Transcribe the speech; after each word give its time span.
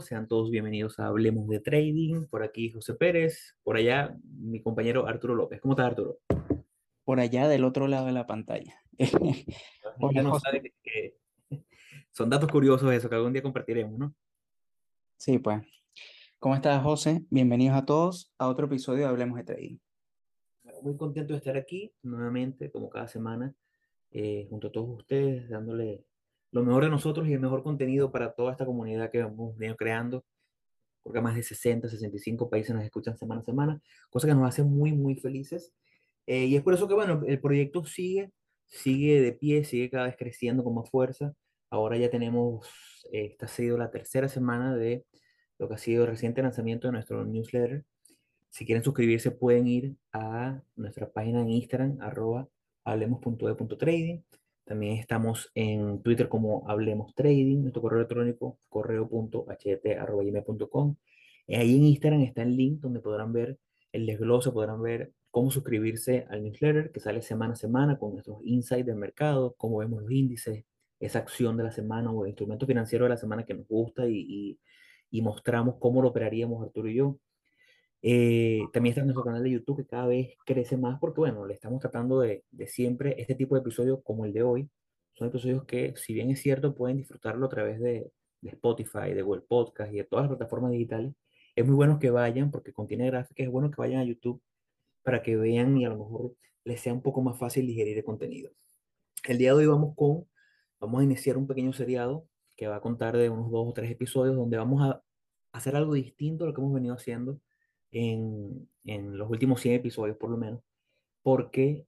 Sean 0.00 0.28
todos 0.28 0.50
bienvenidos 0.50 0.98
a 0.98 1.06
Hablemos 1.06 1.48
de 1.48 1.60
Trading. 1.60 2.26
Por 2.26 2.42
aquí 2.42 2.70
José 2.70 2.94
Pérez, 2.94 3.56
por 3.62 3.76
allá 3.76 4.16
mi 4.24 4.62
compañero 4.62 5.06
Arturo 5.06 5.34
López. 5.34 5.60
¿Cómo 5.60 5.74
estás, 5.74 5.86
Arturo? 5.86 6.18
por 7.10 7.18
allá 7.18 7.48
del 7.48 7.64
otro 7.64 7.88
lado 7.88 8.06
de 8.06 8.12
la 8.12 8.28
pantalla. 8.28 8.80
Hola, 9.98 10.22
no 10.22 10.38
sabe 10.38 10.72
que, 10.80 11.16
son 12.12 12.30
datos 12.30 12.48
curiosos 12.48 12.92
eso 12.92 13.08
que 13.08 13.16
algún 13.16 13.32
día 13.32 13.42
compartiremos, 13.42 13.98
¿no? 13.98 14.14
Sí, 15.16 15.40
pues. 15.40 15.60
¿Cómo 16.38 16.54
estás, 16.54 16.80
José? 16.84 17.24
Bienvenidos 17.28 17.76
a 17.76 17.84
todos 17.84 18.32
a 18.38 18.46
otro 18.46 18.66
episodio 18.66 19.00
de 19.00 19.06
Hablemos 19.06 19.38
de 19.38 19.42
Trading. 19.42 19.78
Muy 20.82 20.96
contento 20.96 21.32
de 21.32 21.38
estar 21.38 21.56
aquí 21.56 21.92
nuevamente, 22.04 22.70
como 22.70 22.88
cada 22.88 23.08
semana, 23.08 23.52
eh, 24.12 24.46
junto 24.48 24.68
a 24.68 24.70
todos 24.70 25.00
ustedes, 25.00 25.48
dándole 25.48 26.04
lo 26.52 26.64
mejor 26.64 26.84
de 26.84 26.90
nosotros 26.90 27.28
y 27.28 27.32
el 27.32 27.40
mejor 27.40 27.62
contenido 27.62 28.10
para 28.10 28.32
toda 28.32 28.52
esta 28.52 28.66
comunidad 28.66 29.10
que 29.10 29.18
hemos 29.20 29.56
venido 29.56 29.76
creando. 29.76 30.24
Porque 31.02 31.20
más 31.20 31.34
de 31.34 31.42
60, 31.42 31.88
65 31.88 32.50
países 32.50 32.74
nos 32.74 32.84
escuchan 32.84 33.16
semana 33.16 33.40
a 33.40 33.44
semana, 33.44 33.82
cosa 34.10 34.28
que 34.28 34.34
nos 34.34 34.48
hace 34.48 34.62
muy, 34.62 34.92
muy 34.92 35.16
felices. 35.16 35.72
Eh, 36.26 36.46
y 36.46 36.56
es 36.56 36.62
por 36.62 36.74
eso 36.74 36.86
que, 36.88 36.94
bueno, 36.94 37.22
el 37.26 37.40
proyecto 37.40 37.84
sigue, 37.84 38.32
sigue 38.66 39.20
de 39.22 39.32
pie, 39.32 39.64
sigue 39.64 39.90
cada 39.90 40.06
vez 40.06 40.16
creciendo 40.18 40.62
con 40.62 40.74
más 40.74 40.90
fuerza. 40.90 41.34
Ahora 41.70 41.96
ya 41.96 42.10
tenemos, 42.10 42.68
eh, 43.12 43.26
esta 43.32 43.46
ha 43.46 43.48
sido 43.48 43.78
la 43.78 43.90
tercera 43.90 44.28
semana 44.28 44.76
de 44.76 45.06
lo 45.58 45.68
que 45.68 45.74
ha 45.74 45.78
sido 45.78 46.04
el 46.04 46.10
reciente 46.10 46.42
lanzamiento 46.42 46.88
de 46.88 46.92
nuestro 46.92 47.24
newsletter. 47.24 47.84
Si 48.50 48.66
quieren 48.66 48.84
suscribirse, 48.84 49.30
pueden 49.30 49.66
ir 49.68 49.96
a 50.12 50.62
nuestra 50.76 51.10
página 51.10 51.40
en 51.42 51.50
Instagram, 51.50 51.98
arroba 52.00 52.48
hablemos.de.trading. 52.84 54.22
También 54.70 54.96
estamos 54.98 55.50
en 55.56 56.00
Twitter 56.00 56.28
como 56.28 56.70
Hablemos 56.70 57.12
Trading, 57.16 57.62
nuestro 57.62 57.82
correo 57.82 57.98
electrónico 57.98 58.60
correo.ht.gmail.com. 58.68 60.96
Ahí 61.48 61.76
en 61.76 61.86
Instagram 61.86 62.20
está 62.20 62.42
el 62.42 62.56
link 62.56 62.78
donde 62.78 63.00
podrán 63.00 63.32
ver 63.32 63.58
el 63.90 64.06
desglose, 64.06 64.52
podrán 64.52 64.80
ver 64.80 65.12
cómo 65.32 65.50
suscribirse 65.50 66.24
al 66.30 66.44
newsletter 66.44 66.92
que 66.92 67.00
sale 67.00 67.20
semana 67.20 67.54
a 67.54 67.56
semana 67.56 67.98
con 67.98 68.12
nuestros 68.12 68.38
insights 68.44 68.86
del 68.86 68.94
mercado, 68.94 69.56
cómo 69.58 69.78
vemos 69.78 70.02
los 70.02 70.12
índices, 70.12 70.64
esa 71.00 71.18
acción 71.18 71.56
de 71.56 71.64
la 71.64 71.72
semana 71.72 72.12
o 72.12 72.24
el 72.24 72.28
instrumento 72.28 72.64
financiero 72.64 73.06
de 73.06 73.08
la 73.08 73.16
semana 73.16 73.44
que 73.44 73.54
nos 73.54 73.66
gusta 73.66 74.08
y, 74.08 74.56
y 75.10 75.20
mostramos 75.20 75.78
cómo 75.80 76.00
lo 76.00 76.10
operaríamos 76.10 76.64
Arturo 76.64 76.88
y 76.88 76.94
yo. 76.94 77.18
Eh, 78.02 78.62
también 78.72 78.92
está 78.92 79.04
nuestro 79.04 79.24
canal 79.24 79.42
de 79.42 79.50
YouTube 79.50 79.78
que 79.78 79.86
cada 79.86 80.06
vez 80.06 80.36
crece 80.46 80.76
más 80.76 80.98
porque, 81.00 81.20
bueno, 81.20 81.46
le 81.46 81.54
estamos 81.54 81.80
tratando 81.80 82.20
de, 82.20 82.44
de 82.50 82.66
siempre 82.66 83.14
este 83.18 83.34
tipo 83.34 83.54
de 83.54 83.60
episodios 83.60 84.00
como 84.02 84.24
el 84.24 84.32
de 84.32 84.42
hoy. 84.42 84.70
Son 85.14 85.28
episodios 85.28 85.64
que, 85.64 85.94
si 85.96 86.14
bien 86.14 86.30
es 86.30 86.40
cierto, 86.40 86.74
pueden 86.74 86.96
disfrutarlo 86.96 87.46
a 87.46 87.48
través 87.48 87.80
de, 87.80 88.10
de 88.40 88.50
Spotify, 88.50 89.12
de 89.14 89.22
Google 89.22 89.42
Podcast 89.42 89.92
y 89.92 89.96
de 89.98 90.04
todas 90.04 90.24
las 90.24 90.36
plataformas 90.36 90.72
digitales. 90.72 91.12
Es 91.54 91.66
muy 91.66 91.74
bueno 91.74 91.98
que 91.98 92.10
vayan 92.10 92.50
porque 92.50 92.72
contiene 92.72 93.06
gráficas, 93.06 93.46
es 93.46 93.52
bueno 93.52 93.70
que 93.70 93.76
vayan 93.76 94.00
a 94.00 94.04
YouTube 94.04 94.40
para 95.02 95.22
que 95.22 95.36
vean 95.36 95.76
y 95.76 95.84
a 95.84 95.90
lo 95.90 95.98
mejor 95.98 96.34
les 96.64 96.80
sea 96.80 96.92
un 96.92 97.02
poco 97.02 97.22
más 97.22 97.38
fácil 97.38 97.66
digerir 97.66 97.98
el 97.98 98.04
contenido. 98.04 98.52
El 99.24 99.38
día 99.38 99.50
de 99.50 99.58
hoy 99.58 99.66
vamos 99.66 99.94
con, 99.96 100.26
vamos 100.78 101.00
a 101.00 101.04
iniciar 101.04 101.36
un 101.36 101.46
pequeño 101.46 101.72
seriado 101.72 102.26
que 102.56 102.68
va 102.68 102.76
a 102.76 102.80
contar 102.80 103.16
de 103.16 103.30
unos 103.30 103.50
dos 103.50 103.68
o 103.68 103.72
tres 103.72 103.90
episodios 103.90 104.36
donde 104.36 104.56
vamos 104.56 104.82
a 104.82 105.02
hacer 105.52 105.76
algo 105.76 105.94
distinto 105.94 106.44
a 106.44 106.48
lo 106.48 106.54
que 106.54 106.60
hemos 106.60 106.74
venido 106.74 106.94
haciendo 106.94 107.40
en, 107.92 108.68
en 108.84 109.18
los 109.18 109.30
últimos 109.30 109.60
100 109.60 109.74
episodios 109.76 110.16
por 110.16 110.30
lo 110.30 110.36
menos, 110.36 110.62
porque 111.22 111.84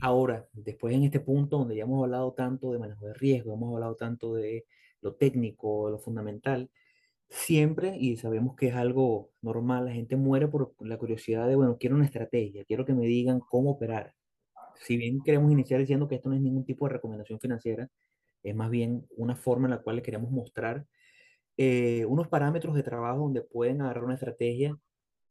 ahora, 0.00 0.48
después 0.52 0.94
en 0.94 1.04
este 1.04 1.20
punto 1.20 1.58
donde 1.58 1.76
ya 1.76 1.84
hemos 1.84 2.02
hablado 2.02 2.32
tanto 2.32 2.72
de 2.72 2.78
manejo 2.78 3.06
de 3.06 3.14
riesgo, 3.14 3.54
hemos 3.54 3.74
hablado 3.74 3.96
tanto 3.96 4.34
de 4.34 4.66
lo 5.00 5.14
técnico, 5.14 5.86
de 5.86 5.92
lo 5.92 5.98
fundamental, 5.98 6.70
siempre, 7.28 7.96
y 7.98 8.16
sabemos 8.16 8.56
que 8.56 8.68
es 8.68 8.74
algo 8.74 9.30
normal, 9.42 9.86
la 9.86 9.92
gente 9.92 10.16
muere 10.16 10.48
por 10.48 10.74
la 10.80 10.98
curiosidad 10.98 11.48
de, 11.48 11.56
bueno, 11.56 11.78
quiero 11.78 11.96
una 11.96 12.04
estrategia, 12.04 12.64
quiero 12.64 12.84
que 12.84 12.94
me 12.94 13.06
digan 13.06 13.40
cómo 13.40 13.70
operar. 13.72 14.14
Si 14.76 14.96
bien 14.96 15.22
queremos 15.22 15.52
iniciar 15.52 15.80
diciendo 15.80 16.08
que 16.08 16.16
esto 16.16 16.28
no 16.28 16.34
es 16.36 16.42
ningún 16.42 16.64
tipo 16.64 16.86
de 16.86 16.94
recomendación 16.94 17.40
financiera, 17.40 17.88
es 18.42 18.54
más 18.54 18.70
bien 18.70 19.06
una 19.16 19.36
forma 19.36 19.66
en 19.66 19.72
la 19.72 19.82
cual 19.82 19.96
le 19.96 20.02
queremos 20.02 20.30
mostrar 20.30 20.86
eh, 21.56 22.04
unos 22.06 22.28
parámetros 22.28 22.74
de 22.74 22.82
trabajo 22.82 23.20
donde 23.20 23.42
pueden 23.42 23.80
agarrar 23.82 24.04
una 24.04 24.14
estrategia, 24.14 24.76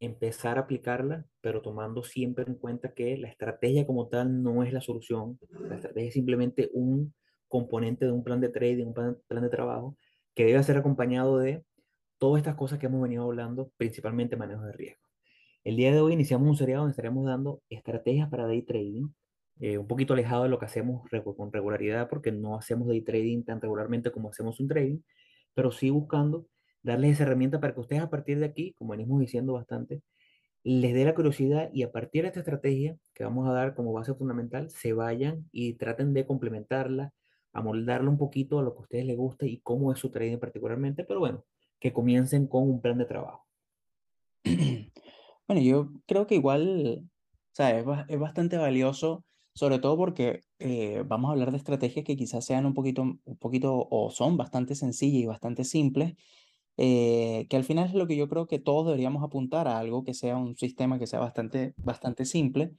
empezar 0.04 0.58
a 0.58 0.62
aplicarla, 0.62 1.24
pero 1.40 1.62
tomando 1.62 2.02
siempre 2.02 2.44
en 2.46 2.56
cuenta 2.56 2.92
que 2.92 3.16
la 3.16 3.28
estrategia 3.28 3.86
como 3.86 4.08
tal 4.08 4.42
no 4.42 4.64
es 4.64 4.72
la 4.72 4.80
solución. 4.80 5.38
La 5.68 5.76
estrategia 5.76 6.08
es 6.08 6.14
simplemente 6.14 6.70
un 6.72 7.14
componente 7.46 8.04
de 8.04 8.12
un 8.12 8.24
plan 8.24 8.40
de 8.40 8.48
trading, 8.48 8.86
un 8.86 8.94
plan, 8.94 9.18
plan 9.28 9.42
de 9.42 9.48
trabajo, 9.48 9.96
que 10.34 10.44
debe 10.46 10.62
ser 10.64 10.76
acompañado 10.76 11.38
de 11.38 11.64
todas 12.18 12.40
estas 12.40 12.56
cosas 12.56 12.78
que 12.80 12.86
hemos 12.86 13.00
venido 13.00 13.24
hablando, 13.24 13.70
principalmente 13.76 14.36
manejo 14.36 14.62
de 14.64 14.72
riesgo. 14.72 15.02
El 15.62 15.76
día 15.76 15.92
de 15.92 16.00
hoy 16.00 16.14
iniciamos 16.14 16.48
un 16.48 16.56
seriado 16.56 16.82
donde 16.82 16.92
estaremos 16.92 17.24
dando 17.24 17.62
estrategias 17.68 18.28
para 18.28 18.46
day 18.46 18.62
trading, 18.62 19.08
eh, 19.60 19.78
un 19.78 19.86
poquito 19.86 20.14
alejado 20.14 20.42
de 20.42 20.48
lo 20.48 20.58
que 20.58 20.66
hacemos 20.66 21.02
con 21.36 21.52
regularidad, 21.52 22.08
porque 22.08 22.32
no 22.32 22.56
hacemos 22.56 22.88
day 22.88 23.02
trading 23.02 23.44
tan 23.44 23.60
regularmente 23.60 24.10
como 24.10 24.30
hacemos 24.30 24.58
un 24.58 24.66
trading, 24.66 24.98
pero 25.54 25.70
sí 25.70 25.90
buscando 25.90 26.46
darles 26.82 27.12
esa 27.12 27.24
herramienta 27.24 27.60
para 27.60 27.74
que 27.74 27.80
ustedes 27.80 28.02
a 28.02 28.10
partir 28.10 28.38
de 28.38 28.46
aquí, 28.46 28.74
como 28.74 28.92
venimos 28.92 29.20
diciendo 29.20 29.54
bastante, 29.54 30.02
les 30.64 30.94
dé 30.94 31.04
la 31.04 31.14
curiosidad 31.14 31.70
y 31.72 31.82
a 31.82 31.90
partir 31.90 32.22
de 32.22 32.28
esta 32.28 32.40
estrategia 32.40 32.96
que 33.14 33.24
vamos 33.24 33.48
a 33.48 33.52
dar 33.52 33.74
como 33.74 33.92
base 33.92 34.14
fundamental, 34.14 34.70
se 34.70 34.92
vayan 34.92 35.48
y 35.52 35.74
traten 35.74 36.14
de 36.14 36.26
complementarla, 36.26 37.12
amoldarla 37.52 38.08
un 38.08 38.18
poquito 38.18 38.58
a 38.58 38.62
lo 38.62 38.72
que 38.72 38.78
a 38.78 38.82
ustedes 38.82 39.06
les 39.06 39.16
guste 39.16 39.46
y 39.48 39.58
cómo 39.58 39.92
es 39.92 39.98
su 39.98 40.10
trading 40.10 40.38
particularmente, 40.38 41.04
pero 41.04 41.20
bueno, 41.20 41.44
que 41.80 41.92
comiencen 41.92 42.46
con 42.46 42.62
un 42.68 42.80
plan 42.80 42.98
de 42.98 43.04
trabajo. 43.04 43.46
Bueno, 45.48 45.60
yo 45.60 45.90
creo 46.06 46.26
que 46.26 46.36
igual, 46.36 47.02
o 47.04 47.54
sea, 47.54 47.78
es, 47.78 47.84
es 48.08 48.18
bastante 48.18 48.56
valioso, 48.56 49.24
sobre 49.54 49.80
todo 49.80 49.96
porque 49.96 50.40
eh, 50.58 51.02
vamos 51.06 51.28
a 51.28 51.32
hablar 51.32 51.50
de 51.50 51.58
estrategias 51.58 52.04
que 52.04 52.16
quizás 52.16 52.44
sean 52.44 52.64
un 52.64 52.72
poquito, 52.72 53.02
un 53.02 53.36
poquito 53.38 53.86
o 53.90 54.10
son 54.10 54.36
bastante 54.36 54.74
sencillas 54.74 55.22
y 55.22 55.26
bastante 55.26 55.64
simples, 55.64 56.14
eh, 56.76 57.46
que 57.50 57.56
al 57.56 57.64
final 57.64 57.86
es 57.88 57.94
lo 57.94 58.06
que 58.06 58.16
yo 58.16 58.28
creo 58.28 58.46
que 58.46 58.58
todos 58.58 58.86
deberíamos 58.86 59.22
apuntar 59.22 59.68
a 59.68 59.78
algo 59.78 60.04
que 60.04 60.14
sea 60.14 60.36
un 60.36 60.56
sistema 60.56 60.98
que 60.98 61.06
sea 61.06 61.20
bastante, 61.20 61.74
bastante 61.76 62.24
simple 62.24 62.72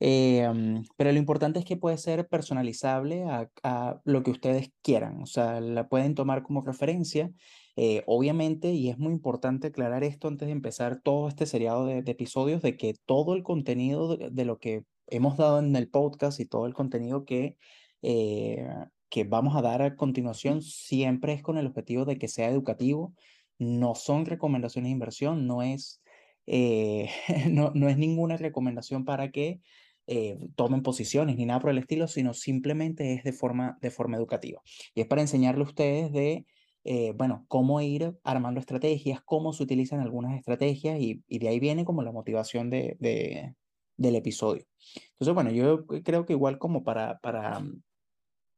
mm, 0.00 0.82
pero 0.96 1.12
lo 1.12 1.18
importante 1.18 1.58
es 1.58 1.64
que 1.64 1.76
puede 1.76 1.98
ser 1.98 2.28
personalizable 2.28 3.24
a, 3.24 3.50
a 3.62 4.00
lo 4.04 4.22
que 4.22 4.30
ustedes 4.30 4.70
quieran, 4.82 5.22
o 5.22 5.26
sea, 5.26 5.60
la 5.60 5.88
pueden 5.88 6.14
tomar 6.14 6.42
como 6.42 6.62
referencia, 6.62 7.30
eh, 7.76 8.02
obviamente, 8.06 8.72
y 8.72 8.90
es 8.90 8.98
muy 8.98 9.12
importante 9.12 9.68
aclarar 9.68 10.04
esto 10.04 10.28
antes 10.28 10.46
de 10.46 10.52
empezar 10.52 11.00
todo 11.02 11.28
este 11.28 11.46
seriado 11.46 11.86
de, 11.86 11.98
episodios, 11.98 12.62
de 12.62 12.76
que 12.76 12.94
todo 13.06 13.34
el 13.34 13.42
contenido 13.42 14.16
de, 14.16 14.30
de 14.30 14.44
lo 14.44 14.58
que 14.58 14.84
hemos 15.06 15.36
dado 15.36 15.60
en 15.60 15.74
el 15.76 15.88
podcast 15.88 16.40
y 16.40 16.46
todo 16.46 16.66
el 16.66 16.74
contenido 16.74 17.24
que, 17.24 17.56
eh, 18.02 18.66
que 19.10 19.24
vamos 19.24 19.56
a 19.56 19.62
dar 19.62 19.82
a 19.82 19.96
continuación 19.96 20.62
siempre 20.62 21.34
es 21.34 21.42
con 21.42 21.58
el 21.58 21.66
objetivo 21.66 22.04
de 22.04 22.18
que 22.18 22.28
sea 22.28 22.48
educativo, 22.48 23.14
no 23.58 23.94
son 23.94 24.24
recomendaciones 24.26 24.88
de 24.88 24.92
inversión, 24.92 25.46
no 25.46 25.62
es... 25.62 26.02
eh, 26.46 27.10
no, 27.50 27.72
no 27.74 27.88
es 27.88 27.98
ninguna 27.98 28.36
recomendación 28.36 29.04
para 29.04 29.30
que 29.30 29.60
eh, 30.06 30.48
tomen 30.56 30.82
posiciones 30.82 31.36
ni 31.36 31.46
nada 31.46 31.60
por 31.60 31.70
el 31.70 31.78
estilo, 31.78 32.08
sino 32.08 32.34
simplemente 32.34 33.12
es 33.14 33.22
de 33.22 33.32
forma, 33.32 33.78
de 33.80 33.90
forma 33.90 34.16
educativa. 34.16 34.60
Y 34.94 35.02
es 35.02 35.06
para 35.06 35.20
enseñarle 35.20 35.62
a 35.62 35.68
ustedes 35.68 36.12
de, 36.12 36.46
eh, 36.84 37.12
bueno, 37.16 37.44
cómo 37.48 37.80
ir 37.80 38.16
armando 38.24 38.58
estrategias, 38.58 39.20
cómo 39.24 39.52
se 39.52 39.62
utilizan 39.62 40.00
algunas 40.00 40.36
estrategias 40.36 40.98
y, 40.98 41.22
y 41.28 41.38
de 41.38 41.48
ahí 41.48 41.60
viene 41.60 41.84
como 41.84 42.02
la 42.02 42.10
motivación 42.10 42.70
de, 42.70 42.96
de, 42.98 43.54
del 43.96 44.16
episodio. 44.16 44.64
Entonces, 45.12 45.34
bueno, 45.34 45.50
yo 45.52 45.86
creo 45.86 46.26
que 46.26 46.32
igual 46.32 46.58
como 46.58 46.82
para, 46.82 47.18
para, 47.20 47.62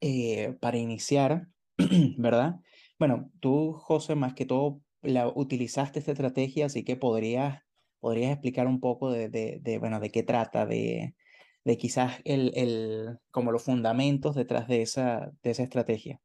eh, 0.05 0.57
para 0.59 0.77
iniciar, 0.77 1.47
¿verdad? 2.17 2.59
Bueno, 2.99 3.31
tú, 3.39 3.71
José, 3.71 4.15
más 4.15 4.33
que 4.33 4.45
todo, 4.45 4.81
la, 5.01 5.29
utilizaste 5.29 5.99
esta 5.99 6.11
estrategia, 6.11 6.65
así 6.65 6.83
que 6.83 6.97
podrías, 6.97 7.63
podrías 8.01 8.33
explicar 8.33 8.67
un 8.67 8.81
poco 8.81 9.13
de, 9.13 9.29
de, 9.29 9.77
bueno, 9.77 10.01
de 10.01 10.09
qué 10.09 10.21
trata, 10.21 10.65
de, 10.65 11.15
de 11.63 11.77
quizás 11.77 12.19
el, 12.25 12.51
el, 12.55 13.17
como 13.31 13.53
los 13.53 13.63
fundamentos 13.63 14.35
detrás 14.35 14.67
de 14.67 14.81
esa, 14.81 15.31
de 15.41 15.51
esa 15.51 15.63
estrategia. 15.63 16.19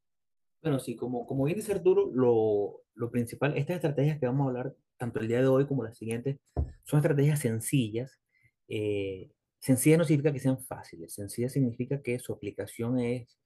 Bueno, 0.61 0.79
sí, 0.79 0.97
como, 0.97 1.25
como 1.25 1.45
bien 1.45 1.57
dice 1.57 1.71
Arturo, 1.71 2.11
lo, 2.13 2.81
lo 2.95 3.09
principal, 3.09 3.57
estas 3.57 3.77
estrategias 3.77 4.19
que 4.19 4.25
vamos 4.25 4.43
a 4.43 4.49
hablar 4.49 4.75
tanto 4.97 5.21
el 5.21 5.29
día 5.29 5.39
de 5.39 5.47
hoy 5.47 5.65
como 5.65 5.85
las 5.85 5.97
siguientes, 5.97 6.37
son 6.83 6.99
estrategias 6.99 7.39
sencillas. 7.39 8.19
Eh, 8.67 9.31
sencillas 9.57 9.99
no 9.99 10.03
significa 10.03 10.33
que 10.33 10.41
sean 10.41 10.61
fáciles, 10.65 11.13
sencillas 11.13 11.53
significa 11.53 12.01
que 12.01 12.19
su 12.19 12.33
aplicación 12.33 12.99
es 12.99 13.39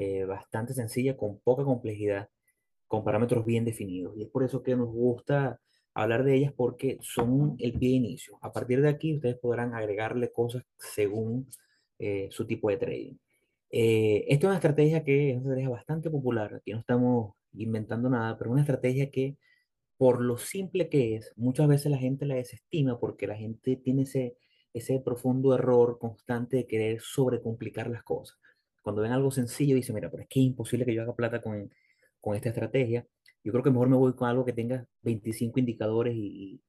eh, 0.00 0.24
bastante 0.24 0.74
sencilla, 0.74 1.16
con 1.16 1.40
poca 1.40 1.64
complejidad, 1.64 2.28
con 2.86 3.02
parámetros 3.02 3.44
bien 3.44 3.64
definidos. 3.64 4.16
Y 4.16 4.22
es 4.22 4.28
por 4.28 4.44
eso 4.44 4.62
que 4.62 4.76
nos 4.76 4.88
gusta 4.88 5.60
hablar 5.92 6.22
de 6.22 6.36
ellas 6.36 6.52
porque 6.56 6.98
son 7.00 7.56
el 7.58 7.72
pie 7.72 7.88
de 7.90 7.96
inicio. 7.96 8.38
A 8.42 8.52
partir 8.52 8.80
de 8.80 8.90
aquí 8.90 9.16
ustedes 9.16 9.36
podrán 9.38 9.74
agregarle 9.74 10.30
cosas 10.30 10.62
según 10.78 11.48
eh, 11.98 12.28
su 12.30 12.46
tipo 12.46 12.70
de 12.70 12.76
trading. 12.76 13.14
Eh, 13.70 14.24
esta 14.28 14.46
es 14.46 14.50
una 14.50 14.54
estrategia 14.54 15.02
que 15.02 15.30
es 15.30 15.36
una 15.36 15.46
estrategia 15.46 15.70
bastante 15.70 16.10
popular. 16.10 16.54
Aquí 16.54 16.70
no 16.70 16.78
estamos 16.78 17.34
inventando 17.54 18.08
nada, 18.08 18.38
pero 18.38 18.52
una 18.52 18.60
estrategia 18.60 19.10
que 19.10 19.36
por 19.96 20.20
lo 20.20 20.38
simple 20.38 20.88
que 20.88 21.16
es, 21.16 21.32
muchas 21.36 21.66
veces 21.66 21.90
la 21.90 21.98
gente 21.98 22.24
la 22.24 22.36
desestima 22.36 23.00
porque 23.00 23.26
la 23.26 23.34
gente 23.34 23.74
tiene 23.74 24.02
ese, 24.02 24.36
ese 24.72 25.00
profundo 25.00 25.54
error 25.54 25.98
constante 25.98 26.56
de 26.58 26.66
querer 26.68 27.00
sobrecomplicar 27.00 27.90
las 27.90 28.04
cosas. 28.04 28.38
Cuando 28.82 29.02
ven 29.02 29.12
algo 29.12 29.30
sencillo, 29.30 29.76
dicen, 29.76 29.94
mira, 29.94 30.10
pero 30.10 30.22
es 30.22 30.28
que 30.28 30.40
es 30.40 30.46
imposible 30.46 30.84
que 30.84 30.94
yo 30.94 31.02
haga 31.02 31.14
plata 31.14 31.42
con, 31.42 31.70
con 32.20 32.36
esta 32.36 32.48
estrategia. 32.50 33.06
Yo 33.44 33.52
creo 33.52 33.64
que 33.64 33.70
mejor 33.70 33.88
me 33.88 33.96
voy 33.96 34.14
con 34.14 34.28
algo 34.28 34.44
que 34.44 34.52
tenga 34.52 34.86
25 35.02 35.60
indicadores 35.60 36.14
y, 36.16 36.60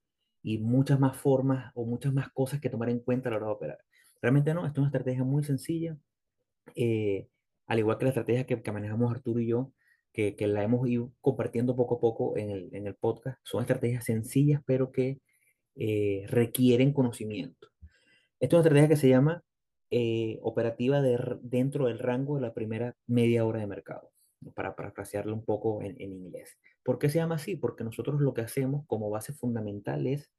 y 0.43 0.57
muchas 0.59 0.99
más 0.99 1.17
formas 1.17 1.71
o 1.75 1.85
muchas 1.85 2.13
más 2.13 2.29
cosas 2.31 2.59
que 2.59 2.69
tomar 2.69 2.89
en 2.89 2.99
cuenta 2.99 3.29
a 3.29 3.31
la 3.31 3.37
hora 3.37 3.47
de 3.47 3.51
operar. 3.53 3.79
Realmente 4.21 4.53
no, 4.53 4.65
esto 4.65 4.73
es 4.73 4.77
una 4.79 4.87
estrategia 4.87 5.23
muy 5.23 5.43
sencilla, 5.43 5.97
eh, 6.75 7.27
al 7.67 7.79
igual 7.79 7.97
que 7.97 8.05
la 8.05 8.09
estrategia 8.09 8.45
que, 8.45 8.61
que, 8.61 8.71
manejamos 8.71 9.11
Arturo 9.11 9.39
y 9.39 9.47
yo, 9.47 9.73
que, 10.11 10.35
que, 10.35 10.47
la 10.47 10.63
hemos 10.63 10.87
ido 10.89 11.13
compartiendo 11.21 11.75
poco 11.75 11.95
a 11.95 11.99
poco 11.99 12.37
en 12.37 12.49
el, 12.49 12.69
en 12.73 12.87
el 12.87 12.95
podcast. 12.95 13.39
Son 13.43 13.61
estrategias 13.61 14.05
sencillas, 14.05 14.61
pero 14.65 14.91
que 14.91 15.21
eh, 15.75 16.25
requieren 16.27 16.93
conocimiento. 16.93 17.69
Esta 18.39 18.55
es 18.55 18.59
una 18.59 18.61
estrategia 18.61 18.89
que 18.89 18.95
se 18.97 19.09
llama 19.09 19.43
eh, 19.91 20.39
operativa 20.43 21.01
de, 21.01 21.17
dentro 21.41 21.87
del 21.87 21.99
rango 21.99 22.35
de 22.35 22.41
la 22.41 22.53
primera 22.53 22.95
media 23.07 23.45
hora 23.45 23.59
de 23.59 23.67
mercado, 23.67 24.11
para 24.55 24.75
parafrasearlo 24.75 25.33
un 25.33 25.43
poco 25.43 25.81
en, 25.81 25.99
inglés. 25.99 26.57
¿Por 26.83 26.99
qué 26.99 27.09
se 27.09 27.17
llama 27.17 27.35
así? 27.35 27.55
Porque 27.55 27.83
nosotros 27.83 28.21
lo 28.21 28.33
que 28.33 28.41
hacemos 28.41 28.85
como 28.87 29.09
base 29.09 29.33
fundamental 29.33 30.05
es 30.07 30.31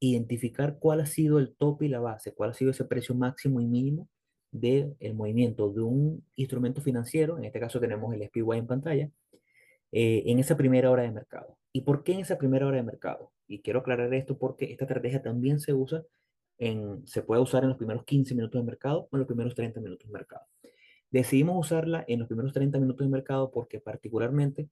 identificar 0.00 0.78
cuál 0.78 1.00
ha 1.00 1.06
sido 1.06 1.38
el 1.38 1.54
tope 1.54 1.86
y 1.86 1.88
la 1.88 2.00
base, 2.00 2.34
cuál 2.34 2.50
ha 2.50 2.54
sido 2.54 2.70
ese 2.70 2.84
precio 2.84 3.14
máximo 3.14 3.60
y 3.60 3.66
mínimo 3.66 4.08
del 4.50 4.96
movimiento 5.14 5.70
de 5.70 5.82
un 5.82 6.24
instrumento 6.36 6.80
financiero, 6.80 7.36
en 7.36 7.44
este 7.44 7.60
caso 7.60 7.80
tenemos 7.80 8.14
el 8.14 8.22
SPY 8.22 8.56
en 8.58 8.66
pantalla, 8.66 9.10
eh, 9.92 10.22
en 10.26 10.38
esa 10.38 10.56
primera 10.56 10.90
hora 10.90 11.02
de 11.02 11.10
mercado. 11.10 11.58
¿Y 11.72 11.82
por 11.82 12.04
qué 12.04 12.12
en 12.14 12.20
esa 12.20 12.38
primera 12.38 12.66
hora 12.66 12.78
de 12.78 12.84
mercado? 12.84 13.32
Y 13.46 13.62
quiero 13.62 13.80
aclarar 13.80 14.14
esto 14.14 14.38
porque 14.38 14.72
esta 14.72 14.84
estrategia 14.84 15.22
también 15.22 15.60
se 15.60 15.74
usa 15.74 16.04
en, 16.58 17.06
se 17.06 17.22
puede 17.22 17.42
usar 17.42 17.62
en 17.62 17.70
los 17.70 17.78
primeros 17.78 18.04
15 18.04 18.34
minutos 18.34 18.60
de 18.60 18.64
mercado 18.64 19.08
o 19.10 19.16
en 19.16 19.20
los 19.20 19.26
primeros 19.26 19.54
30 19.54 19.80
minutos 19.80 20.06
de 20.08 20.12
mercado. 20.12 20.46
Decidimos 21.10 21.66
usarla 21.66 22.04
en 22.08 22.18
los 22.18 22.28
primeros 22.28 22.52
30 22.52 22.78
minutos 22.78 23.06
de 23.06 23.10
mercado 23.10 23.50
porque 23.50 23.80
particularmente 23.80 24.68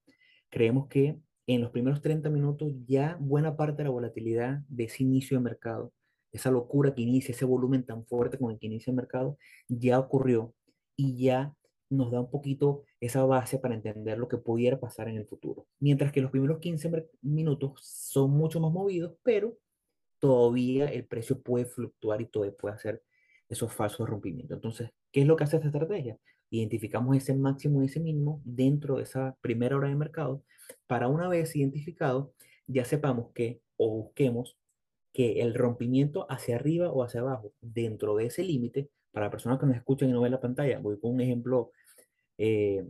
creemos 0.50 0.88
que 0.88 1.19
en 1.46 1.61
los 1.61 1.70
primeros 1.70 2.00
30 2.00 2.31
minutos 2.31 2.73
ya 2.87 3.17
buena 3.20 3.56
parte 3.56 3.79
de 3.79 3.84
la 3.84 3.90
volatilidad 3.90 4.61
de 4.69 4.84
ese 4.84 5.02
inicio 5.02 5.37
de 5.37 5.44
mercado, 5.44 5.93
esa 6.32 6.50
locura 6.50 6.94
que 6.94 7.02
inicia, 7.02 7.32
ese 7.32 7.44
volumen 7.44 7.85
tan 7.85 8.05
fuerte 8.06 8.38
con 8.38 8.52
el 8.52 8.58
que 8.58 8.67
inicia 8.67 8.90
el 8.90 8.96
mercado, 8.96 9.38
ya 9.69 9.99
ocurrió 9.99 10.55
y 10.96 11.17
ya 11.17 11.55
nos 11.90 12.11
da 12.11 12.20
un 12.20 12.31
poquito 12.31 12.85
esa 13.00 13.25
base 13.25 13.58
para 13.58 13.75
entender 13.75 14.19
lo 14.19 14.28
que 14.28 14.38
pudiera 14.38 14.81
pasar 14.81 15.08
en 15.08 15.17
el 15.17 15.26
futuro. 15.26 15.67
Mientras 15.78 16.11
que 16.11 16.23
los 16.23 16.31
primeros 16.31 16.58
15 16.58 16.90
minutos 17.20 17.73
son 17.82 18.31
mucho 18.31 18.61
más 18.61 18.73
movidos, 18.73 19.14
pero 19.23 19.58
todavía 20.23 20.87
el 20.87 21.05
precio 21.05 21.41
puede 21.43 21.65
fluctuar 21.65 22.21
y 22.21 22.27
todavía 22.27 22.57
puede 22.57 22.77
hacer 22.77 23.03
esos 23.49 23.73
falsos 23.73 24.09
rompimientos. 24.09 24.55
Entonces, 24.55 24.91
¿qué 25.11 25.23
es 25.23 25.27
lo 25.27 25.35
que 25.35 25.43
hace 25.43 25.57
esta 25.57 25.67
estrategia? 25.67 26.17
Identificamos 26.49 27.17
ese 27.17 27.35
máximo 27.35 27.83
y 27.83 27.87
ese 27.87 27.99
mínimo 27.99 28.41
dentro 28.45 28.99
de 28.99 29.03
esa 29.03 29.37
primera 29.41 29.77
hora 29.77 29.89
de 29.89 29.97
mercado 29.97 30.45
para 30.87 31.09
una 31.09 31.27
vez 31.27 31.57
identificado, 31.57 32.33
ya 32.69 32.85
sepamos 32.85 33.33
que 33.35 33.63
o 33.77 33.91
busquemos 33.91 34.57
que 35.13 35.41
el 35.43 35.55
rompimiento 35.55 36.25
hacia 36.31 36.55
arriba 36.55 36.93
o 36.93 37.03
hacia 37.03 37.21
abajo 37.21 37.53
dentro 37.61 38.15
de 38.15 38.27
ese 38.27 38.45
límite, 38.45 38.91
para 39.11 39.29
personas 39.29 39.59
que 39.59 39.67
nos 39.67 39.75
escuchan 39.75 40.09
y 40.09 40.13
no 40.13 40.21
ven 40.21 40.31
la 40.31 40.41
pantalla, 40.41 40.79
voy 40.79 41.01
con 41.01 41.15
un 41.15 41.21
ejemplo 41.21 41.73
eh, 42.39 42.87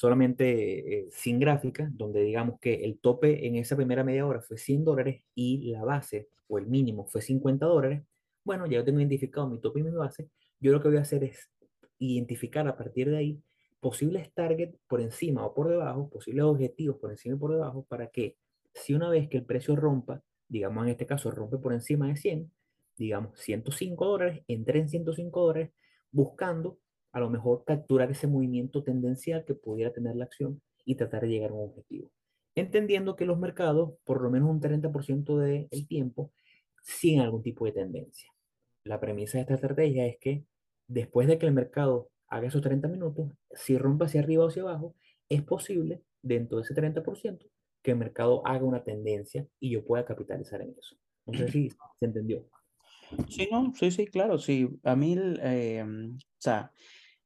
solamente 0.00 1.00
eh, 1.00 1.08
sin 1.10 1.38
gráfica, 1.38 1.90
donde 1.92 2.22
digamos 2.22 2.58
que 2.58 2.86
el 2.86 2.98
tope 3.00 3.46
en 3.46 3.56
esa 3.56 3.76
primera 3.76 4.02
media 4.02 4.26
hora 4.26 4.40
fue 4.40 4.56
100 4.56 4.82
dólares 4.82 5.22
y 5.34 5.70
la 5.72 5.84
base 5.84 6.30
o 6.48 6.56
el 6.56 6.66
mínimo 6.68 7.06
fue 7.06 7.20
50 7.20 7.66
dólares, 7.66 8.02
bueno, 8.42 8.64
ya 8.64 8.78
yo 8.78 8.84
tengo 8.84 8.98
identificado 8.98 9.46
mi 9.46 9.60
tope 9.60 9.80
y 9.80 9.82
mi 9.82 9.90
base, 9.90 10.30
yo 10.58 10.72
lo 10.72 10.80
que 10.80 10.88
voy 10.88 10.96
a 10.96 11.02
hacer 11.02 11.22
es 11.24 11.50
identificar 11.98 12.66
a 12.66 12.78
partir 12.78 13.10
de 13.10 13.18
ahí 13.18 13.42
posibles 13.78 14.32
targets 14.32 14.74
por 14.88 15.02
encima 15.02 15.44
o 15.44 15.52
por 15.52 15.68
debajo, 15.68 16.08
posibles 16.08 16.44
objetivos 16.44 16.96
por 16.96 17.10
encima 17.10 17.36
y 17.36 17.38
por 17.38 17.52
debajo, 17.52 17.84
para 17.86 18.08
que 18.08 18.38
si 18.72 18.94
una 18.94 19.10
vez 19.10 19.28
que 19.28 19.36
el 19.36 19.44
precio 19.44 19.76
rompa, 19.76 20.22
digamos 20.48 20.84
en 20.84 20.92
este 20.92 21.04
caso 21.04 21.30
rompe 21.30 21.58
por 21.58 21.74
encima 21.74 22.08
de 22.08 22.16
100, 22.16 22.50
digamos 22.96 23.38
105 23.38 24.06
dólares, 24.06 24.44
entre 24.48 24.78
en 24.78 24.88
105 24.88 25.40
dólares 25.42 25.72
buscando 26.10 26.78
a 27.12 27.20
lo 27.20 27.30
mejor 27.30 27.64
capturar 27.64 28.10
ese 28.10 28.26
movimiento 28.26 28.82
tendencial 28.82 29.44
que 29.44 29.54
pudiera 29.54 29.92
tener 29.92 30.16
la 30.16 30.24
acción 30.24 30.60
y 30.84 30.94
tratar 30.94 31.22
de 31.22 31.28
llegar 31.28 31.50
a 31.50 31.54
un 31.54 31.70
objetivo. 31.70 32.10
Entendiendo 32.54 33.16
que 33.16 33.26
los 33.26 33.38
mercados, 33.38 33.94
por 34.04 34.22
lo 34.22 34.30
menos 34.30 34.50
un 34.50 34.60
30% 34.60 35.38
del 35.38 35.86
tiempo, 35.88 36.32
siguen 36.82 37.20
algún 37.20 37.42
tipo 37.42 37.64
de 37.64 37.72
tendencia. 37.72 38.30
La 38.84 39.00
premisa 39.00 39.38
de 39.38 39.42
esta 39.42 39.54
estrategia 39.54 40.06
es 40.06 40.18
que 40.18 40.44
después 40.88 41.28
de 41.28 41.38
que 41.38 41.46
el 41.46 41.52
mercado 41.52 42.10
haga 42.28 42.48
esos 42.48 42.62
30 42.62 42.88
minutos, 42.88 43.32
si 43.52 43.76
rompe 43.76 44.06
hacia 44.06 44.20
arriba 44.20 44.44
o 44.44 44.48
hacia 44.48 44.62
abajo, 44.62 44.94
es 45.28 45.42
posible, 45.42 46.02
dentro 46.22 46.58
de 46.58 46.64
ese 46.64 46.74
30%, 46.74 47.46
que 47.82 47.90
el 47.92 47.96
mercado 47.96 48.46
haga 48.46 48.64
una 48.64 48.82
tendencia 48.82 49.46
y 49.58 49.70
yo 49.70 49.84
pueda 49.84 50.04
capitalizar 50.04 50.60
en 50.60 50.74
eso. 50.78 50.96
No 51.26 51.38
sé 51.38 51.50
si 51.50 51.70
se 51.70 52.06
entendió. 52.06 52.48
Sí, 53.28 53.48
no, 53.50 53.72
sí, 53.74 53.90
sí, 53.90 54.06
claro, 54.06 54.38
sí. 54.38 54.68
A 54.84 54.96
mí, 54.96 55.16
eh, 55.18 55.84
o 55.84 56.18
sea, 56.38 56.72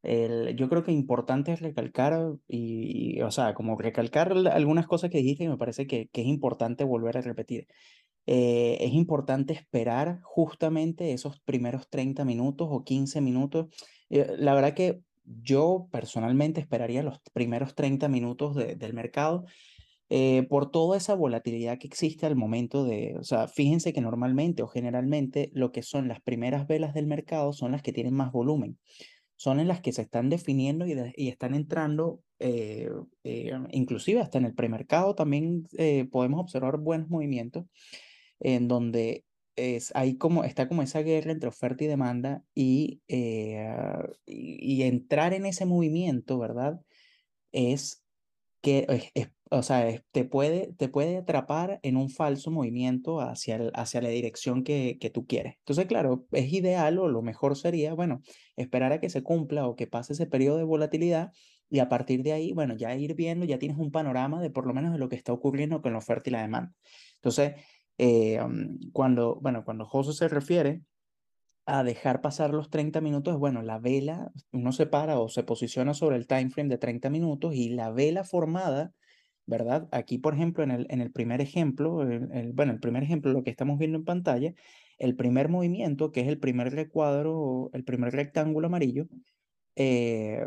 el, 0.04 0.56
yo 0.56 0.68
creo 0.68 0.84
que 0.84 0.92
importante 0.92 1.52
es 1.52 1.60
recalcar, 1.60 2.32
y, 2.48 3.20
o 3.22 3.30
sea, 3.30 3.54
como 3.54 3.76
recalcar 3.76 4.32
algunas 4.52 4.86
cosas 4.86 5.10
que 5.10 5.18
dijiste 5.18 5.44
y 5.44 5.48
me 5.48 5.56
parece 5.56 5.86
que, 5.86 6.08
que 6.12 6.22
es 6.22 6.26
importante 6.26 6.84
volver 6.84 7.18
a 7.18 7.22
repetir. 7.22 7.66
Eh, 8.26 8.78
es 8.80 8.92
importante 8.92 9.52
esperar 9.52 10.20
justamente 10.22 11.12
esos 11.12 11.40
primeros 11.40 11.88
30 11.90 12.24
minutos 12.24 12.68
o 12.70 12.84
15 12.84 13.20
minutos. 13.20 13.66
Eh, 14.10 14.34
la 14.38 14.54
verdad 14.54 14.74
que 14.74 15.00
yo 15.24 15.88
personalmente 15.90 16.60
esperaría 16.60 17.02
los 17.02 17.20
primeros 17.32 17.74
30 17.74 18.08
minutos 18.08 18.54
del 18.56 18.92
mercado 18.92 19.46
eh, 20.11 20.46
por 20.50 20.70
toda 20.70 20.99
esa 20.99 21.14
volatilidad 21.14 21.78
que 21.78 21.87
existe 21.87 22.26
al 22.26 22.37
momento 22.37 22.84
de, 22.84 23.16
o 23.18 23.25
sea, 23.25 23.49
fíjense 23.49 23.94
que 23.94 24.02
normalmente 24.02 24.62
o 24.62 24.68
generalmente 24.68 25.50
lo 25.54 25.73
que 25.73 25.82
son 25.82 26.08
las 26.08 26.20
primeras 26.20 26.66
velas 26.66 26.92
del 26.92 27.06
mercado 27.06 27.54
son 27.54 27.73
las 27.73 27.82
que 27.82 27.92
tienen 27.92 28.12
más 28.14 28.30
volumen, 28.30 28.78
son 29.37 29.61
en 29.61 29.69
las 29.69 29.81
que 29.81 29.93
se 29.93 30.03
están 30.03 30.31
definiendo 30.31 30.87
y, 30.87 31.29
están 31.29 31.55
entrando, 31.55 32.23
eh, 32.38 32.91
eh, 33.25 33.53
inclusive 33.73 34.21
hasta 34.21 34.38
en 34.38 34.45
el 34.45 34.55
premercado 34.55 35.14
también 35.14 35.67
podemos 36.11 36.41
observar 36.41 36.79
buenos 36.79 37.09
movimientos 37.09 37.67
en 38.41 38.69
donde 38.69 39.25
es, 39.57 39.93
hay 39.95 40.17
como, 40.17 40.45
está 40.45 40.69
como 40.69 40.83
esa 40.83 41.00
guerra 41.00 41.33
entre 41.33 41.49
oferta 41.49 41.85
y 41.85 41.87
demanda 41.87 42.45
y, 42.55 43.00
y, 43.07 43.55
y 44.26 44.83
entrar 44.83 45.33
en 45.33 45.47
ese 45.47 45.64
movimiento, 45.64 46.38
¿verdad? 46.38 46.81
Es 47.53 48.03
que 48.64 48.87
es, 49.14 49.28
o 49.50 49.62
sea, 49.62 50.02
te, 50.11 50.25
puede, 50.25 50.73
te 50.78 50.88
puede 50.88 51.18
atrapar 51.18 51.78
en 51.83 51.97
un 51.99 52.09
falso 52.09 52.50
movimiento 52.50 53.21
hacia, 53.21 53.61
hacia 53.75 54.00
la 54.00 54.09
dirección 54.09 54.64
que, 54.64 54.97
que 54.99 55.11
tú 55.11 55.26
quieres. 55.26 55.56
Entonces, 55.59 55.87
claro, 55.87 56.26
es 56.33 56.50
ideal 56.52 56.99
o 56.99 57.09
lo 57.09 57.23
mejor 57.23 57.56
sería, 57.56 57.92
bueno, 57.94 58.23
esperar 58.56 58.92
a 58.92 59.00
que 59.00 59.11
se 59.11 59.23
cumpla 59.23 59.68
o 59.68 59.76
que 59.76 59.87
pase 59.87 60.14
ese 60.14 60.26
periodo 60.26 60.56
de 60.56 60.64
volatilidad 60.64 61.30
y 61.68 61.80
a 61.80 61.88
partir 61.90 62.23
de 62.23 62.33
ahí, 62.33 62.52
bueno, 62.52 62.75
ya 62.75 62.97
ir 62.97 63.14
viendo, 63.14 63.44
ya 63.44 63.59
tienes 63.59 63.78
un 63.78 63.90
panorama 63.90 64.40
de 64.40 64.50
por 64.50 64.66
lo 64.66 64.73
menos 64.73 64.92
de 64.92 64.99
lo 64.99 65.09
que 65.09 65.16
está 65.16 65.33
ocurriendo 65.33 65.83
con 65.83 65.92
la 65.92 65.99
oferta 65.99 66.30
y 66.30 66.33
la 66.33 66.42
demanda. 66.42 66.73
Entonces, 67.16 67.54
eh, 67.99 68.40
cuando, 68.92 69.37
bueno, 69.40 69.64
cuando 69.64 69.85
José 69.85 70.14
se 70.14 70.28
refiere 70.28 70.80
a 71.66 71.83
dejar 71.83 72.21
pasar 72.21 72.50
los 72.52 72.68
30 72.71 73.00
minutos, 73.00 73.38
bueno, 73.38 73.62
la 73.62 73.78
vela, 73.78 74.30
uno 74.52 74.73
se 74.73 74.87
para 74.87 75.18
o 75.18 75.28
se 75.28 75.44
posiciona 75.44 75.94
sobre 75.94 76.16
el 76.16 76.26
time 76.26 76.50
frame 76.50 76.68
de 76.68 76.78
30 76.78 77.09
minutos 77.11 77.54
y 77.54 77.71
la 77.71 77.90
vela 77.90 78.25
formada, 78.25 78.92
¿verdad? 79.47 79.88
Aquí, 79.90 80.18
por 80.18 80.35
ejemplo, 80.35 80.62
en 80.64 80.71
el, 80.71 80.87
en 80.90 81.00
el 81.00 81.11
primer 81.11 81.40
ejemplo, 81.40 82.06
bueno, 82.52 82.73
el 82.73 82.80
primer 82.80 83.02
ejemplo, 83.02 83.33
lo 83.33 83.42
que 83.42 83.50
estamos 83.50 83.78
viendo 83.78 83.99
en 83.99 84.04
pantalla, 84.04 84.54
el 84.99 85.16
primer 85.16 85.49
movimiento, 85.49 86.12
que 86.12 86.21
es 86.21 86.28
el 86.28 86.38
primer 86.38 86.73
recuadro, 86.73 87.71
el 87.73 87.85
primer 87.85 88.12
rectángulo 88.12 88.66
amarillo, 88.66 89.06
eh, 89.76 90.47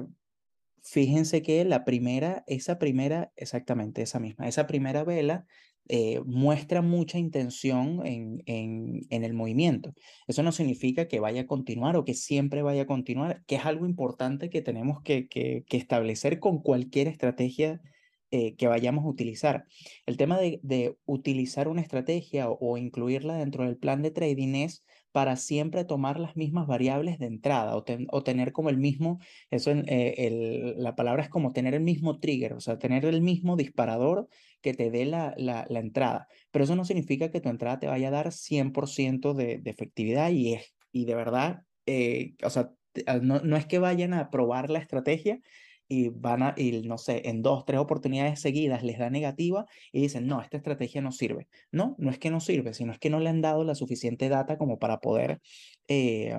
fíjense 0.83 1.41
que 1.41 1.65
la 1.65 1.83
primera, 1.83 2.43
esa 2.47 2.77
primera, 2.79 3.31
exactamente 3.35 4.03
esa 4.03 4.19
misma, 4.19 4.47
esa 4.47 4.67
primera 4.67 5.03
vela 5.03 5.45
eh, 5.89 6.21
muestra 6.25 6.81
mucha 6.81 7.17
intención 7.17 8.05
en, 8.05 8.43
en, 8.45 9.23
el 9.23 9.33
movimiento. 9.33 9.93
Eso 10.27 10.43
no 10.43 10.51
significa 10.51 11.07
que 11.07 11.19
vaya 11.19 11.41
a 11.41 11.47
continuar 11.47 11.95
o 11.95 12.05
que 12.05 12.13
siempre 12.13 12.61
vaya 12.61 12.83
a 12.83 12.87
continuar, 12.87 13.43
que 13.45 13.55
es 13.55 13.65
algo 13.65 13.85
importante 13.85 14.49
que 14.49 14.61
tenemos 14.61 15.01
que, 15.01 15.27
establecer 15.69 16.39
con 16.39 16.61
cualquier 16.61 17.07
estrategia 17.07 17.81
eh, 18.31 18.55
que 18.55 18.67
vayamos 18.67 19.05
a 19.05 19.09
utilizar. 19.09 19.65
El 20.05 20.17
tema 20.17 20.37
de, 20.39 20.97
utilizar 21.05 21.67
una 21.67 21.81
estrategia 21.81 22.49
o, 22.49 22.57
o, 22.59 22.77
incluirla 22.77 23.37
dentro 23.37 23.63
del 23.63 23.77
plan 23.77 24.01
de 24.01 24.11
trading 24.11 24.55
es 24.55 24.83
para 25.17 25.35
siempre 25.35 25.83
tomar 25.83 26.19
las 26.19 26.35
mismas 26.35 26.67
variables 26.67 27.17
de 27.17 27.25
entrada 27.25 27.75
o, 27.75 28.23
tener 28.23 28.51
como 28.51 28.69
el 28.69 28.77
mismo, 28.77 29.19
eso 29.49 29.71
eh, 29.71 30.75
la 30.77 30.95
palabra 30.95 31.23
es 31.23 31.29
como 31.29 31.53
tener 31.53 31.73
el 31.73 31.81
mismo 31.81 32.19
trigger, 32.19 32.53
o 32.53 32.59
sea, 32.59 32.77
tener 32.77 33.03
el 33.03 33.21
mismo 33.21 33.55
disparador 33.55 34.27
que 34.67 34.73
te 34.73 34.91
dé 34.91 35.05
la, 35.05 35.33
la, 35.37 35.65
la 35.69 35.79
entrada. 35.79 36.27
Pero 36.51 36.65
eso 36.65 36.75
no 36.75 36.83
significa 36.83 37.31
que 37.31 37.39
tu 37.39 37.47
entrada 37.47 37.79
te 37.79 37.87
vaya 37.87 38.09
a 38.09 38.11
dar 38.11 38.33
100% 38.33 39.33
de, 39.33 39.59
de 39.59 39.69
efectividad 39.69 40.29
y, 40.29 40.55
es, 40.55 40.75
y 40.91 41.05
de 41.05 41.15
verdad, 41.15 41.61
eh, 41.85 42.33
o 42.43 42.49
sea, 42.49 42.71
no, 43.21 43.39
no 43.39 43.55
es 43.55 43.65
que 43.65 43.79
vayan 43.79 44.13
a 44.13 44.29
probar 44.29 44.69
la 44.69 44.79
estrategia 44.79 45.39
y 45.87 46.09
van 46.09 46.43
a, 46.43 46.53
y 46.57 46.81
no 46.81 46.97
sé, 46.97 47.29
en 47.29 47.41
dos, 47.41 47.63
tres 47.63 47.79
oportunidades 47.79 48.41
seguidas 48.41 48.83
les 48.83 48.99
da 48.99 49.09
negativa 49.09 49.65
y 49.93 50.01
dicen, 50.01 50.27
no, 50.27 50.41
esta 50.41 50.57
estrategia 50.57 50.99
no 50.99 51.13
sirve. 51.13 51.47
No, 51.71 51.95
no 51.97 52.11
es 52.11 52.19
que 52.19 52.29
no 52.29 52.41
sirve, 52.41 52.73
sino 52.73 52.91
es 52.91 52.99
que 52.99 53.09
no 53.09 53.21
le 53.21 53.29
han 53.29 53.39
dado 53.39 53.63
la 53.63 53.73
suficiente 53.73 54.27
data 54.27 54.57
como 54.57 54.79
para 54.79 54.99
poder, 54.99 55.39
eh, 55.87 56.35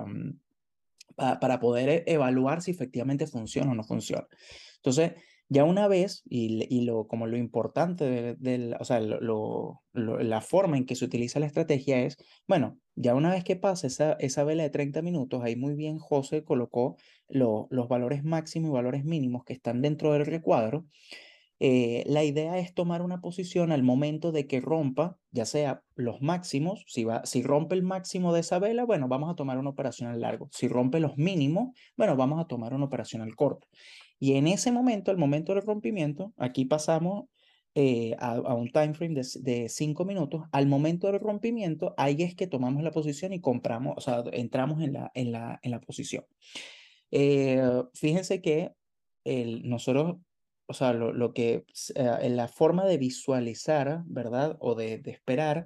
para 1.15 1.59
poder 1.59 1.89
e, 1.89 2.03
evaluar 2.05 2.61
si 2.61 2.69
efectivamente 2.69 3.25
funciona 3.25 3.71
o 3.71 3.75
no 3.75 3.83
funciona. 3.83 4.27
Entonces, 4.75 5.13
ya 5.49 5.63
una 5.63 5.87
vez, 5.87 6.21
y, 6.29 6.65
y 6.73 6.81
lo, 6.85 7.07
como 7.07 7.27
lo 7.27 7.35
importante 7.37 8.05
de, 8.05 8.35
de, 8.35 8.75
o 8.79 8.85
sea, 8.85 8.99
la 9.01 10.41
forma 10.41 10.77
en 10.77 10.85
que 10.85 10.95
se 10.95 11.05
utiliza 11.05 11.39
la 11.39 11.47
estrategia 11.47 12.01
es, 12.03 12.17
bueno, 12.47 12.79
ya 12.95 13.15
una 13.15 13.31
vez 13.31 13.43
que 13.43 13.55
pasa 13.55 13.87
esa, 13.87 14.13
esa 14.13 14.43
vela 14.43 14.63
de 14.63 14.69
30 14.69 15.01
minutos, 15.01 15.41
ahí 15.43 15.55
muy 15.55 15.73
bien 15.73 15.97
José 15.97 16.43
colocó 16.43 16.97
lo, 17.27 17.67
los 17.71 17.87
valores 17.87 18.23
máximos 18.23 18.69
y 18.69 18.73
valores 18.73 19.03
mínimos 19.05 19.43
que 19.43 19.53
están 19.53 19.81
dentro 19.81 20.13
del 20.13 20.25
recuadro. 20.25 20.85
Eh, 21.61 22.03
la 22.07 22.23
idea 22.23 22.57
es 22.57 22.73
tomar 22.73 23.01
una 23.01 23.19
posición 23.19 23.73
al 23.73 23.83
momento 23.83 24.31
de 24.31 24.47
que 24.47 24.61
rompa, 24.61 25.17
ya 25.31 25.45
sea 25.45 25.83
los 25.95 26.21
máximos, 26.21 26.85
si, 26.87 27.03
va, 27.03 27.25
si 27.25 27.43
rompe 27.43 27.75
el 27.75 27.83
máximo 27.83 28.33
de 28.33 28.39
esa 28.41 28.59
vela, 28.59 28.85
bueno, 28.85 29.09
vamos 29.09 29.29
a 29.29 29.35
tomar 29.35 29.57
una 29.57 29.69
operación 29.69 30.09
al 30.09 30.21
largo. 30.21 30.47
Si 30.51 30.69
rompe 30.69 31.01
los 31.01 31.17
mínimos, 31.17 31.71
bueno, 31.97 32.15
vamos 32.15 32.39
a 32.39 32.47
tomar 32.47 32.73
una 32.73 32.85
operación 32.85 33.21
al 33.21 33.35
corto. 33.35 33.67
Y 34.19 34.33
en 34.33 34.47
ese 34.47 34.71
momento, 34.71 35.11
al 35.11 35.17
momento 35.17 35.53
del 35.53 35.63
rompimiento, 35.63 36.33
aquí 36.37 36.65
pasamos 36.65 37.25
eh, 37.75 38.15
a, 38.19 38.33
a, 38.33 38.55
un 38.55 38.71
time 38.71 38.93
frame 38.93 39.15
de, 39.15 39.25
de 39.41 39.69
cinco 39.69 40.03
minutos. 40.03 40.43
Al 40.51 40.67
momento 40.67 41.07
del 41.07 41.19
rompimiento, 41.19 41.93
ahí 41.97 42.21
es 42.23 42.35
que 42.35 42.47
tomamos 42.47 42.83
la 42.83 42.91
posición 42.91 43.31
y 43.31 43.41
compramos, 43.41 43.93
o 43.97 44.01
sea, 44.01 44.23
entramos 44.33 44.81
en 44.81 44.93
la, 44.93 45.11
en 45.13 45.31
la, 45.31 45.59
en 45.63 45.71
la 45.71 45.79
posición. 45.79 46.25
Eh, 47.11 47.61
fíjense 47.93 48.41
que 48.41 48.71
el, 49.23 49.67
nosotros, 49.69 50.17
o 50.67 50.73
sea, 50.73 50.93
lo, 50.93 51.13
lo 51.13 51.33
que, 51.33 51.65
eh, 51.95 52.29
la 52.29 52.47
forma 52.47 52.85
de 52.85 52.97
visualizar, 52.97 54.03
¿verdad? 54.05 54.57
O 54.59 54.75
de, 54.75 54.97
de 54.97 55.11
esperar 55.11 55.65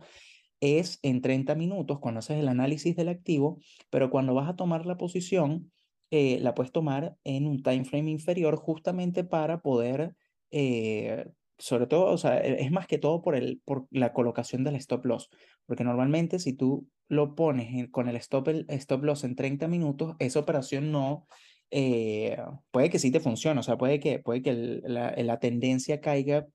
es 0.59 0.99
en 1.01 1.21
30 1.21 1.55
minutos 1.55 1.99
cuando 1.99 2.19
haces 2.19 2.39
el 2.39 2.47
análisis 2.47 2.95
del 2.95 3.09
activo, 3.09 3.59
pero 3.89 4.09
cuando 4.09 4.33
vas 4.33 4.49
a 4.49 4.55
tomar 4.55 4.85
la 4.85 4.97
posición, 4.97 5.72
eh, 6.15 6.37
la 6.41 6.53
puedes 6.53 6.71
tomar 6.71 7.17
en 7.23 7.47
un 7.47 7.63
time 7.63 7.85
frame 7.85 8.11
inferior 8.11 8.55
justamente 8.55 9.23
para 9.23 9.63
poder, 9.63 10.13
eh, 10.51 11.25
sobre 11.57 11.87
todo, 11.87 12.05
o 12.05 12.19
sea, 12.19 12.37
e, 12.39 12.61
es 12.61 12.71
más 12.71 12.85
que 12.85 12.99
todo 12.99 13.23
por, 13.23 13.35
el, 13.35 13.61
por 13.65 13.87
la 13.89 14.13
colocación 14.13 14.63
del 14.63 14.75
stop 14.75 15.05
loss, 15.05 15.31
porque 15.65 15.83
normalmente 15.83 16.37
si 16.37 16.53
tú 16.53 16.87
lo 17.07 17.33
pones 17.33 17.73
en, 17.73 17.87
con 17.87 18.09
el 18.09 18.15
stop, 18.17 18.49
el 18.49 18.67
stop 18.69 19.03
loss 19.03 19.23
en 19.23 19.35
30 19.35 19.67
minutos, 19.67 20.15
esa 20.19 20.39
operación 20.39 20.91
no, 20.91 21.25
eh, 21.71 22.37
puede 22.69 22.91
que 22.91 22.99
sí 22.99 23.09
te 23.09 23.19
funcione, 23.19 23.59
o 23.61 23.63
sea, 23.63 23.79
puede 23.79 23.99
que, 23.99 24.19
puede 24.19 24.43
que 24.43 24.51
el, 24.51 24.83
la, 24.85 25.15
la, 25.17 25.39
tendencia 25.39 25.99
caiga 25.99 26.45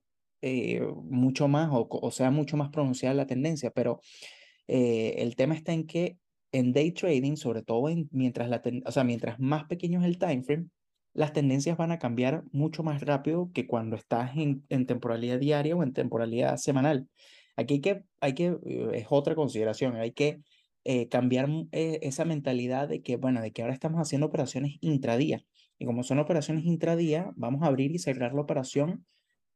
eh, 0.41 0.79
mucho 1.03 1.49
más 1.49 1.69
o, 1.73 1.85
o, 1.89 2.11
sea 2.11 2.31
mucho 2.31 2.55
más 2.55 2.69
pronunciada 2.69 3.13
la 3.13 3.27
tendencia, 3.27 3.71
pero 3.71 3.99
eh, 4.69 5.15
el 5.17 5.35
tema 5.35 5.53
está 5.53 5.73
en 5.73 5.85
que 5.85 6.17
en 6.51 6.73
day 6.73 6.91
trading, 6.91 7.35
sobre 7.35 7.61
todo 7.61 7.89
en, 7.89 8.09
mientras, 8.11 8.49
la 8.49 8.61
o 8.85 8.91
sea, 8.91 9.03
mientras 9.03 9.39
más 9.39 9.65
pequeño 9.65 9.99
es 10.01 10.05
el 10.05 10.17
time 10.17 10.43
frame, 10.43 10.67
las 11.13 11.33
tendencias 11.33 11.77
van 11.77 11.91
a 11.91 11.99
cambiar 11.99 12.43
mucho 12.51 12.83
más 12.83 13.01
rápido 13.01 13.51
que 13.53 13.67
cuando 13.67 13.95
estás 13.95 14.31
en, 14.35 14.63
temporalidad 14.85 15.39
diaria 15.39 15.75
o 15.75 15.83
en 15.83 15.93
temporalidad 15.93 16.57
semanal. 16.57 17.07
Aquí 17.55 17.75
hay 17.75 17.81
que, 17.81 18.03
hay 18.21 18.33
que 18.33 18.57
eh, 18.65 18.89
es 18.93 19.07
otra 19.09 19.35
consideración, 19.35 19.95
hay 19.95 20.11
que 20.11 20.41
eh, 20.85 21.09
cambiar 21.09 21.49
eh, 21.71 21.99
esa 22.03 22.25
mentalidad 22.25 22.87
de 22.87 23.01
que, 23.01 23.17
bueno, 23.17 23.41
de 23.41 23.51
que 23.51 23.61
ahora 23.61 23.73
estamos 23.73 23.99
haciendo 23.99 24.27
operaciones 24.27 24.77
intradía. 24.81 25.43
Y 25.77 25.85
como 25.85 26.03
son 26.03 26.19
operaciones 26.19 26.65
intradía, 26.65 27.31
vamos 27.35 27.63
a 27.63 27.67
abrir 27.67 27.91
y 27.91 27.99
cerrar 27.99 28.33
la 28.33 28.41
operación 28.41 29.05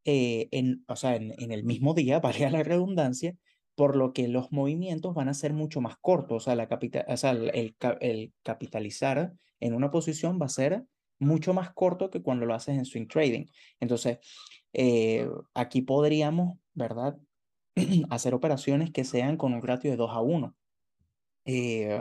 en, 0.05 0.83
o 0.89 0.97
sea, 0.97 1.15
en, 1.15 1.33
en 1.37 1.51
el 1.51 1.63
mismo 1.63 1.93
día, 1.93 2.19
valga 2.19 2.49
la 2.49 2.63
redundancia, 2.63 3.35
por 3.75 3.95
lo 3.95 4.13
que 4.13 4.27
los 4.27 4.51
movimientos 4.51 5.13
van 5.15 5.29
a 5.29 5.33
ser 5.33 5.53
mucho 5.53 5.81
más 5.81 5.97
cortos, 5.97 6.47
o 6.47 6.53
sea, 6.53 6.53
el, 6.53 8.33
capitalizar 8.43 9.33
en 9.59 9.73
una 9.73 9.91
posición 9.91 10.39
va 10.41 10.45
a 10.45 10.49
ser 10.49 10.85
mucho 11.19 11.53
más 11.53 11.73
corto 11.73 12.09
que 12.09 12.21
cuando 12.21 12.45
lo 12.45 12.53
haces 12.53 12.77
en 12.77 12.85
swing 12.85 13.07
trading. 13.07 13.45
Entonces, 13.79 14.19
eh, 14.73 15.27
aquí 15.53 15.81
podríamos, 15.81 16.57
¿verdad? 16.73 17.17
hacer 18.09 18.33
operaciones 18.33 18.91
que 18.91 19.05
sean 19.05 19.37
con 19.37 19.53
un 19.53 19.61
ratio 19.61 19.89
de 19.89 19.97
2 19.97 20.11
a 20.11 20.21
1, 20.21 20.55
eh, 21.45 21.99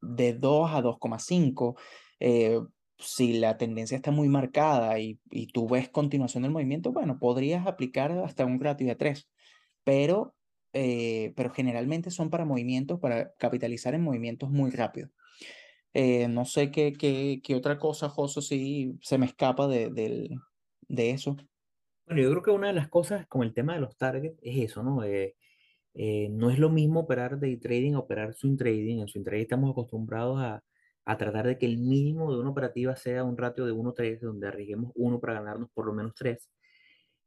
de 0.00 0.32
2 0.32 0.70
a 0.70 0.82
2,5. 0.82 1.76
Eh, 2.20 2.60
si 2.98 3.34
la 3.34 3.58
tendencia 3.58 3.96
está 3.96 4.12
muy 4.12 4.28
marcada 4.28 4.98
y, 4.98 5.18
y 5.30 5.48
tú 5.48 5.68
ves 5.68 5.88
continuación 5.88 6.44
del 6.44 6.52
movimiento, 6.52 6.92
bueno, 6.92 7.18
podrías 7.18 7.66
aplicar 7.66 8.12
hasta 8.12 8.44
un 8.44 8.60
ratio 8.60 8.86
de 8.86 8.94
3, 8.94 9.28
pero 9.84 10.34
eh, 10.72 11.32
pero 11.36 11.50
generalmente 11.50 12.10
son 12.10 12.30
para 12.30 12.44
movimientos, 12.44 13.00
para 13.00 13.32
capitalizar 13.34 13.94
en 13.94 14.02
movimientos 14.02 14.50
muy 14.50 14.70
rápidos. 14.70 15.10
Eh, 15.94 16.26
no 16.28 16.44
sé 16.46 16.70
qué, 16.70 16.92
qué, 16.92 17.40
qué, 17.44 17.54
otra 17.54 17.78
cosa, 17.78 18.08
Joso, 18.08 18.40
si 18.40 18.98
se 19.02 19.18
me 19.18 19.26
escapa 19.26 19.68
de, 19.68 19.90
de, 19.90 20.30
de, 20.88 21.10
eso. 21.10 21.36
Bueno, 22.06 22.22
yo 22.22 22.30
creo 22.30 22.42
que 22.42 22.50
una 22.50 22.68
de 22.68 22.72
las 22.72 22.88
cosas 22.88 23.26
con 23.26 23.42
el 23.42 23.52
tema 23.52 23.74
de 23.74 23.80
los 23.80 23.96
targets 23.98 24.38
es 24.42 24.70
eso, 24.70 24.82
¿no? 24.82 25.04
Eh, 25.04 25.36
eh, 25.94 26.28
no 26.30 26.50
es 26.50 26.58
lo 26.58 26.70
mismo 26.70 27.00
operar 27.00 27.38
day 27.38 27.58
trading 27.58 27.92
a 27.92 27.98
operar 27.98 28.32
swing 28.32 28.56
trading. 28.56 29.00
En 29.00 29.08
swing 29.08 29.24
trading 29.24 29.42
estamos 29.42 29.70
acostumbrados 29.70 30.40
a, 30.40 30.64
a 31.04 31.18
tratar 31.18 31.46
de 31.46 31.58
que 31.58 31.66
el 31.66 31.76
mínimo 31.76 32.32
de 32.32 32.40
una 32.40 32.50
operativa 32.50 32.96
sea 32.96 33.22
un 33.24 33.36
ratio 33.36 33.66
de 33.66 33.72
1-3, 33.72 34.20
donde 34.20 34.48
arriesguemos 34.48 34.92
1 34.94 35.20
para 35.20 35.34
ganarnos 35.34 35.68
por 35.74 35.84
lo 35.86 35.92
menos 35.92 36.14
3 36.14 36.48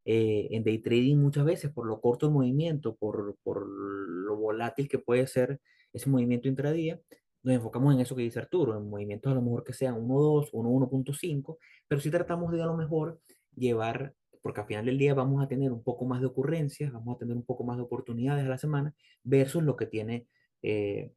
eh, 0.06 0.48
en 0.52 0.64
day 0.64 0.80
trading 0.80 1.18
muchas 1.18 1.46
veces 1.46 1.72
por 1.72 1.88
lo 1.88 2.00
corto 2.00 2.28
el 2.28 2.32
movimiento, 2.32 2.96
por, 2.96 3.38
por 3.44 3.68
lo 3.68 4.38
volátil 4.38 4.88
que 4.88 5.00
puede 5.00 5.26
ser 5.28 5.60
ese 5.94 6.10
movimiento 6.10 6.48
intradía, 6.48 7.00
nos 7.46 7.56
enfocamos 7.56 7.94
en 7.94 8.02
eso 8.02 8.16
que 8.16 8.24
dice 8.24 8.40
Arturo, 8.40 8.78
en 8.78 8.90
movimientos 8.90 9.32
a 9.32 9.36
lo 9.36 9.42
mejor 9.42 9.64
que 9.64 9.74
sean 9.74 9.96
1.2, 9.96 10.52
1.1.5, 10.52 11.58
pero 11.88 12.02
sí 12.02 12.12
tratamos 12.12 12.52
de 12.52 12.62
a 12.62 12.66
lo 12.66 12.76
mejor 12.76 13.20
llevar, 13.56 14.14
porque 14.42 14.62
al 14.62 14.68
final 14.68 14.86
del 14.86 14.98
día 14.98 15.14
vamos 15.14 15.44
a 15.44 15.48
tener 15.48 15.72
un 15.72 15.84
poco 15.84 16.06
más 16.06 16.22
de 16.22 16.28
ocurrencias, 16.28 16.92
vamos 16.92 17.16
a 17.16 17.20
tener 17.20 17.36
un 17.36 17.46
poco 17.46 17.64
más 17.64 17.78
de 17.78 17.84
oportunidades 17.84 18.46
a 18.46 18.50
la 18.50 18.58
semana 18.58 18.94
versus 19.24 19.64
lo 19.64 19.76
que 19.76 19.86
tiene 19.86 20.28
eh, 20.64 21.12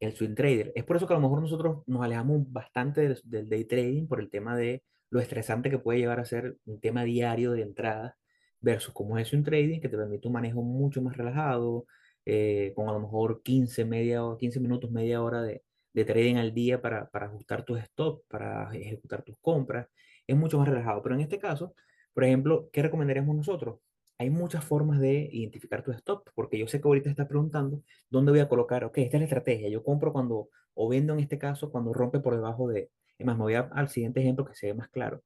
el 0.00 0.12
swing 0.14 0.34
trader. 0.34 0.72
Es 0.74 0.84
por 0.84 0.96
eso 0.96 1.06
que 1.06 1.14
a 1.14 1.16
lo 1.16 1.22
mejor 1.22 1.42
nosotros 1.42 1.82
nos 1.86 2.02
alejamos 2.02 2.50
bastante 2.50 3.02
del, 3.02 3.20
del 3.24 3.48
day 3.48 3.64
trading 3.64 4.06
por 4.06 4.20
el 4.20 4.30
tema 4.30 4.56
de 4.56 4.82
lo 5.10 5.20
estresante 5.20 5.70
que 5.70 5.78
puede 5.78 5.98
llevar 5.98 6.20
a 6.20 6.24
ser 6.24 6.56
un 6.66 6.80
tema 6.80 7.04
diario 7.04 7.52
de 7.52 7.62
entrada 7.62 8.17
versus 8.60 8.92
como 8.94 9.18
es 9.18 9.32
un 9.32 9.44
trading 9.44 9.80
que 9.80 9.88
te 9.88 9.96
permite 9.96 10.28
un 10.28 10.34
manejo 10.34 10.62
mucho 10.62 11.02
más 11.02 11.16
relajado, 11.16 11.86
eh, 12.24 12.72
con 12.76 12.88
a 12.88 12.92
lo 12.92 13.00
mejor 13.00 13.42
15, 13.42 13.84
media, 13.84 14.20
15 14.38 14.60
minutos, 14.60 14.90
media 14.90 15.22
hora 15.22 15.42
de, 15.42 15.62
de 15.92 16.04
trading 16.04 16.36
al 16.36 16.52
día 16.54 16.80
para, 16.80 17.08
para 17.10 17.26
ajustar 17.26 17.64
tus 17.64 17.80
stops, 17.80 18.22
para 18.28 18.70
ejecutar 18.74 19.22
tus 19.22 19.36
compras. 19.40 19.88
Es 20.26 20.36
mucho 20.36 20.58
más 20.58 20.68
relajado. 20.68 21.02
Pero 21.02 21.14
en 21.14 21.22
este 21.22 21.38
caso, 21.38 21.74
por 22.12 22.24
ejemplo, 22.24 22.68
¿qué 22.72 22.82
recomendaríamos 22.82 23.34
nosotros? 23.36 23.80
Hay 24.18 24.30
muchas 24.30 24.64
formas 24.64 24.98
de 25.00 25.28
identificar 25.32 25.82
tu 25.82 25.92
stop, 25.92 26.28
porque 26.34 26.58
yo 26.58 26.66
sé 26.66 26.80
que 26.80 26.88
ahorita 26.88 27.08
estás 27.08 27.28
preguntando 27.28 27.82
dónde 28.10 28.32
voy 28.32 28.40
a 28.40 28.48
colocar, 28.48 28.84
ok, 28.84 28.98
esta 28.98 29.16
es 29.16 29.20
la 29.20 29.24
estrategia, 29.26 29.68
yo 29.68 29.84
compro 29.84 30.12
cuando, 30.12 30.48
o 30.74 30.88
vendo 30.88 31.12
en 31.12 31.20
este 31.20 31.38
caso, 31.38 31.70
cuando 31.70 31.92
rompe 31.92 32.18
por 32.20 32.34
debajo 32.34 32.68
de, 32.68 32.90
es 33.16 33.26
más, 33.26 33.36
me 33.36 33.44
voy 33.44 33.54
a, 33.54 33.60
al 33.72 33.88
siguiente 33.88 34.20
ejemplo 34.20 34.44
que 34.44 34.54
se 34.54 34.66
ve 34.66 34.74
más 34.74 34.88
claro. 34.88 35.22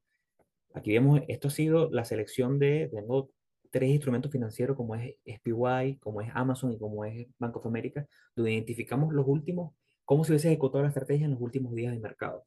Aquí 0.74 0.92
vemos, 0.92 1.20
esto 1.28 1.48
ha 1.48 1.50
sido 1.50 1.90
la 1.90 2.04
selección 2.04 2.58
de, 2.58 2.88
tengo 2.92 3.30
tres 3.70 3.90
instrumentos 3.90 4.30
financieros 4.30 4.76
como 4.76 4.94
es 4.94 5.16
SPY, 5.24 5.98
como 6.00 6.20
es 6.20 6.30
Amazon 6.34 6.72
y 6.72 6.78
como 6.78 7.04
es 7.04 7.26
Bank 7.38 7.56
of 7.56 7.66
America, 7.66 8.06
donde 8.36 8.52
identificamos 8.52 9.12
los 9.14 9.26
últimos, 9.26 9.74
cómo 10.04 10.24
se 10.24 10.32
hubiese 10.32 10.48
ejecutado 10.48 10.82
la 10.82 10.88
estrategia 10.88 11.24
en 11.24 11.32
los 11.32 11.40
últimos 11.40 11.74
días 11.74 11.92
de 11.92 12.00
mercado. 12.00 12.44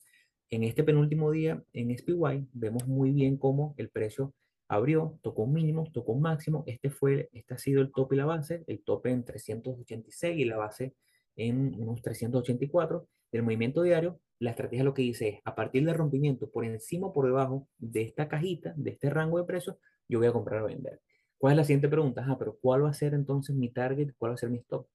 En 0.49 0.63
este 0.63 0.83
penúltimo 0.83 1.31
día, 1.31 1.63
en 1.73 1.97
SPY, 1.97 2.47
vemos 2.53 2.87
muy 2.87 3.11
bien 3.11 3.37
cómo 3.37 3.73
el 3.77 3.89
precio 3.89 4.33
abrió, 4.67 5.19
tocó 5.21 5.43
un 5.43 5.53
mínimo, 5.53 5.89
tocó 5.91 6.13
un 6.13 6.21
máximo. 6.21 6.63
Este, 6.67 6.89
fue, 6.89 7.29
este 7.33 7.55
ha 7.55 7.57
sido 7.57 7.81
el 7.81 7.91
tope 7.91 8.15
y 8.15 8.17
la 8.19 8.25
base, 8.25 8.63
el 8.67 8.83
tope 8.83 9.09
en 9.11 9.23
386 9.23 10.37
y 10.37 10.45
la 10.45 10.57
base 10.57 10.93
en 11.35 11.75
unos 11.79 12.01
384 12.01 13.07
del 13.31 13.43
movimiento 13.43 13.81
diario 13.81 14.19
la 14.39 14.51
estrategia 14.51 14.83
lo 14.83 14.93
que 14.93 15.01
dice 15.01 15.29
es, 15.29 15.39
a 15.45 15.55
partir 15.55 15.85
del 15.85 15.95
rompimiento 15.95 16.49
por 16.49 16.65
encima 16.65 17.07
o 17.07 17.13
por 17.13 17.25
debajo 17.25 17.67
de 17.77 18.01
esta 18.01 18.27
cajita, 18.27 18.73
de 18.75 18.91
este 18.91 19.09
rango 19.09 19.37
de 19.37 19.45
precios, 19.45 19.77
yo 20.07 20.19
voy 20.19 20.27
a 20.27 20.33
comprar 20.33 20.61
o 20.61 20.65
vender. 20.67 21.01
¿Cuál 21.37 21.53
es 21.53 21.57
la 21.57 21.63
siguiente 21.63 21.89
pregunta? 21.89 22.25
Ah, 22.27 22.37
pero 22.37 22.57
¿cuál 22.61 22.83
va 22.83 22.89
a 22.89 22.93
ser 22.93 23.13
entonces 23.13 23.55
mi 23.55 23.69
target? 23.69 24.13
¿Cuál 24.17 24.31
va 24.31 24.35
a 24.35 24.37
ser 24.37 24.49
mi 24.49 24.57
stop? 24.57 24.87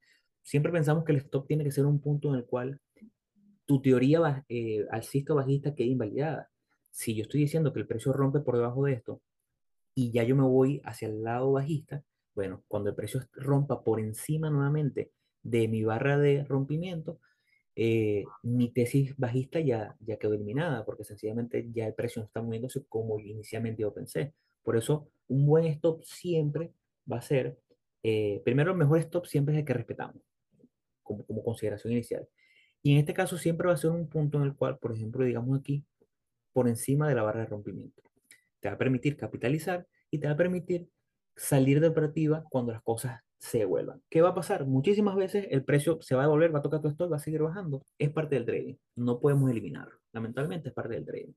siempre 0.42 0.72
pensamos 0.72 1.04
que 1.04 1.12
el 1.12 1.18
stop 1.18 1.46
tiene 1.46 1.64
que 1.64 1.70
ser 1.70 1.86
un 1.86 2.00
punto 2.00 2.28
en 2.28 2.36
el 2.36 2.44
cual 2.44 2.80
tu 3.66 3.80
teoría 3.80 4.44
eh, 4.48 4.86
alcista 4.90 5.32
o 5.32 5.36
bajista 5.36 5.74
quede 5.74 5.88
invalidada. 5.88 6.50
Si 6.90 7.14
yo 7.14 7.22
estoy 7.22 7.40
diciendo 7.40 7.72
que 7.72 7.80
el 7.80 7.86
precio 7.86 8.12
rompe 8.12 8.40
por 8.40 8.56
debajo 8.56 8.84
de 8.84 8.94
esto 8.94 9.22
y 9.94 10.10
ya 10.10 10.24
yo 10.24 10.34
me 10.34 10.42
voy 10.42 10.80
hacia 10.84 11.08
el 11.08 11.22
lado 11.22 11.52
bajista, 11.52 12.02
bueno, 12.34 12.64
cuando 12.68 12.90
el 12.90 12.96
precio 12.96 13.20
rompa 13.32 13.84
por 13.84 14.00
encima 14.00 14.50
nuevamente 14.50 15.12
de 15.42 15.68
mi 15.68 15.84
barra 15.84 16.18
de 16.18 16.44
rompimiento, 16.44 17.20
eh, 17.82 18.26
mi 18.42 18.68
tesis 18.68 19.16
bajista 19.16 19.58
ya, 19.58 19.96
ya 20.00 20.18
quedó 20.18 20.34
eliminada, 20.34 20.84
porque 20.84 21.02
sencillamente 21.02 21.66
ya 21.72 21.86
el 21.86 21.94
precio 21.94 22.20
no 22.20 22.26
está 22.26 22.42
moviéndose 22.42 22.84
como 22.84 23.18
inicialmente 23.18 23.80
yo 23.80 23.94
pensé. 23.94 24.34
Por 24.62 24.76
eso, 24.76 25.08
un 25.28 25.46
buen 25.46 25.64
stop 25.64 26.04
siempre 26.04 26.74
va 27.10 27.16
a 27.16 27.22
ser, 27.22 27.58
eh, 28.02 28.42
primero, 28.44 28.72
el 28.72 28.76
mejor 28.76 28.98
stop 28.98 29.24
siempre 29.24 29.54
es 29.54 29.60
el 29.60 29.64
que 29.64 29.72
respetamos, 29.72 30.22
como, 31.02 31.24
como 31.24 31.42
consideración 31.42 31.94
inicial. 31.94 32.28
Y 32.82 32.92
en 32.92 32.98
este 32.98 33.14
caso 33.14 33.38
siempre 33.38 33.68
va 33.68 33.72
a 33.72 33.78
ser 33.78 33.92
un 33.92 34.10
punto 34.10 34.36
en 34.36 34.44
el 34.44 34.54
cual, 34.54 34.76
por 34.78 34.92
ejemplo, 34.92 35.24
digamos 35.24 35.58
aquí, 35.58 35.82
por 36.52 36.68
encima 36.68 37.08
de 37.08 37.14
la 37.14 37.22
barra 37.22 37.40
de 37.40 37.46
rompimiento. 37.46 38.02
Te 38.60 38.68
va 38.68 38.74
a 38.74 38.78
permitir 38.78 39.16
capitalizar 39.16 39.86
y 40.10 40.18
te 40.18 40.26
va 40.26 40.34
a 40.34 40.36
permitir 40.36 40.86
salir 41.34 41.80
de 41.80 41.88
operativa 41.88 42.44
cuando 42.50 42.72
las 42.72 42.82
cosas 42.82 43.22
se 43.40 43.58
devuelvan. 43.58 44.02
¿Qué 44.10 44.20
va 44.20 44.30
a 44.30 44.34
pasar? 44.34 44.66
Muchísimas 44.66 45.16
veces 45.16 45.46
el 45.50 45.64
precio 45.64 45.98
se 46.02 46.14
va 46.14 46.22
a 46.22 46.26
devolver, 46.26 46.54
va 46.54 46.58
a 46.58 46.62
tocar 46.62 46.82
tu 46.82 46.88
stop, 46.88 47.10
va 47.10 47.16
a 47.16 47.20
seguir 47.20 47.42
bajando. 47.42 47.82
Es 47.98 48.10
parte 48.10 48.34
del 48.34 48.44
trading. 48.44 48.74
No 48.96 49.18
podemos 49.18 49.50
eliminarlo. 49.50 49.98
Lamentablemente 50.12 50.68
es 50.68 50.74
parte 50.74 50.94
del 50.94 51.06
trading. 51.06 51.32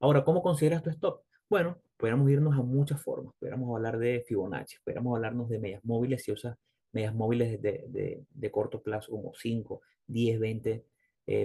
Ahora, 0.00 0.24
¿cómo 0.24 0.42
consideras 0.42 0.82
tu 0.82 0.88
stop? 0.88 1.20
Bueno, 1.50 1.78
podríamos 1.98 2.30
irnos 2.30 2.58
a 2.58 2.62
muchas 2.62 3.02
formas. 3.02 3.34
Podríamos 3.38 3.76
hablar 3.76 3.98
de 3.98 4.24
Fibonacci, 4.26 4.76
podríamos 4.82 5.14
hablarnos 5.14 5.50
de 5.50 5.58
medias 5.58 5.84
móviles 5.84 6.24
si 6.24 6.32
usas 6.32 6.56
medias 6.90 7.14
móviles 7.14 7.60
de, 7.60 7.84
de, 7.88 8.24
de 8.30 8.50
corto 8.50 8.82
plazo 8.82 9.12
como 9.12 9.34
5, 9.34 9.82
10, 10.06 10.40
20 10.40 10.84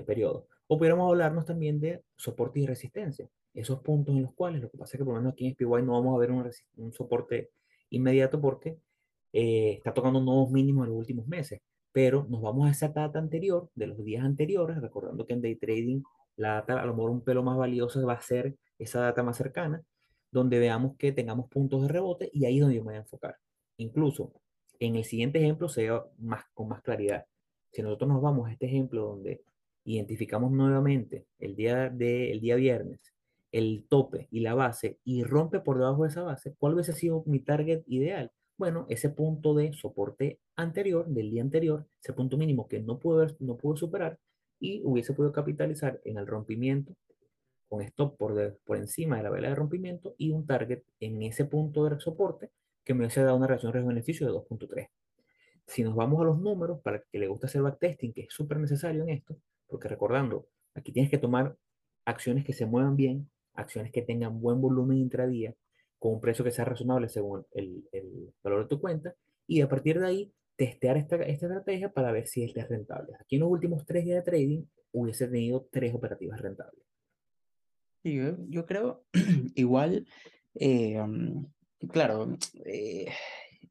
periodos. 0.06 0.46
O 0.68 0.78
pudiéramos 0.78 1.10
hablarnos 1.10 1.46
también 1.46 1.80
de 1.82 2.02
soporte 2.16 2.62
y 2.62 2.66
resistencia. 2.66 3.30
Esos 3.54 3.82
puntos 3.82 4.16
en 4.16 4.22
los 4.22 4.34
cuales, 4.34 4.62
lo 4.62 4.70
que 4.70 4.78
pasa 4.78 4.96
es 4.96 5.00
que 5.00 5.06
por 5.06 5.16
lo 5.16 5.20
menos 5.20 5.34
aquí 5.34 5.48
en 5.48 5.54
SPY 5.54 5.84
no 5.84 5.94
vamos 5.94 6.16
a 6.16 6.20
ver 6.20 6.32
un, 6.32 6.50
un 6.78 6.94
soporte 6.94 7.52
inmediato 7.90 8.40
porque 8.40 8.78
eh, 9.34 9.74
está 9.78 9.94
tocando 9.94 10.20
nuevos 10.22 10.52
mínimos 10.52 10.86
en 10.86 10.92
los 10.92 11.00
últimos 11.00 11.28
meses, 11.28 11.62
pero 11.92 12.26
nos 12.30 12.42
vamos 12.42 12.68
a 12.68 12.72
esa 12.72 12.90
data 12.90 13.20
anterior, 13.20 13.70
de 13.76 13.88
los 13.88 14.04
días 14.04 14.24
anteriores, 14.24 14.82
recordando 14.82 15.26
que 15.26 15.34
en 15.34 15.42
day 15.42 15.56
trading 15.56 16.02
la 16.36 16.56
data 16.56 16.82
a 16.82 16.86
lo 16.86 16.94
mejor 16.94 17.12
un 17.12 17.22
pelo 17.22 17.44
más 17.44 17.58
valioso 17.58 18.06
va 18.06 18.14
a 18.14 18.22
ser 18.22 18.56
esa 18.78 19.02
data 19.02 19.24
más 19.24 19.38
cercana, 19.38 19.84
donde 20.32 20.60
veamos 20.60 20.96
que 20.98 21.12
tengamos 21.12 21.50
puntos 21.50 21.82
de 21.82 21.88
rebote 21.88 22.30
y 22.34 22.46
ahí 22.46 22.56
es 22.58 22.62
donde 22.62 22.76
yo 22.76 22.84
me 22.84 22.92
voy 22.92 22.96
a 22.96 23.00
enfocar. 23.00 23.38
Incluso 23.78 24.34
en 24.80 24.96
el 24.96 25.04
siguiente 25.04 25.40
ejemplo 25.40 25.70
se 25.70 25.90
ve 25.90 26.00
más, 26.20 26.46
con 26.54 26.68
más 26.70 26.82
claridad. 26.82 27.26
Si 27.72 27.82
nosotros 27.82 28.10
nos 28.10 28.22
vamos 28.22 28.48
a 28.48 28.52
este 28.52 28.68
ejemplo 28.68 29.08
donde 29.08 29.42
identificamos 29.86 30.52
nuevamente 30.52 31.26
el 31.40 31.56
día, 31.56 31.90
de, 31.90 32.32
el 32.32 32.42
día 32.42 32.56
viernes 32.56 33.00
el 33.52 33.86
tope 33.90 34.28
y 34.32 34.42
la 34.42 34.54
base 34.54 35.00
y 35.04 35.24
rompe 35.24 35.60
por 35.60 35.78
debajo 35.78 36.04
de 36.04 36.10
esa 36.10 36.24
base, 36.24 36.56
¿cuál 36.58 36.74
hubiese 36.74 36.94
sido 36.94 37.24
mi 37.26 37.40
target 37.40 37.84
ideal? 37.88 38.32
Bueno, 38.58 38.88
ese 38.90 39.10
punto 39.10 39.54
de 39.54 39.74
soporte 39.74 40.40
anterior, 40.56 41.08
del 41.08 41.30
día 41.30 41.44
anterior, 41.44 41.86
ese 42.02 42.14
punto 42.14 42.38
mínimo 42.38 42.68
que 42.68 42.80
no 42.80 42.98
pudo, 42.98 43.28
no 43.40 43.56
pudo 43.56 43.78
superar 43.78 44.20
y 44.60 44.82
hubiese 44.84 45.14
podido 45.14 45.32
capitalizar 45.32 46.02
en 46.04 46.18
el 46.18 46.26
rompimiento 46.26 46.96
con 47.70 47.82
stop 47.82 48.18
por, 48.18 48.60
por 48.66 48.78
encima 48.78 49.18
de 49.18 49.24
la 49.24 49.30
vela 49.30 49.50
de 49.50 49.56
rompimiento 49.56 50.16
y 50.18 50.32
un 50.32 50.48
target 50.48 50.84
en 51.00 51.22
ese 51.22 51.46
punto 51.46 51.86
de 51.86 52.00
soporte 52.00 52.50
que 52.84 52.94
me 52.94 53.02
hubiese 53.02 53.22
dado 53.22 53.38
una 53.38 53.48
relación 53.48 53.74
riesgo-beneficio 53.74 54.26
de 54.26 54.34
2.3. 54.34 54.90
Si 55.68 55.84
nos 55.84 55.96
vamos 55.96 56.22
a 56.22 56.24
los 56.24 56.40
números, 56.40 56.80
para 56.82 57.04
que 57.12 57.20
le 57.20 57.28
guste 57.28 57.48
hacer 57.48 57.62
backtesting, 57.62 58.14
que 58.14 58.22
es 58.22 58.34
súper 58.34 58.58
necesario 58.58 59.04
en 59.04 59.10
esto, 59.10 59.38
porque 59.68 59.90
recordando, 59.90 60.48
aquí 60.74 60.94
tienes 60.94 61.12
que 61.12 61.18
tomar 61.18 61.58
acciones 62.06 62.46
que 62.46 62.54
se 62.54 62.66
muevan 62.66 62.96
bien, 62.96 63.30
acciones 63.54 63.92
que 63.92 64.02
tengan 64.02 64.40
buen 64.40 64.62
volumen 64.62 64.98
intradía, 64.98 65.54
con 66.00 66.14
un 66.14 66.22
precio 66.22 66.44
que 66.44 66.52
sea 66.52 66.66
razonable 66.66 67.10
según 67.10 67.46
el, 67.52 67.88
el 67.92 68.34
valor 68.44 68.64
de 68.64 68.70
tu 68.70 68.80
cuenta, 68.80 69.16
y 69.48 69.62
a 69.62 69.70
partir 69.70 70.00
de 70.00 70.08
ahí 70.08 70.34
testear 70.56 70.98
esta, 70.98 71.16
esta 71.18 71.46
estrategia 71.46 71.92
para 71.92 72.12
ver 72.12 72.28
si 72.28 72.44
es 72.44 72.54
rentable. 72.68 73.14
Aquí 73.20 73.36
en 73.36 73.42
los 73.42 73.52
últimos 73.52 73.86
tres 73.86 74.06
días 74.06 74.24
de 74.24 74.32
trading 74.32 74.64
hubiese 74.92 75.28
tenido 75.28 75.68
tres 75.72 75.94
operativas 75.94 76.42
rentables. 76.42 76.84
Yo, 78.04 78.38
yo 78.50 78.66
creo 78.66 79.04
igual, 79.56 80.08
eh, 80.56 81.00
claro, 81.92 82.38
eh, 82.66 83.12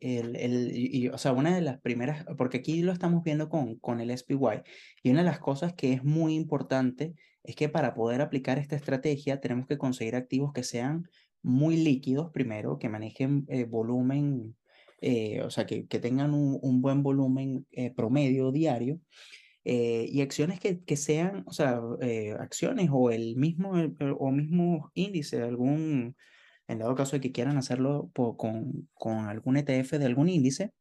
el, 0.01 0.37
el, 0.37 0.71
y, 0.73 1.09
o 1.09 1.19
sea, 1.19 1.33
una 1.33 1.55
de 1.55 1.63
las 1.63 1.81
primeras, 1.81 2.25
porque 2.37 2.59
aquí 2.59 2.83
lo 2.83 2.93
estamos 2.93 3.25
viendo 3.25 3.49
con, 3.49 3.77
con 3.77 4.01
el 4.01 4.17
SPY, 4.17 4.63
y 5.03 5.11
una 5.11 5.21
de 5.21 5.27
las 5.27 5.41
cosas 5.41 5.75
que 5.75 5.93
es 5.93 6.05
muy 6.05 6.35
importante 6.35 7.15
es 7.43 7.57
que 7.57 7.69
para 7.69 7.95
poder 7.95 8.21
aplicar 8.21 8.59
esta 8.59 8.77
estrategia 8.77 9.41
tenemos 9.41 9.67
que 9.67 9.79
conseguir 9.79 10.17
activos 10.17 10.53
que 10.53 10.63
sean 10.63 11.09
muy 11.47 11.77
líquidos 11.77 12.31
primero, 12.33 12.79
que 12.79 12.89
manejen 12.89 13.47
eh, 13.49 13.65
volumen, 13.65 14.57
eh, 15.01 15.43
o 15.43 15.51
sea, 15.51 15.67
que, 15.67 15.87
que 15.87 15.99
tengan 16.01 16.35
un, 16.35 16.59
un, 16.61 16.83
buen 16.83 17.03
volumen 17.03 17.67
eh, 17.73 17.93
promedio 17.95 18.53
diario. 18.53 19.01
y 19.65 20.21
acciones 20.23 20.61
que, 20.61 20.81
que, 20.85 20.97
sean, 20.97 21.45
o 21.47 21.53
sea, 21.53 21.81
acciones 22.39 22.89
o 22.93 23.11
el 23.11 23.37
mismo, 23.37 23.73
o 24.19 24.31
mismo 24.31 24.91
índice 24.95 25.43
algún, 25.43 26.17
en 26.69 26.79
dado 26.79 26.95
caso 26.95 27.17
de 27.17 27.21
que 27.21 27.33
quieran 27.33 27.57
hacerlo 27.59 28.11
con, 28.15 28.89
con 28.95 29.19
algún 29.27 29.57
ETF 29.57 29.93
de 29.99 30.07
algún 30.07 30.29
índice, 30.29 30.73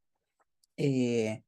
eh, 0.78 1.44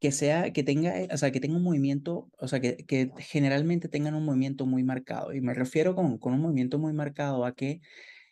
que 0.00 0.12
sea, 0.12 0.52
que 0.52 0.62
tenga, 0.62 1.00
eh, 1.00 1.08
o 1.12 1.16
sea, 1.16 1.30
que 1.32 1.40
tenga 1.40 1.56
un 1.56 1.62
movimiento, 1.62 2.30
o 2.38 2.48
sea, 2.48 2.60
que, 2.60 2.76
que 2.76 3.10
generalmente 3.18 3.88
tengan 3.88 4.14
un 4.14 4.24
movimiento 4.24 4.66
muy 4.66 4.82
marcado. 4.82 5.32
Y 5.34 5.40
me 5.40 5.54
refiero 5.54 5.94
con, 5.94 6.18
con 6.18 6.34
un 6.34 6.40
movimiento 6.40 6.78
muy 6.78 6.92
marcado 6.92 7.44
a 7.44 7.54
que 7.54 7.80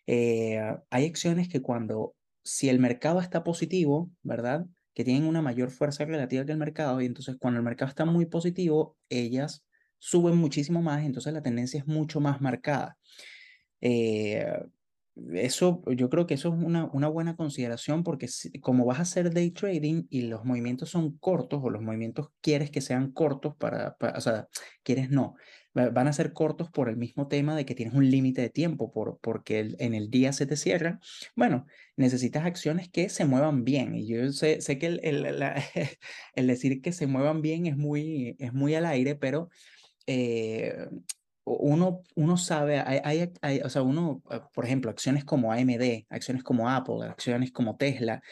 eh, 0.06 0.60
hay 0.90 1.06
acciones 1.06 1.48
que 1.48 1.62
cuando, 1.62 2.14
si 2.42 2.68
el 2.68 2.78
mercado 2.78 3.20
está 3.20 3.44
positivo, 3.44 4.10
¿verdad? 4.22 4.66
Que 4.94 5.04
tienen 5.04 5.24
una 5.24 5.42
mayor 5.42 5.70
fuerza 5.70 6.04
relativa 6.04 6.44
que 6.44 6.52
el 6.52 6.58
mercado, 6.58 7.00
y 7.00 7.06
entonces 7.06 7.36
cuando 7.38 7.58
el 7.58 7.64
mercado 7.64 7.88
está 7.88 8.04
muy 8.04 8.26
positivo, 8.26 8.96
ellas 9.08 9.64
suben 9.98 10.36
muchísimo 10.36 10.82
más, 10.82 11.04
entonces 11.04 11.32
la 11.32 11.42
tendencia 11.42 11.80
es 11.80 11.86
mucho 11.86 12.20
más 12.20 12.40
marcada. 12.40 12.98
Eh, 13.80 14.46
eso, 15.32 15.82
yo 15.86 16.10
creo 16.10 16.26
que 16.26 16.34
eso 16.34 16.48
es 16.48 16.54
una, 16.54 16.86
una 16.92 17.08
buena 17.08 17.36
consideración 17.36 18.02
porque 18.02 18.28
como 18.60 18.84
vas 18.84 18.98
a 18.98 19.02
hacer 19.02 19.32
day 19.32 19.50
trading 19.52 20.06
y 20.10 20.22
los 20.22 20.44
movimientos 20.44 20.90
son 20.90 21.18
cortos 21.18 21.60
o 21.62 21.70
los 21.70 21.82
movimientos 21.82 22.30
quieres 22.40 22.70
que 22.70 22.80
sean 22.80 23.12
cortos 23.12 23.54
para, 23.56 23.96
o 24.16 24.20
sea, 24.20 24.48
quieres 24.82 25.10
no, 25.10 25.36
van 25.74 26.06
a 26.08 26.12
ser 26.12 26.32
cortos 26.32 26.70
por 26.70 26.88
el 26.88 26.96
mismo 26.96 27.26
tema 27.26 27.56
de 27.56 27.66
que 27.66 27.74
tienes 27.74 27.94
un 27.94 28.08
límite 28.08 28.40
de 28.40 28.50
tiempo, 28.50 28.92
por, 28.92 29.18
porque 29.20 29.74
en 29.78 29.94
el 29.94 30.08
día 30.08 30.32
se 30.32 30.46
te 30.46 30.56
cierra, 30.56 31.00
bueno, 31.34 31.66
necesitas 31.96 32.44
acciones 32.46 32.88
que 32.88 33.08
se 33.08 33.24
muevan 33.24 33.64
bien. 33.64 33.94
Y 33.96 34.06
yo 34.06 34.32
sé, 34.32 34.60
sé 34.60 34.78
que 34.78 34.86
el, 34.86 35.00
el, 35.02 35.42
el 36.34 36.46
decir 36.46 36.80
que 36.80 36.92
se 36.92 37.06
muevan 37.06 37.42
bien 37.42 37.66
es 37.66 37.76
muy, 37.76 38.36
es 38.38 38.52
muy 38.52 38.74
al 38.74 38.86
aire, 38.86 39.16
pero 39.16 39.50
eh, 40.06 40.88
uno, 41.44 42.02
uno 42.14 42.36
sabe, 42.36 42.78
hay, 42.80 43.30
hay, 43.42 43.60
o 43.60 43.68
sea, 43.68 43.82
uno, 43.82 44.22
ah, 44.30 44.48
por 44.52 44.64
ejemplo, 44.64 44.90
acciones 44.90 45.24
como 45.24 45.52
AMD, 45.52 46.06
acciones 46.08 46.42
como 46.42 46.70
Apple, 46.70 47.06
acciones 47.06 47.52
como 47.52 47.76
Tesla, 47.76 48.22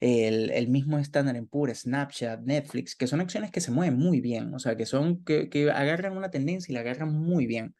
el, 0.00 0.68
mismo 0.68 0.98
Standard 0.98 1.46
Poor's, 1.46 1.80
Snapchat, 1.80 2.40
Netflix, 2.42 2.96
que 2.96 3.06
son 3.06 3.20
acciones 3.20 3.50
que 3.50 3.60
se 3.60 3.70
mueven 3.70 3.98
muy 3.98 4.20
bien, 4.20 4.52
o 4.54 4.58
sea, 4.58 4.76
que 4.76 4.86
son, 4.86 5.24
que, 5.24 5.48
que 5.48 5.70
agarran 5.70 6.16
una 6.16 6.30
tendencia 6.30 6.72
y 6.72 6.74
la 6.74 6.80
agarran 6.80 7.12
muy 7.12 7.46
bien. 7.46 7.74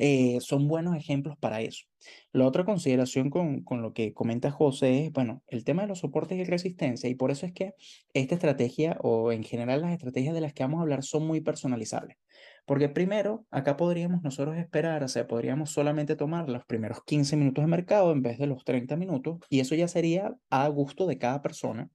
Eh, 0.00 0.38
son 0.40 0.68
buenos 0.68 0.96
ejemplos 0.96 1.36
para 1.38 1.60
eso. 1.60 1.84
La 2.32 2.46
otra 2.46 2.64
consideración 2.64 3.30
con, 3.30 3.64
con, 3.64 3.82
lo 3.82 3.92
que 3.92 4.14
comenta 4.14 4.52
José 4.52 5.06
es, 5.06 5.12
bueno, 5.12 5.42
el 5.48 5.64
tema 5.64 5.82
de 5.82 5.88
los 5.88 5.98
soportes 6.00 6.38
y 6.38 6.44
resistencia, 6.44 7.08
y 7.10 7.16
por 7.16 7.32
eso 7.32 7.46
es 7.46 7.52
que 7.52 7.74
esta 8.14 8.36
estrategia, 8.36 8.96
o 9.00 9.32
en 9.32 9.42
general 9.42 9.80
las 9.80 9.92
estrategias 9.92 10.34
de 10.34 10.40
las 10.40 10.52
que 10.52 10.62
vamos 10.62 10.78
a 10.78 10.82
hablar, 10.82 11.02
son 11.02 11.26
muy 11.26 11.40
personalizables. 11.40 12.16
Porque 12.68 12.90
primero, 12.90 13.46
acá 13.50 13.78
podríamos 13.78 14.22
nosotros 14.22 14.58
esperar, 14.58 15.02
o 15.02 15.08
sea, 15.08 15.26
podríamos 15.26 15.70
solamente 15.70 16.16
tomar 16.16 16.50
los 16.50 16.66
primeros 16.66 17.02
15 17.02 17.34
minutos 17.38 17.64
de 17.64 17.68
mercado 17.68 18.12
en 18.12 18.20
vez 18.20 18.36
de 18.38 18.46
los 18.46 18.62
30 18.62 18.94
minutos, 18.96 19.38
y 19.48 19.60
eso 19.60 19.74
ya 19.74 19.88
sería 19.88 20.36
a 20.50 20.68
gusto 20.68 21.06
de 21.06 21.16
cada 21.16 21.40
persona. 21.40 21.88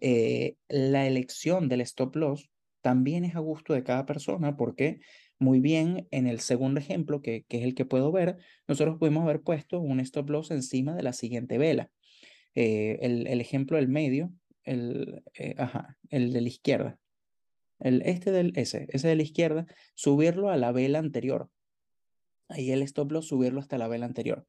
Eh, 0.00 0.56
la 0.68 1.06
elección 1.06 1.68
del 1.68 1.82
stop 1.82 2.16
loss 2.16 2.50
también 2.80 3.24
es 3.24 3.36
a 3.36 3.38
gusto 3.38 3.74
de 3.74 3.84
cada 3.84 4.06
persona 4.06 4.56
porque 4.56 4.98
muy 5.38 5.60
bien 5.60 6.08
en 6.10 6.26
el 6.26 6.40
segundo 6.40 6.80
ejemplo, 6.80 7.22
que, 7.22 7.44
que 7.46 7.58
es 7.58 7.62
el 7.62 7.76
que 7.76 7.84
puedo 7.84 8.10
ver, 8.10 8.38
nosotros 8.66 8.96
pudimos 8.98 9.22
haber 9.22 9.42
puesto 9.42 9.78
un 9.78 10.00
stop 10.00 10.30
loss 10.30 10.50
encima 10.50 10.96
de 10.96 11.04
la 11.04 11.12
siguiente 11.12 11.58
vela. 11.58 11.92
Eh, 12.56 12.98
el, 13.02 13.28
el, 13.28 13.40
ejemplo 13.40 13.76
del 13.76 13.86
medio, 13.86 14.32
el, 14.64 15.22
eh, 15.34 15.54
ajá, 15.58 15.96
el 16.10 16.32
de 16.32 16.40
la 16.40 16.48
izquierda, 16.48 16.98
el 17.80 18.02
este 18.04 18.30
del 18.30 18.52
S, 18.56 18.86
ese 18.88 19.08
de 19.08 19.16
la 19.16 19.22
izquierda, 19.22 19.66
subirlo 19.94 20.50
a 20.50 20.56
la 20.56 20.72
vela 20.72 20.98
anterior. 20.98 21.50
Ahí 22.48 22.70
el 22.70 22.82
stop 22.82 23.12
loss, 23.12 23.28
subirlo 23.28 23.60
hasta 23.60 23.78
la 23.78 23.88
vela 23.88 24.06
anterior. 24.06 24.46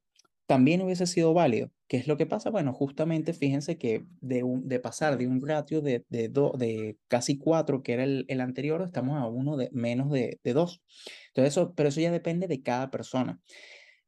también 0.48 0.82
hubiese 0.82 1.06
sido 1.06 1.34
válido. 1.34 1.72
¿Qué 1.88 1.98
es 1.98 2.08
lo 2.08 2.18
que 2.18 2.26
pasa? 2.26 2.50
Bueno, 2.50 2.74
justamente 2.74 3.34
fíjense 3.34 3.78
que 3.78 4.06
de, 4.22 4.44
de 4.64 4.80
pasar 4.80 5.18
de 5.18 5.28
un 5.28 5.42
ratio 5.46 5.82
de, 5.82 6.06
de, 6.10 6.30
de 6.30 6.98
casi 7.08 7.38
4, 7.38 7.84
que 7.84 7.94
era 7.94 8.04
el, 8.04 8.26
el, 8.30 8.42
anterior, 8.42 8.82
estamos 8.82 9.18
a 9.18 9.28
uno 9.28 9.58
de 9.58 9.70
menos 9.74 10.12
de, 10.12 10.40
de 10.44 10.54
2. 10.54 10.82
Entonces, 11.28 11.54
eso, 11.54 11.74
pero 11.76 11.90
eso 11.90 12.02
ya 12.02 12.12
depende 12.12 12.48
de 12.48 12.62
cada 12.64 12.90
persona. 12.90 13.40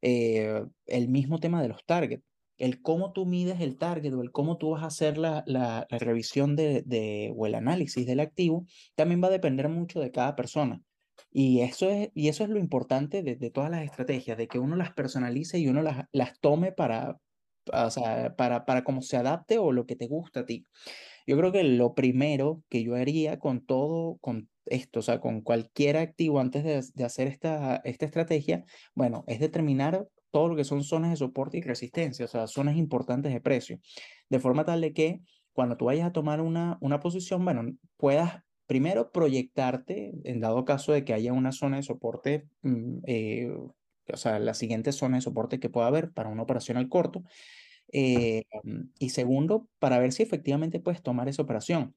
Eh, 0.02 0.64
el 0.88 1.10
mismo 1.10 1.40
tema 1.40 1.62
de 1.62 1.68
los 1.70 1.86
targets 1.86 2.24
el 2.58 2.82
cómo 2.82 3.12
tú 3.12 3.26
mides 3.26 3.60
el 3.62 3.78
target 3.78 4.14
o 4.14 4.22
el 4.22 4.32
cómo 4.32 4.58
tú 4.58 4.72
vas 4.72 4.84
a 4.84 4.88
hacer 4.88 5.18
la, 5.18 5.44
la, 5.48 5.88
revisión 5.90 6.56
de, 6.56 6.84
de, 6.86 7.34
o 7.36 7.46
el 7.48 7.56
análisis 7.56 8.06
del 8.06 8.20
activo, 8.20 8.66
también 8.96 9.22
va 9.24 9.28
a 9.28 9.32
depender 9.32 9.70
mucho 9.70 10.00
de 10.00 10.12
cada 10.12 10.36
persona. 10.36 10.82
Y 11.32 11.62
eso 11.62 11.90
es, 11.90 12.10
y 12.14 12.28
eso 12.28 12.44
es 12.44 12.50
lo 12.50 12.60
importante 12.60 13.24
de, 13.24 13.36
de 13.36 13.50
todas 13.52 13.72
las 13.72 13.84
estrategias, 13.84 14.38
de 14.38 14.48
que 14.48 14.60
uno 14.60 14.76
las 14.76 14.94
personalice 14.94 15.60
y 15.60 15.68
uno 15.68 15.82
las, 15.82 16.06
las 16.12 16.40
tome 16.40 16.72
para, 16.72 17.18
o 17.72 17.90
sea, 17.90 18.36
para, 18.36 18.66
para 18.66 18.84
cómo 18.84 19.02
se 19.02 19.18
adapte 19.18 19.58
o 19.58 19.72
lo 19.72 19.86
que 19.86 19.96
te 19.96 20.08
gusta 20.08 20.42
a 20.42 20.46
ti. 20.46 20.66
Yo 21.28 21.38
creo 21.38 21.52
que 21.52 21.64
lo 21.64 21.94
primero 21.94 22.64
que 22.70 22.84
yo 22.84 22.96
haría 22.96 23.40
con 23.40 23.66
todo, 23.66 24.18
con 24.18 24.50
esto, 24.66 25.00
o 25.00 25.04
sea, 25.04 25.20
con 25.20 25.42
cualquier 25.42 25.98
activo 25.98 26.40
antes 26.40 26.64
de, 26.64 26.84
de 26.94 27.04
hacer 27.04 27.28
esta, 27.28 27.78
esta 27.84 28.06
estrategia, 28.06 28.66
bueno, 28.96 29.24
es 29.28 29.40
determinar 29.40 30.08
todo 30.32 30.50
lo 30.50 30.56
que 30.56 30.64
son 30.64 30.84
zonas 30.84 31.12
de 31.12 31.18
soporte 31.18 31.58
y 31.58 31.62
resistencia, 31.62 32.26
o 32.26 32.28
sea, 32.28 32.48
zonas 32.48 32.78
importantes 32.78 33.34
de 33.34 33.42
precio, 33.42 33.80
de 34.30 34.40
forma 34.40 34.66
tal 34.66 34.82
de 34.82 34.94
que 34.94 35.22
cuando 35.54 35.78
tú 35.78 35.86
vayas 35.86 36.08
a 36.08 36.14
tomar 36.14 36.42
una, 36.42 36.78
una 36.82 37.00
posición, 37.00 37.44
bueno, 37.46 37.64
puedas 37.98 38.44
primero 38.68 39.12
proyectarte 39.12 40.14
en 40.24 40.40
dado 40.40 40.64
caso 40.66 40.94
de 40.94 41.04
que 41.04 41.14
haya 41.14 41.34
una 41.34 41.52
zona 41.52 41.78
de 41.78 41.84
soporte, 41.84 42.48
mm, 42.62 43.00
eh, 43.06 43.52
o 44.14 44.18
sea, 44.18 44.40
la 44.40 44.54
siguiente 44.54 44.92
zona 44.94 45.18
de 45.18 45.22
soporte 45.22 45.60
que 45.60 45.70
pueda 45.70 45.88
haber 45.88 46.12
para 46.14 46.30
una 46.30 46.44
operación 46.44 46.78
al 46.78 46.90
corto, 46.90 47.24
eh, 47.94 48.44
y 49.00 49.10
segundo, 49.10 49.70
para 49.80 50.00
ver 50.00 50.14
si 50.14 50.24
efectivamente 50.24 50.80
puedes 50.80 51.04
tomar 51.04 51.28
esa 51.30 51.42
operación. 51.42 51.96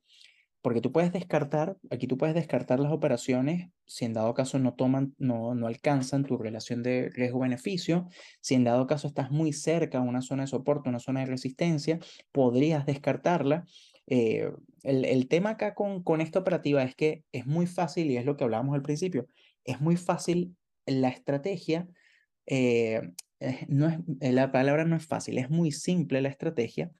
Porque 0.64 0.80
tú 0.80 0.92
puedes 0.92 1.12
descartar, 1.12 1.76
aquí 1.90 2.06
tú 2.06 2.16
puedes 2.16 2.34
descartar 2.34 2.80
las 2.80 2.90
operaciones 2.90 3.68
si 3.84 4.06
en 4.06 4.14
dado 4.14 4.32
caso 4.32 4.58
no 4.58 4.72
toman, 4.72 5.14
no, 5.18 5.54
no 5.54 5.66
alcanzan 5.66 6.24
tu 6.24 6.38
relación 6.38 6.82
de 6.82 7.10
riesgo-beneficio, 7.10 8.08
si 8.40 8.54
en 8.54 8.64
dado 8.64 8.86
caso 8.86 9.06
estás 9.06 9.30
muy 9.30 9.52
cerca 9.52 9.98
a 9.98 10.00
una 10.00 10.22
zona 10.22 10.44
de 10.44 10.46
soporte, 10.46 10.88
una 10.88 11.00
zona 11.00 11.20
de 11.20 11.26
resistencia, 11.26 11.98
podrías 12.32 12.86
descartarla. 12.86 13.66
Eh, 14.06 14.50
el, 14.84 15.04
el, 15.04 15.28
tema 15.28 15.50
acá 15.50 15.74
con, 15.74 16.02
con 16.02 16.22
esta 16.22 16.38
operativa 16.38 16.82
es 16.82 16.94
que 16.94 17.24
es 17.30 17.44
muy 17.44 17.66
fácil, 17.66 18.10
y 18.10 18.16
es 18.16 18.24
lo 18.24 18.38
que 18.38 18.44
hablábamos 18.44 18.74
al 18.74 18.80
principio, 18.80 19.28
es 19.64 19.82
muy 19.82 19.98
fácil 19.98 20.56
la 20.86 21.10
estrategia, 21.10 21.86
eh, 22.46 23.02
no 23.68 23.88
es, 23.90 23.98
la 24.32 24.50
palabra 24.50 24.86
no 24.86 24.96
es 24.96 25.06
fácil, 25.06 25.36
es 25.36 25.50
muy 25.50 25.72
simple 25.72 26.22
la 26.22 26.30
estrategia, 26.30 26.90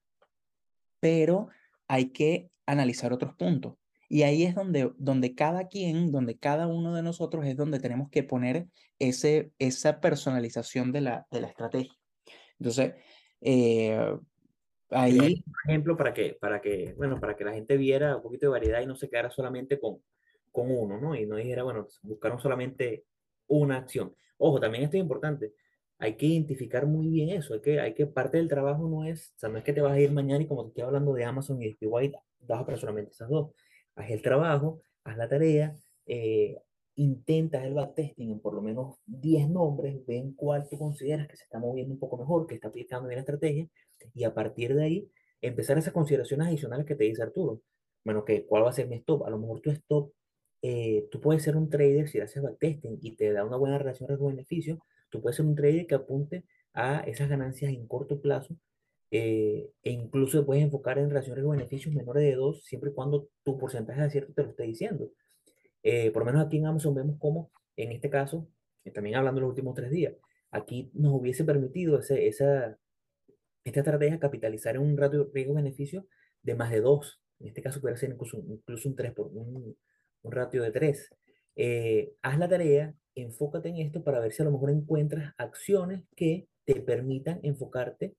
pero 1.00 1.48
hay 1.88 2.11
que 2.11 2.50
analizar 2.66 3.12
otros 3.12 3.35
puntos. 3.35 3.77
Y 4.09 4.22
ahí 4.22 4.44
es 4.44 4.55
donde, 4.55 4.92
donde 4.98 5.35
cada 5.35 5.68
quien, 5.68 6.12
donde 6.12 6.38
cada 6.38 6.66
uno 6.66 6.94
de 6.94 7.03
nosotros 7.03 7.46
es 7.46 7.57
donde 7.57 7.81
tenemos 7.81 8.11
que 8.11 8.22
poner 8.22 8.68
ese, 8.98 9.53
esa 9.59 10.00
personalización 10.00 10.92
de 10.92 11.00
la, 11.00 11.27
de 11.31 11.40
la 11.40 11.48
estrategia. 11.48 11.94
Entonces, 12.59 12.94
eh, 13.40 13.98
ahí... 14.90 15.42
Por 15.42 15.70
ejemplo, 15.70 15.96
para 15.96 16.12
que, 16.12 16.37
para, 16.40 16.61
que, 16.61 16.94
bueno, 16.96 17.18
para 17.18 17.35
que 17.35 17.44
la 17.44 17.55
gente 17.55 17.77
viera 17.77 18.16
un 18.16 18.22
poquito 18.22 18.46
de 18.46 18.53
variedad 18.53 18.81
y 18.83 18.87
no 18.87 18.94
se 18.94 19.09
quedara 19.09 19.31
solamente 19.31 19.81
con, 19.81 20.03
con 20.53 20.70
uno, 20.70 21.00
¿no? 21.00 21.14
Y 21.14 21.27
no 21.27 21.37
dijera, 21.37 21.62
bueno, 21.62 21.87
buscaron 22.03 22.38
solamente 22.38 23.07
una 23.46 23.79
acción. 23.79 24.14
Ojo, 24.37 24.61
también 24.61 24.85
esto 24.85 24.96
es 24.96 25.03
importante 25.03 25.55
hay 25.98 26.16
que 26.16 26.27
identificar 26.27 26.87
muy 26.87 27.09
bien 27.09 27.31
eso, 27.31 27.55
hay 27.55 27.61
que, 27.61 27.81
hay 27.81 27.94
que 27.94 28.07
parte 28.07 28.37
del 28.37 28.48
trabajo 28.48 28.88
no 28.88 29.05
es, 29.05 29.33
o 29.37 29.38
sea, 29.38 29.48
no 29.48 29.59
es 29.59 29.64
que 29.64 29.72
te 29.72 29.81
vas 29.81 29.92
a 29.92 30.00
ir 30.00 30.12
mañana 30.12 30.42
y 30.42 30.46
como 30.46 30.64
te 30.64 30.68
estoy 30.68 30.85
hablando 30.85 31.14
de 31.14 31.24
Amazon 31.24 31.62
y 31.62 31.72
de 31.72 31.87
White, 31.87 32.18
a 32.48 32.61
operar 32.61 32.80
solamente 32.80 33.12
esas 33.12 33.28
dos. 33.28 33.52
Haz 33.96 34.11
el 34.11 34.22
trabajo, 34.22 34.83
haz 35.04 35.16
la 35.16 35.28
tarea, 35.28 35.76
eh, 36.07 36.57
intentas 36.96 37.64
el 37.64 37.74
backtesting 37.74 38.33
en 38.33 38.40
por 38.40 38.54
lo 38.54 38.62
menos 38.62 38.96
10 39.07 39.48
nombres, 39.50 40.04
ven 40.07 40.35
cuál 40.35 40.68
tú 40.68 40.78
consideras 40.78 41.28
que 41.28 41.37
se 41.37 41.44
está 41.44 41.59
moviendo 41.59 41.94
un 41.94 42.00
poco 42.00 42.18
mejor, 42.18 42.46
que 42.46 42.54
está 42.54 42.68
aplicando 42.68 43.09
bien 43.09 43.16
la 43.16 43.20
estrategia, 43.22 43.68
y 44.14 44.24
a 44.24 44.35
partir 44.35 44.74
de 44.74 44.85
ahí 44.85 45.11
empezar 45.40 45.78
esas 45.78 45.92
consideraciones 45.92 46.48
adicionales 46.48 46.87
que 46.87 46.94
te 46.94 47.04
dice 47.04 47.22
Arturo. 47.22 47.61
Bueno, 48.04 48.24
que 48.24 48.44
¿cuál 48.46 48.64
va 48.64 48.70
a 48.70 48.72
ser 48.72 48.88
mi 48.88 48.96
stop? 48.96 49.24
A 49.24 49.30
lo 49.30 49.38
mejor 49.38 49.61
tu 49.61 49.70
stop, 49.70 50.12
eh, 50.62 51.09
tú 51.11 51.20
puedes 51.20 51.42
ser 51.42 51.57
un 51.57 51.68
trader 51.70 52.09
si 52.09 52.20
haces 52.20 52.42
backtesting 52.42 52.98
y 53.02 53.16
te 53.16 53.33
da 53.33 53.44
una 53.44 53.57
buena 53.57 53.78
relación 53.78 54.09
riesgo-beneficio, 54.09 54.78
Tú 55.14 55.22
puedes 55.22 55.37
ser 55.37 55.46
un 55.46 55.54
trader 55.54 55.87
que 55.87 55.94
apunte 55.94 56.44
a 56.72 56.98
esas 57.07 57.28
ganancias 57.28 57.72
en 57.72 57.87
corto 57.87 58.20
plazo 58.20 58.57
eh, 59.16 59.70
e 59.85 59.92
incluso 59.92 60.44
puedes 60.44 60.64
enfocar 60.64 60.98
en 60.98 61.09
relaciones 61.09 61.44
de 61.44 61.48
beneficios 61.48 61.94
menores 61.94 62.24
de 62.24 62.35
2 62.35 62.64
siempre 62.64 62.90
y 62.90 62.94
cuando 62.94 63.29
tu 63.44 63.57
porcentaje 63.57 64.00
de 64.00 64.07
acierto 64.07 64.33
te 64.33 64.42
lo 64.42 64.50
esté 64.50 64.64
diciendo. 64.64 65.12
Eh, 65.85 66.11
por 66.11 66.22
lo 66.22 66.27
menos 66.27 66.44
aquí 66.44 66.57
en 66.57 66.66
Amazon 66.66 66.96
vemos 66.96 67.16
cómo, 67.20 67.53
en 67.77 67.92
este 67.92 68.11
caso, 68.11 68.48
eh, 68.85 68.90
también 68.90 69.14
hablando 69.14 69.38
de 69.38 69.42
los 69.42 69.50
últimos 69.50 69.77
tres 69.77 69.92
días, 69.92 70.14
aquí 70.50 70.90
nos 70.94 71.12
hubiese 71.12 71.44
permitido 71.44 72.00
ese, 72.00 72.27
esa, 72.27 72.77
esta 73.62 73.81
estrategia 73.81 74.18
capitalizar 74.18 74.74
en 74.74 74.83
un 74.83 74.96
ratio 74.96 75.27
de 75.27 75.31
riesgo-beneficio 75.33 76.09
de 76.42 76.57
más 76.57 76.72
de 76.72 76.81
2. 76.81 77.20
En 77.38 77.46
este 77.46 77.62
caso 77.62 77.81
puede 77.81 77.96
ser 77.96 78.11
incluso, 78.11 78.38
incluso 78.38 78.88
un 78.88 78.96
3 78.96 79.12
por 79.12 79.29
un, 79.29 79.77
un 80.22 80.33
ratio 80.33 80.61
de 80.61 80.72
3. 80.72 81.11
haz 82.20 82.38
la 82.40 82.48
tarea, 82.48 82.92
enfócate 83.14 83.68
en 83.68 83.77
esto 83.77 84.03
para 84.03 84.18
ver 84.18 84.33
si 84.33 84.42
a 84.42 84.46
lo 84.46 84.50
mejor 84.50 84.70
encuentras 84.70 85.35
acciones 85.38 86.03
que 86.16 86.48
te 86.64 86.81
permitan 86.81 87.38
enfocarte 87.44 88.16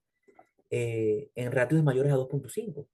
eh, 0.69 1.29
en 1.35 1.51
ratios 1.51 1.83
mayores 1.83 2.11
a 2.11 2.17
2.5. 2.17 2.87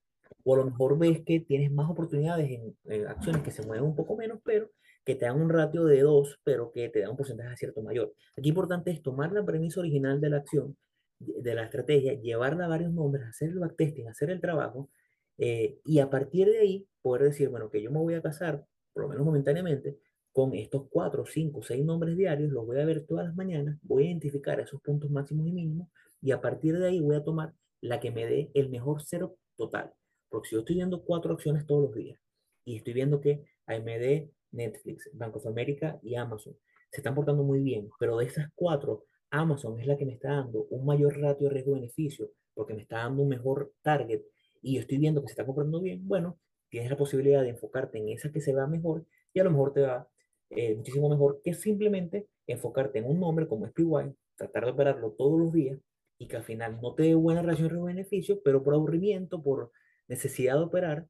O 0.43 0.53
a 0.53 0.57
lo 0.57 0.65
mejor 0.65 0.97
ves 0.97 1.21
que 1.25 1.39
tienes 1.39 1.71
más 1.71 1.89
oportunidades 1.89 2.49
en, 2.49 3.07
acciones 3.07 3.41
que 3.43 3.51
se 3.51 3.65
mueven 3.65 3.85
un 3.85 3.95
poco 3.95 4.15
menos, 4.15 4.39
pero 4.43 4.69
que 5.05 5.15
te 5.15 5.25
dan 5.25 5.41
un 5.41 5.49
ratio 5.49 5.85
de 5.85 6.01
2, 6.01 6.39
pero 6.43 6.71
que 6.71 6.89
te 6.89 7.01
dan 7.01 7.11
un 7.11 7.17
porcentaje 7.17 7.49
de 7.49 7.53
acierto 7.53 7.81
mayor. 7.81 8.13
Aquí 8.37 8.49
importante 8.49 8.91
es 8.91 9.01
tomar 9.01 9.31
la 9.31 9.45
premisa 9.45 9.79
original 9.79 10.19
de 10.21 10.29
la 10.29 10.37
acción, 10.37 10.77
de 11.19 11.55
la 11.55 11.63
estrategia, 11.63 12.13
llevarla 12.13 12.65
a 12.65 12.69
varios 12.69 12.93
nombres, 12.93 13.25
hacer 13.27 13.49
el 13.49 13.59
backtesting, 13.59 14.07
hacer 14.07 14.29
el 14.31 14.41
trabajo, 14.41 14.89
eh, 15.37 15.79
y 15.85 15.99
a 15.99 16.09
partir 16.09 16.47
de 16.47 16.59
ahí 16.59 16.87
poder 17.01 17.23
decir, 17.23 17.49
bueno, 17.49 17.69
que 17.69 17.81
yo 17.81 17.91
me 17.91 17.99
voy 17.99 18.13
a 18.15 18.21
casar, 18.21 18.65
por 18.93 19.03
lo 19.03 19.09
menos 19.09 19.25
momentáneamente, 19.25 19.97
con 20.31 20.53
estos 20.53 20.87
cuatro, 20.89 21.25
cinco, 21.25 21.61
seis 21.61 21.83
nombres 21.83 22.15
diarios, 22.15 22.51
los 22.51 22.65
voy 22.65 22.79
a 22.79 22.85
ver 22.85 23.05
todas 23.05 23.25
las 23.25 23.35
mañanas, 23.35 23.77
voy 23.81 24.03
a 24.03 24.07
identificar 24.07 24.59
esos 24.59 24.81
puntos 24.81 25.09
máximos 25.11 25.47
y 25.47 25.51
mínimos 25.51 25.89
y 26.21 26.31
a 26.31 26.39
partir 26.39 26.77
de 26.77 26.87
ahí 26.87 26.99
voy 26.99 27.15
a 27.15 27.23
tomar 27.23 27.53
la 27.81 27.99
que 27.99 28.11
me 28.11 28.25
dé 28.25 28.51
el 28.53 28.69
mejor 28.69 29.01
cero 29.03 29.37
total. 29.57 29.93
Porque 30.29 30.49
si 30.49 30.55
yo 30.55 30.61
estoy 30.61 30.75
viendo 30.75 31.03
cuatro 31.03 31.33
acciones 31.33 31.65
todos 31.65 31.83
los 31.83 31.95
días 31.95 32.19
y 32.63 32.77
estoy 32.77 32.93
viendo 32.93 33.19
que 33.19 33.43
AMD, 33.65 34.29
Netflix, 34.51 35.09
Bank 35.13 35.35
of 35.35 35.47
America 35.47 35.99
y 36.01 36.15
Amazon 36.15 36.55
se 36.91 37.01
están 37.01 37.15
portando 37.15 37.43
muy 37.43 37.59
bien, 37.61 37.89
pero 37.99 38.17
de 38.17 38.25
esas 38.25 38.47
cuatro, 38.53 39.05
Amazon 39.29 39.79
es 39.79 39.87
la 39.87 39.97
que 39.97 40.05
me 40.05 40.13
está 40.13 40.33
dando 40.33 40.67
un 40.69 40.85
mayor 40.85 41.17
ratio 41.19 41.47
de 41.47 41.53
riesgo-beneficio 41.53 42.31
porque 42.53 42.73
me 42.73 42.81
está 42.81 42.97
dando 42.97 43.23
un 43.23 43.29
mejor 43.29 43.73
target 43.81 44.21
y 44.61 44.75
yo 44.75 44.81
estoy 44.81 44.97
viendo 44.97 45.21
que 45.21 45.27
se 45.27 45.33
está 45.33 45.45
comprando 45.45 45.79
bien, 45.81 46.05
bueno, 46.07 46.37
tienes 46.69 46.89
la 46.89 46.97
posibilidad 46.97 47.41
de 47.41 47.49
enfocarte 47.49 47.97
en 47.97 48.09
esa 48.09 48.31
que 48.31 48.41
se 48.41 48.53
va 48.53 48.67
mejor 48.67 49.05
y 49.33 49.39
a 49.39 49.43
lo 49.45 49.51
mejor 49.51 49.73
te 49.73 49.81
va 49.81 50.07
eh, 50.49 50.75
muchísimo 50.75 51.09
mejor 51.09 51.41
que 51.43 51.53
simplemente 51.53 52.27
enfocarte 52.45 52.99
en 52.99 53.05
un 53.05 53.19
nombre 53.19 53.47
como 53.47 53.67
SPY, 53.67 54.13
tratar 54.35 54.65
de 54.65 54.71
operarlo 54.71 55.11
todos 55.11 55.39
los 55.39 55.53
días 55.53 55.79
y 56.21 56.27
que 56.27 56.37
al 56.37 56.43
final 56.43 56.79
no 56.79 56.93
te 56.93 57.01
dé 57.01 57.15
buena 57.15 57.41
relación 57.41 57.69
riesgo-beneficio, 57.69 58.43
pero 58.43 58.61
por 58.61 58.75
aburrimiento, 58.75 59.41
por 59.41 59.71
necesidad 60.07 60.53
de 60.53 60.61
operar, 60.61 61.07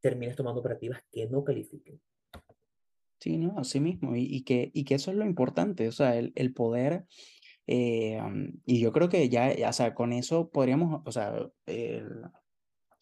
termines 0.00 0.34
tomando 0.34 0.60
operativas 0.60 1.04
que 1.12 1.28
no 1.28 1.44
califiquen. 1.44 2.00
Sí, 3.20 3.38
¿no? 3.38 3.54
Así 3.56 3.78
mismo. 3.78 4.16
Y, 4.16 4.24
y, 4.24 4.42
que, 4.42 4.72
y 4.74 4.84
que 4.84 4.96
eso 4.96 5.12
es 5.12 5.16
lo 5.16 5.24
importante, 5.24 5.86
o 5.86 5.92
sea, 5.92 6.16
el, 6.16 6.32
el 6.34 6.52
poder, 6.52 7.06
eh, 7.68 8.20
y 8.66 8.80
yo 8.80 8.90
creo 8.90 9.08
que 9.08 9.28
ya, 9.28 9.54
o 9.68 9.72
sea, 9.72 9.94
con 9.94 10.12
eso 10.12 10.50
podríamos, 10.50 11.02
o 11.04 11.12
sea, 11.12 11.32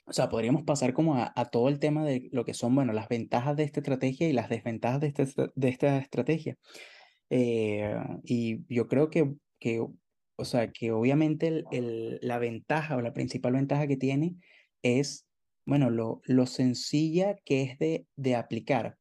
o 0.04 0.12
sea, 0.12 0.28
podríamos 0.28 0.64
pasar 0.64 0.92
como 0.92 1.14
a, 1.16 1.32
a, 1.34 1.46
todo 1.46 1.70
el 1.70 1.78
tema 1.78 2.04
de 2.04 2.28
lo 2.30 2.44
que 2.44 2.52
son, 2.52 2.74
bueno, 2.74 2.92
las 2.92 3.08
ventajas 3.08 3.56
de 3.56 3.62
esta 3.62 3.80
estrategia 3.80 4.28
y 4.28 4.34
las 4.34 4.50
desventajas 4.50 5.00
de, 5.00 5.06
este, 5.06 5.26
de 5.54 5.68
esta 5.70 5.96
estrategia. 5.96 6.58
Eh, 7.30 7.96
y 8.22 8.66
yo 8.68 8.86
creo 8.86 9.08
que, 9.08 9.32
que, 9.58 9.82
o 10.42 10.44
sea, 10.44 10.72
que 10.72 10.90
obviamente 10.90 11.64
la 12.20 12.38
ventaja 12.38 12.96
o 12.96 13.00
la 13.00 13.14
principal 13.14 13.54
ventaja 13.54 13.86
que 13.86 13.96
tiene 13.96 14.36
es, 14.82 15.26
bueno, 15.64 15.88
lo, 15.90 16.46
sencilla 16.46 17.36
que 17.44 17.62
es 17.62 17.78
de, 18.16 18.36
aplicar. 18.36 18.98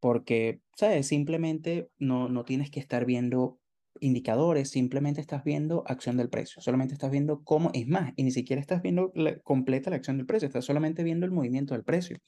Porque, 0.00 0.60
¿sabes? 0.76 1.06
Simplemente 1.06 1.90
no, 1.98 2.28
no 2.28 2.44
tienes 2.44 2.70
que 2.70 2.80
estar 2.80 3.04
viendo 3.04 3.60
indicadores, 4.00 4.70
simplemente 4.70 5.20
estás 5.20 5.44
viendo 5.44 5.84
acción 5.86 6.16
del 6.16 6.30
precio, 6.30 6.62
solamente 6.62 6.94
estás 6.94 7.10
viendo 7.10 7.42
cómo, 7.42 7.70
es 7.74 7.86
más, 7.86 8.12
y 8.16 8.22
ni 8.22 8.30
siquiera 8.30 8.60
estás 8.60 8.80
viendo 8.80 9.12
completa 9.42 9.90
la 9.90 9.96
acción 9.96 10.16
del 10.16 10.26
precio, 10.26 10.46
estás 10.46 10.64
solamente 10.64 11.02
viendo 11.02 11.26
el 11.26 11.32
movimiento 11.32 11.74
del 11.74 11.84
precio. 11.84 12.18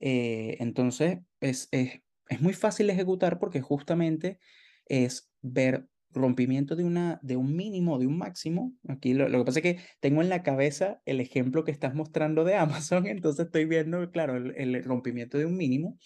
Eh, 0.00 0.56
entonces, 0.58 1.18
es, 1.40 1.68
es, 1.70 2.00
es 2.28 2.40
muy 2.40 2.54
fácil 2.54 2.90
ejecutar 2.90 3.38
porque 3.38 3.60
justamente 3.60 4.40
es 4.86 5.30
ver 5.42 5.86
rompimiento 6.16 6.76
de, 6.76 6.84
una, 6.84 7.20
de 7.22 7.36
un 7.36 7.54
mínimo, 7.54 7.98
de 7.98 8.06
un 8.06 8.18
máximo. 8.18 8.72
Aquí 8.88 9.14
lo, 9.14 9.28
lo, 9.28 9.38
que 9.38 9.44
pasa 9.44 9.58
es 9.60 9.62
que 9.62 9.78
tengo 10.00 10.22
en 10.22 10.28
la 10.28 10.42
cabeza 10.42 11.00
el 11.04 11.20
ejemplo 11.20 11.64
que 11.64 11.70
estás 11.70 11.94
mostrando 11.94 12.44
de 12.44 12.54
Amazon, 12.56 13.06
entonces 13.06 13.46
estoy 13.46 13.64
viendo, 13.66 14.10
claro, 14.10 14.36
el, 14.36 14.54
el 14.56 14.84
rompimiento 14.84 15.38
de 15.38 15.46
un 15.46 15.56
mínimo. 15.56 15.98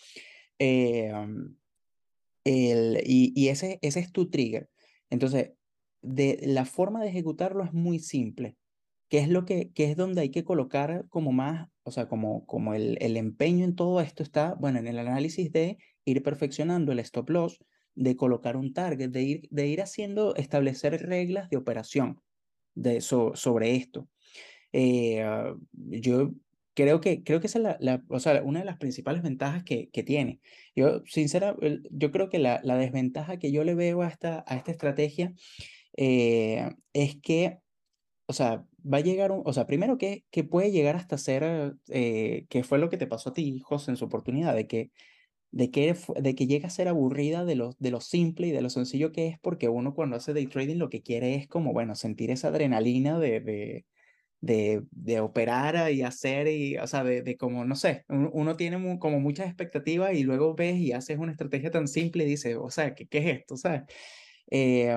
Eh, 0.59 1.13
el, 2.45 3.03
y, 3.05 3.33
y 3.35 3.49
ese, 3.49 3.79
ese 3.83 4.01
es 4.01 4.13
tu 4.13 4.31
trigger. 4.31 4.69
Entonces, 5.11 5.53
de, 6.03 6.41
la 6.43 6.65
forma 6.65 7.03
de 7.03 7.09
ejecutarlo 7.09 7.65
es 7.65 7.73
muy 7.73 7.99
simple. 7.99 8.57
¿Qué 9.09 9.19
es 9.19 9.29
lo 9.29 9.45
que, 9.45 9.73
qué 9.73 9.91
es 9.91 9.97
donde 9.97 10.21
hay 10.21 10.31
que 10.31 10.45
colocar 10.45 11.07
como 11.09 11.33
más, 11.33 11.69
o 11.83 11.91
sea, 11.91 12.09
como, 12.09 12.47
como 12.47 12.75
el, 12.75 12.97
el 13.01 13.17
empeño 13.17 13.65
en 13.65 13.75
todo 13.75 14.01
esto 14.01 14.23
está, 14.23 14.55
bueno, 14.55 14.79
en 14.79 14.87
el 14.87 14.99
análisis 14.99 15.51
de 15.51 15.79
ir 16.05 16.23
perfeccionando 16.23 16.93
el 16.93 17.01
stop 17.01 17.29
loss, 17.31 17.59
de 17.95 18.17
colocar 18.17 18.57
un 18.57 18.73
target, 18.73 19.11
de 19.11 19.23
ir, 19.23 19.49
de 19.51 19.67
ir 19.67 19.83
haciendo, 19.83 20.35
establecer 20.37 21.07
reglas 21.07 21.51
de 21.51 21.57
operación 21.57 22.21
de, 22.75 23.01
sobre 23.01 23.77
esto. 23.77 24.09
Eh, 24.73 25.23
ah, 25.23 25.55
yo 25.73 26.33
creo 26.75 27.01
que, 27.01 27.23
creo 27.23 27.41
que 27.41 27.47
esa 27.49 27.59
es 27.59 27.77
la, 27.81 28.03
o 28.09 28.21
sea, 28.21 28.43
una 28.43 28.61
de 28.61 28.65
las 28.65 28.79
principales 28.79 29.23
ventajas 29.23 29.65
que, 29.65 29.91
que 29.91 30.03
tiene. 30.03 30.41
Yo, 30.75 31.03
sinceramente, 31.07 31.89
yo 31.91 32.11
creo 32.11 32.29
que 32.29 32.39
la, 32.39 32.61
la, 32.65 32.77
desventaja 32.77 33.39
que 33.39 33.53
yo 33.53 33.65
le 33.65 33.75
veo 33.75 34.03
a 34.03 34.09
esta, 34.09 34.45
a 34.47 34.57
esta 34.57 34.71
estrategia 34.71 35.35
eh, 35.97 36.71
es 36.93 37.17
que, 37.21 37.59
o 38.27 38.33
sea, 38.33 38.65
va 38.83 38.99
a 38.99 39.01
llegar, 39.01 39.33
un, 39.33 39.43
o 39.45 39.53
sea, 39.53 39.67
primero 39.67 39.99
que, 39.99 40.25
que 40.31 40.45
puede 40.45 40.71
llegar 40.71 40.97
hasta 40.97 41.19
ser, 41.19 41.77
eh, 41.89 42.47
que 42.49 42.65
fue 42.65 42.79
lo 42.79 42.89
que 42.89 42.97
te 42.97 43.07
pasó 43.07 43.31
a 43.31 43.33
ti, 43.35 43.61
José, 43.61 43.91
en 43.91 43.97
su 43.97 44.05
oportunidad, 44.07 44.55
de 44.55 44.67
que 44.67 44.91
de 45.51 45.71
que, 45.71 45.95
de 46.21 46.35
que 46.35 46.47
llega 46.47 46.69
a 46.69 46.71
ser 46.71 46.89
aburrida 46.89 47.45
de 47.45 47.57
lo, 47.57 47.73
de 47.79 47.91
lo 47.91 48.01
simple 48.01 48.49
y 48.49 48.51
de 48.53 48.63
lo 48.63 48.71
sencillo 48.71 49.13
que 49.13 49.29
es, 49.29 49.39
porque 49.41 49.69
uno 49.69 49.95
cuando 49.95 50.17
hace 50.17 50.33
day 50.33 50.47
trading 50.47 50.77
lo 50.77 50.89
que 50.91 51.03
quiere 51.03 51.35
es 51.35 51.49
como, 51.49 51.73
bueno, 51.73 51.95
sentir 51.97 52.31
esa 52.31 52.49
adrenalina 52.49 53.19
de, 53.19 53.41
de, 53.41 53.87
de, 54.41 54.83
de 54.91 55.21
operar 55.21 55.93
y 55.93 56.03
hacer, 56.03 56.49
y, 56.49 56.77
o 56.79 56.87
sea, 56.87 57.05
de, 57.05 57.23
de 57.23 57.37
como, 57.37 57.65
no 57.65 57.77
sé, 57.77 58.05
uno, 58.09 58.57
tiene 58.57 58.99
como 58.99 59.21
muchas 59.21 59.47
expectativas 59.49 60.15
y 60.15 60.23
luego 60.25 60.55
ves 60.55 60.77
y 60.79 60.93
haces 60.93 61.19
una 61.19 61.33
estrategia 61.33 61.71
tan 61.71 61.89
simple 61.89 62.25
y 62.25 62.29
dices, 62.29 62.57
o 62.61 62.71
sea, 62.71 62.95
¿qué, 62.95 63.07
qué 63.09 63.19
es 63.19 63.39
esto? 63.41 63.57
¿Sabes? 63.57 63.83
Eh, 64.51 64.97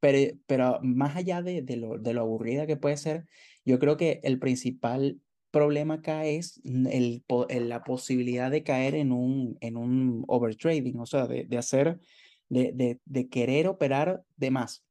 pero, 0.00 0.18
pero 0.46 0.80
más 0.82 1.16
allá 1.16 1.42
de, 1.42 1.62
de, 1.62 1.76
lo, 1.76 1.98
de 1.98 2.14
lo 2.14 2.22
aburrida 2.22 2.66
que 2.66 2.76
puede 2.76 2.96
ser, 2.96 3.26
yo 3.64 3.78
creo 3.78 3.96
que 3.96 4.20
el 4.22 4.38
principal 4.38 5.20
problema 5.50 5.94
acá 5.94 6.24
es 6.24 6.60
el, 6.64 7.24
la 7.48 7.84
posibilidad 7.84 8.50
de 8.50 8.62
caer 8.62 8.94
en 8.94 9.12
un, 9.12 9.56
en 9.60 9.76
un 9.76 10.24
overtrading, 10.28 10.98
o 10.98 11.06
sea, 11.06 11.26
de, 11.26 11.44
de 11.44 11.58
hacer, 11.58 12.00
de, 12.48 12.72
de, 12.72 13.00
de, 13.04 13.28
querer 13.28 13.66
operar 13.68 14.22
de 14.36 14.50
más. 14.50 14.84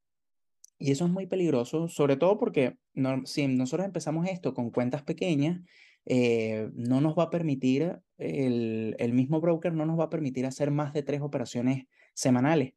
Y 0.77 0.91
eso 0.91 1.05
es 1.05 1.11
muy 1.11 1.27
peligroso, 1.27 1.87
sobre 1.87 2.15
todo 2.15 2.37
porque 2.37 2.77
no, 2.93 3.25
si 3.25 3.47
nosotros 3.47 3.85
empezamos 3.85 4.27
esto 4.27 4.53
con 4.53 4.71
cuentas 4.71 5.03
pequeñas, 5.03 5.61
eh, 6.05 6.69
no 6.73 7.01
nos 7.01 7.17
va 7.17 7.23
a 7.23 7.29
permitir, 7.29 7.99
el, 8.17 8.95
el 8.97 9.13
mismo 9.13 9.41
broker 9.41 9.73
no 9.73 9.85
nos 9.85 9.99
va 9.99 10.05
a 10.05 10.09
permitir 10.09 10.45
hacer 10.45 10.71
más 10.71 10.93
de 10.93 11.03
tres 11.03 11.21
operaciones 11.21 11.85
semanales. 12.13 12.73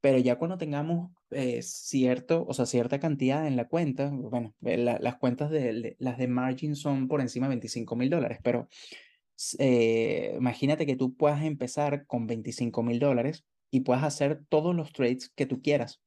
Pero 0.00 0.18
ya 0.18 0.36
cuando 0.36 0.58
tengamos 0.58 1.10
eh, 1.32 1.62
cierto, 1.62 2.44
o 2.46 2.54
sea, 2.54 2.66
cierta 2.66 2.98
cantidad 3.00 3.46
en 3.46 3.56
la 3.56 3.68
cuenta, 3.68 4.10
bueno, 4.10 4.54
eh, 4.64 4.76
las 4.76 5.16
cuentas 5.16 5.50
de, 5.50 5.96
las 5.98 6.18
de 6.18 6.28
margin 6.28 6.76
son 6.76 7.08
por 7.08 7.20
encima 7.20 7.46
de 7.46 7.50
25 7.50 7.96
mil 7.96 8.10
dólares, 8.10 8.38
pero 8.42 8.68
eh, 9.58 10.34
imagínate 10.36 10.86
que 10.86 10.96
tú 10.96 11.14
puedas 11.16 11.42
empezar 11.42 12.06
con 12.06 12.26
25 12.26 12.82
mil 12.82 12.98
dólares 12.98 13.44
y 13.70 13.80
puedas 13.80 14.04
hacer 14.04 14.42
todos 14.48 14.74
los 14.74 14.92
trades 14.92 15.30
que 15.34 15.46
tú 15.46 15.62
quieras. 15.62 16.02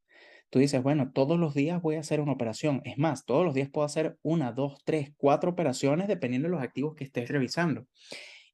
Tú 0.49 0.59
dices, 0.59 0.81
bueno, 0.83 1.11
todos 1.11 1.39
los 1.39 1.53
días 1.53 1.81
voy 1.81 1.95
a 1.95 1.99
hacer 2.01 2.21
una 2.21 2.31
operación. 2.31 2.81
Es 2.85 2.97
más, 2.97 3.25
todos 3.25 3.43
los 3.43 3.53
días 3.53 3.69
puedo 3.69 3.85
hacer 3.85 4.17
una, 4.21 4.51
dos, 4.51 4.77
tres, 4.85 5.11
cuatro 5.17 5.51
operaciones 5.51 6.07
dependiendo 6.07 6.47
de 6.47 6.51
los 6.53 6.61
activos 6.63 6.95
que 6.95 7.03
estés 7.03 7.29
revisando. 7.29 7.87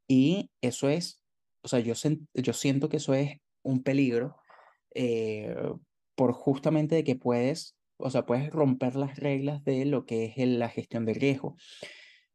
Y 0.08 0.50
eso 0.62 0.90
es, 0.90 1.24
o 1.62 1.68
sea, 1.68 1.80
yo, 1.80 1.94
yo 2.34 2.54
siento 2.54 2.90
que 2.90 2.98
eso 2.98 3.14
es 3.14 3.38
un 3.62 3.84
peligro 3.84 4.38
eh, 4.94 5.56
por 6.16 6.34
justamente 6.34 6.96
de 6.96 7.04
que 7.04 7.16
puedes, 7.16 7.76
o 7.98 8.10
sea, 8.10 8.26
puedes 8.26 8.50
romper 8.50 8.96
las 8.96 9.18
reglas 9.18 9.64
de 9.64 9.86
lo 9.86 10.06
que 10.06 10.26
es 10.26 10.48
la 10.48 10.70
gestión 10.70 11.06
de 11.06 11.14
riesgo. 11.14 11.56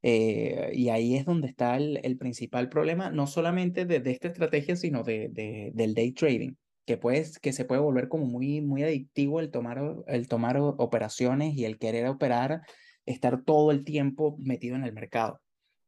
Eh, 0.02 0.70
y 0.72 0.90
ahí 0.90 1.16
es 1.16 1.24
donde 1.24 1.48
está 1.48 1.76
el, 1.76 1.98
el 2.04 2.16
principal 2.16 2.68
problema, 2.68 3.10
no 3.10 3.26
solamente 3.26 3.86
de, 3.86 4.00
de, 4.00 4.10
esta 4.12 4.28
estrategia, 4.28 4.76
sino 4.76 5.02
de, 5.02 5.28
de, 5.30 5.72
del 5.74 5.94
day 5.94 6.12
trading, 6.12 6.52
que, 6.84 6.96
puedes, 6.96 7.38
que 7.40 7.52
se 7.52 7.64
puede 7.64 7.80
volver 7.80 8.08
como 8.08 8.26
muy, 8.26 8.60
muy 8.60 8.84
adictivo 8.84 9.40
el 9.40 9.50
tomar, 9.50 9.82
el 10.06 10.28
tomar 10.28 10.58
operaciones 10.58 11.56
y 11.56 11.64
el 11.64 11.78
querer 11.78 12.06
operar, 12.06 12.62
estar 13.04 13.42
todo 13.42 13.72
el 13.72 13.84
tiempo 13.84 14.36
metido 14.38 14.76
en 14.76 14.84
el 14.84 14.92
mercado. 14.92 15.40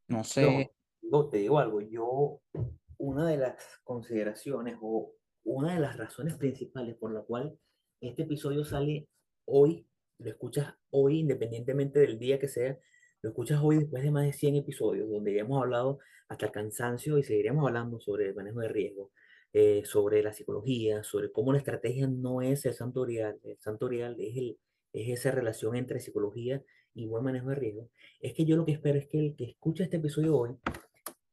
No 0.07 0.23
sé. 0.23 0.71
No, 1.01 1.29
te 1.29 1.37
digo 1.37 1.59
algo, 1.59 1.81
yo, 1.81 2.41
una 2.97 3.25
de 3.27 3.37
las 3.37 3.55
consideraciones 3.83 4.77
o 4.81 5.13
una 5.43 5.73
de 5.73 5.79
las 5.79 5.97
razones 5.97 6.35
principales 6.35 6.95
por 6.97 7.13
la 7.13 7.21
cual 7.21 7.57
este 8.01 8.23
episodio 8.23 8.63
sale 8.63 9.07
hoy, 9.45 9.85
lo 10.19 10.29
escuchas 10.29 10.73
hoy 10.89 11.19
independientemente 11.19 11.99
del 11.99 12.19
día 12.19 12.39
que 12.39 12.47
sea, 12.47 12.77
lo 13.21 13.29
escuchas 13.29 13.59
hoy 13.61 13.79
después 13.79 14.03
de 14.03 14.11
más 14.11 14.25
de 14.25 14.33
100 14.33 14.55
episodios, 14.57 15.09
donde 15.09 15.33
ya 15.33 15.41
hemos 15.41 15.61
hablado 15.61 15.99
hasta 16.29 16.45
el 16.45 16.51
cansancio 16.51 17.17
y 17.17 17.23
seguiremos 17.23 17.65
hablando 17.67 17.99
sobre 17.99 18.27
el 18.27 18.35
manejo 18.35 18.59
de 18.61 18.69
riesgo, 18.69 19.11
eh, 19.53 19.83
sobre 19.85 20.23
la 20.23 20.33
psicología, 20.33 21.03
sobre 21.03 21.31
cómo 21.31 21.51
la 21.51 21.59
estrategia 21.59 22.07
no 22.07 22.41
es 22.41 22.65
el 22.65 22.73
santo 22.73 23.05
real, 23.05 23.39
el 23.43 23.57
santo 23.59 23.89
real 23.89 24.15
es, 24.19 24.37
el, 24.37 24.57
es 24.93 25.09
esa 25.09 25.31
relación 25.31 25.75
entre 25.75 25.99
psicología 25.99 26.63
y 26.93 27.07
buen 27.07 27.23
manejo 27.23 27.49
de 27.49 27.55
riesgo. 27.55 27.89
Es 28.21 28.33
que 28.33 28.45
yo 28.45 28.55
lo 28.55 28.65
que 28.65 28.73
espero 28.73 28.99
es 28.99 29.07
que 29.07 29.19
el 29.19 29.35
que 29.35 29.45
escucha 29.45 29.83
este 29.83 29.97
episodio 29.97 30.37
hoy 30.37 30.55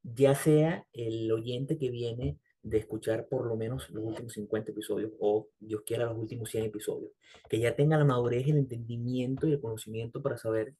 ya 0.03 0.35
sea 0.35 0.87
el 0.93 1.31
oyente 1.31 1.77
que 1.77 1.89
viene 1.89 2.39
de 2.63 2.77
escuchar 2.79 3.27
por 3.27 3.45
lo 3.45 3.55
menos 3.55 3.89
los 3.91 4.03
últimos 4.03 4.33
50 4.33 4.71
episodios 4.71 5.11
o 5.19 5.49
Dios 5.59 5.81
quiera 5.85 6.05
los 6.05 6.17
últimos 6.17 6.49
100 6.49 6.65
episodios, 6.65 7.11
que 7.49 7.59
ya 7.59 7.75
tenga 7.75 7.97
la 7.97 8.05
madurez, 8.05 8.47
el 8.47 8.57
entendimiento 8.57 9.47
y 9.47 9.53
el 9.53 9.61
conocimiento 9.61 10.21
para 10.21 10.37
saber 10.37 10.73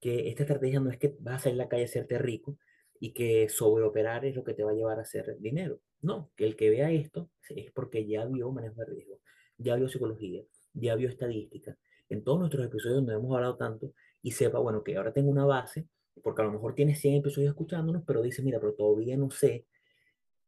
que 0.00 0.28
esta 0.28 0.42
estrategia 0.42 0.80
no 0.80 0.90
es 0.90 0.98
que 0.98 1.14
vas 1.20 1.46
a 1.46 1.50
a 1.50 1.52
la 1.52 1.68
calle 1.68 1.82
a 1.82 1.86
hacerte 1.86 2.18
rico 2.18 2.58
y 3.00 3.12
que 3.12 3.48
sobreoperar 3.48 4.24
es 4.24 4.34
lo 4.34 4.44
que 4.44 4.54
te 4.54 4.64
va 4.64 4.70
a 4.70 4.74
llevar 4.74 4.98
a 4.98 5.02
hacer 5.02 5.36
dinero. 5.38 5.80
No, 6.00 6.30
que 6.36 6.44
el 6.46 6.56
que 6.56 6.70
vea 6.70 6.90
esto 6.90 7.30
es 7.48 7.70
porque 7.72 8.06
ya 8.06 8.24
vio 8.26 8.50
manejo 8.50 8.80
de 8.80 8.86
riesgo, 8.86 9.20
ya 9.58 9.76
vio 9.76 9.88
psicología, 9.88 10.42
ya 10.72 10.94
vio 10.94 11.08
estadística. 11.08 11.76
En 12.08 12.22
todos 12.22 12.38
nuestros 12.38 12.64
episodios 12.64 12.98
donde 12.98 13.14
hemos 13.14 13.34
hablado 13.34 13.56
tanto 13.56 13.92
y 14.22 14.30
sepa, 14.32 14.58
bueno, 14.58 14.82
que 14.82 14.96
ahora 14.96 15.12
tengo 15.12 15.30
una 15.30 15.44
base, 15.44 15.88
porque 16.22 16.42
a 16.42 16.44
lo 16.44 16.52
mejor 16.52 16.74
tienes 16.74 17.00
100 17.00 17.16
episodios 17.16 17.50
escuchándonos, 17.50 18.02
pero 18.06 18.22
dice, 18.22 18.42
mira, 18.42 18.60
pero 18.60 18.74
todavía 18.74 19.16
no 19.16 19.30
sé 19.30 19.66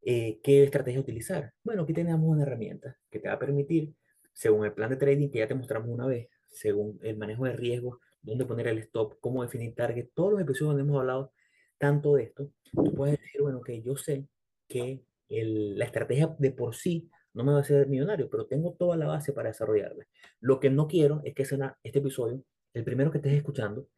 eh, 0.02 0.40
¿qué 0.42 0.64
estrategia 0.64 1.00
utilizar? 1.00 1.52
Bueno, 1.62 1.82
aquí 1.82 1.92
tenemos 1.92 2.28
una 2.28 2.42
herramienta 2.42 2.96
que 3.10 3.18
te 3.18 3.28
va 3.28 3.34
a 3.34 3.38
permitir, 3.38 3.94
según 4.32 4.64
el 4.64 4.72
plan 4.72 4.90
de 4.90 4.96
trading 4.96 5.30
que 5.30 5.38
ya 5.38 5.48
te 5.48 5.54
mostramos 5.54 5.88
una 5.88 6.06
vez, 6.06 6.28
según 6.46 6.98
el 7.02 7.16
manejo 7.16 7.44
de 7.44 7.52
riesgos, 7.52 7.98
dónde 8.22 8.44
poner 8.44 8.68
el 8.68 8.78
stop, 8.78 9.18
cómo 9.20 9.42
definir 9.42 9.74
target, 9.74 10.08
todos 10.14 10.32
los 10.32 10.40
episodios 10.40 10.76
donde 10.76 10.82
hemos 10.82 11.00
hablado 11.00 11.32
tanto 11.78 12.14
de 12.14 12.24
esto, 12.24 12.50
tú 12.72 12.94
puedes 12.94 13.18
decir, 13.20 13.40
bueno, 13.42 13.60
que 13.60 13.82
yo 13.82 13.96
sé 13.96 14.26
que 14.68 15.02
el, 15.28 15.78
la 15.78 15.84
estrategia 15.84 16.34
de 16.38 16.50
por 16.50 16.74
sí 16.74 17.10
no 17.34 17.44
me 17.44 17.52
va 17.52 17.58
a 17.58 17.60
hacer 17.62 17.86
millonario, 17.86 18.28
pero 18.28 18.46
tengo 18.46 18.72
toda 18.72 18.96
la 18.96 19.06
base 19.06 19.32
para 19.32 19.48
desarrollarla. 19.48 20.06
Lo 20.40 20.58
que 20.58 20.70
no 20.70 20.88
quiero 20.88 21.20
es 21.24 21.34
que 21.34 21.44
sea 21.44 21.78
este 21.82 22.00
episodio, 22.00 22.42
el 22.74 22.84
primero 22.84 23.10
que 23.10 23.18
estés 23.18 23.34
escuchando, 23.34 23.88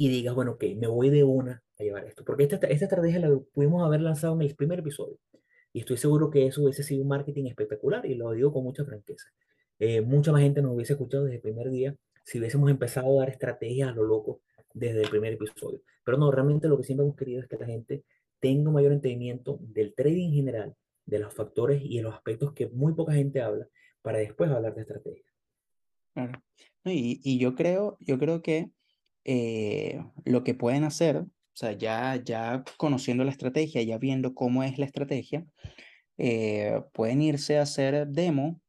y 0.00 0.08
digas, 0.08 0.34
bueno, 0.34 0.52
ok, 0.52 0.64
me 0.78 0.86
voy 0.86 1.10
de 1.10 1.24
una 1.24 1.62
a 1.78 1.82
llevar 1.82 2.06
esto. 2.06 2.24
Porque 2.24 2.44
esta, 2.44 2.56
esta 2.56 2.86
estrategia 2.86 3.20
la 3.20 3.38
pudimos 3.52 3.84
haber 3.84 4.00
lanzado 4.00 4.34
en 4.34 4.40
el 4.40 4.56
primer 4.56 4.78
episodio. 4.78 5.18
Y 5.74 5.80
estoy 5.80 5.98
seguro 5.98 6.30
que 6.30 6.46
eso 6.46 6.62
hubiese 6.62 6.82
sido 6.82 7.02
un 7.02 7.08
marketing 7.08 7.44
espectacular 7.48 8.06
y 8.06 8.14
lo 8.14 8.30
digo 8.32 8.50
con 8.50 8.64
mucha 8.64 8.82
franqueza. 8.82 9.28
Eh, 9.78 10.00
mucha 10.00 10.32
más 10.32 10.40
gente 10.40 10.62
nos 10.62 10.72
hubiese 10.74 10.94
escuchado 10.94 11.24
desde 11.24 11.36
el 11.36 11.42
primer 11.42 11.68
día 11.68 11.94
si 12.24 12.38
hubiésemos 12.38 12.70
empezado 12.70 13.14
a 13.14 13.24
dar 13.24 13.28
estrategias 13.28 13.90
a 13.90 13.92
lo 13.92 14.04
loco 14.04 14.40
desde 14.72 15.02
el 15.02 15.10
primer 15.10 15.34
episodio. 15.34 15.82
Pero 16.02 16.16
no, 16.16 16.30
realmente 16.30 16.66
lo 16.66 16.78
que 16.78 16.84
siempre 16.84 17.04
hemos 17.04 17.16
querido 17.16 17.42
es 17.42 17.46
que 17.46 17.58
la 17.58 17.66
gente 17.66 18.02
tenga 18.38 18.70
un 18.70 18.76
mayor 18.76 18.92
entendimiento 18.92 19.58
del 19.60 19.92
trading 19.94 20.28
en 20.28 20.34
general, 20.34 20.76
de 21.04 21.18
los 21.18 21.34
factores 21.34 21.82
y 21.84 21.98
de 21.98 22.04
los 22.04 22.14
aspectos 22.14 22.54
que 22.54 22.68
muy 22.68 22.94
poca 22.94 23.12
gente 23.12 23.42
habla, 23.42 23.68
para 24.00 24.16
después 24.16 24.50
hablar 24.50 24.74
de 24.74 24.80
estrategia. 24.80 25.24
Claro. 26.14 26.42
Y, 26.86 27.20
y 27.22 27.38
yo, 27.38 27.54
creo, 27.54 27.98
yo 28.00 28.18
creo 28.18 28.40
que 28.40 28.70
eh, 29.24 30.02
lo 30.24 30.44
que 30.44 30.54
pueden 30.54 30.84
hacer, 30.84 31.18
o 31.18 31.26
sea, 31.54 31.72
ya, 31.72 32.16
ya 32.24 32.64
conociendo 32.76 33.24
la 33.24 33.30
estrategia, 33.30 33.82
ya 33.82 33.98
viendo 33.98 34.34
cómo 34.34 34.62
es 34.62 34.78
la 34.78 34.86
estrategia, 34.86 35.46
eh, 36.18 36.80
pueden 36.92 37.22
irse 37.22 37.58
a 37.58 37.62
hacer 37.62 38.06
demo 38.08 38.60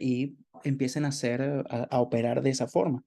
y 0.00 0.36
empiecen 0.64 1.04
a 1.04 1.08
hacer, 1.08 1.64
a, 1.68 2.00
operar 2.00 2.42
de 2.42 2.50
esa 2.50 2.68
forma. 2.68 3.04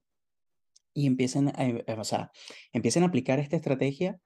Y 0.93 1.07
empiecen 1.07 1.49
a, 1.49 1.53
eh, 1.67 1.85
o 1.97 2.03
sea, 2.03 2.31
empiecen 2.73 3.03
a 3.03 3.07
aplicar 3.07 3.39
esta 3.39 3.55
estrategia 3.55 4.19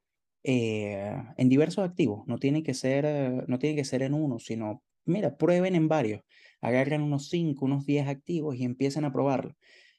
en 0.43 1.49
diversos 1.49 1.83
activos. 1.83 2.23
No 2.27 2.37
tiene 2.37 2.61
que 2.61 2.75
ser, 2.75 3.47
no 3.47 3.57
tiene 3.57 3.75
que 3.75 3.85
ser 3.85 4.03
en 4.03 4.13
uno, 4.13 4.37
sino 4.39 4.83
mira, 5.05 5.37
prueben 5.37 5.75
en 5.75 5.87
varios, 5.87 6.21
agarran 6.61 7.01
unos 7.01 7.29
5, 7.29 7.65
unos 7.65 7.85
10 7.85 8.07
activos 8.07 8.55
y 8.55 8.63
empiecen 8.63 9.05
a 9.05 9.13
probarlo. 9.13 9.55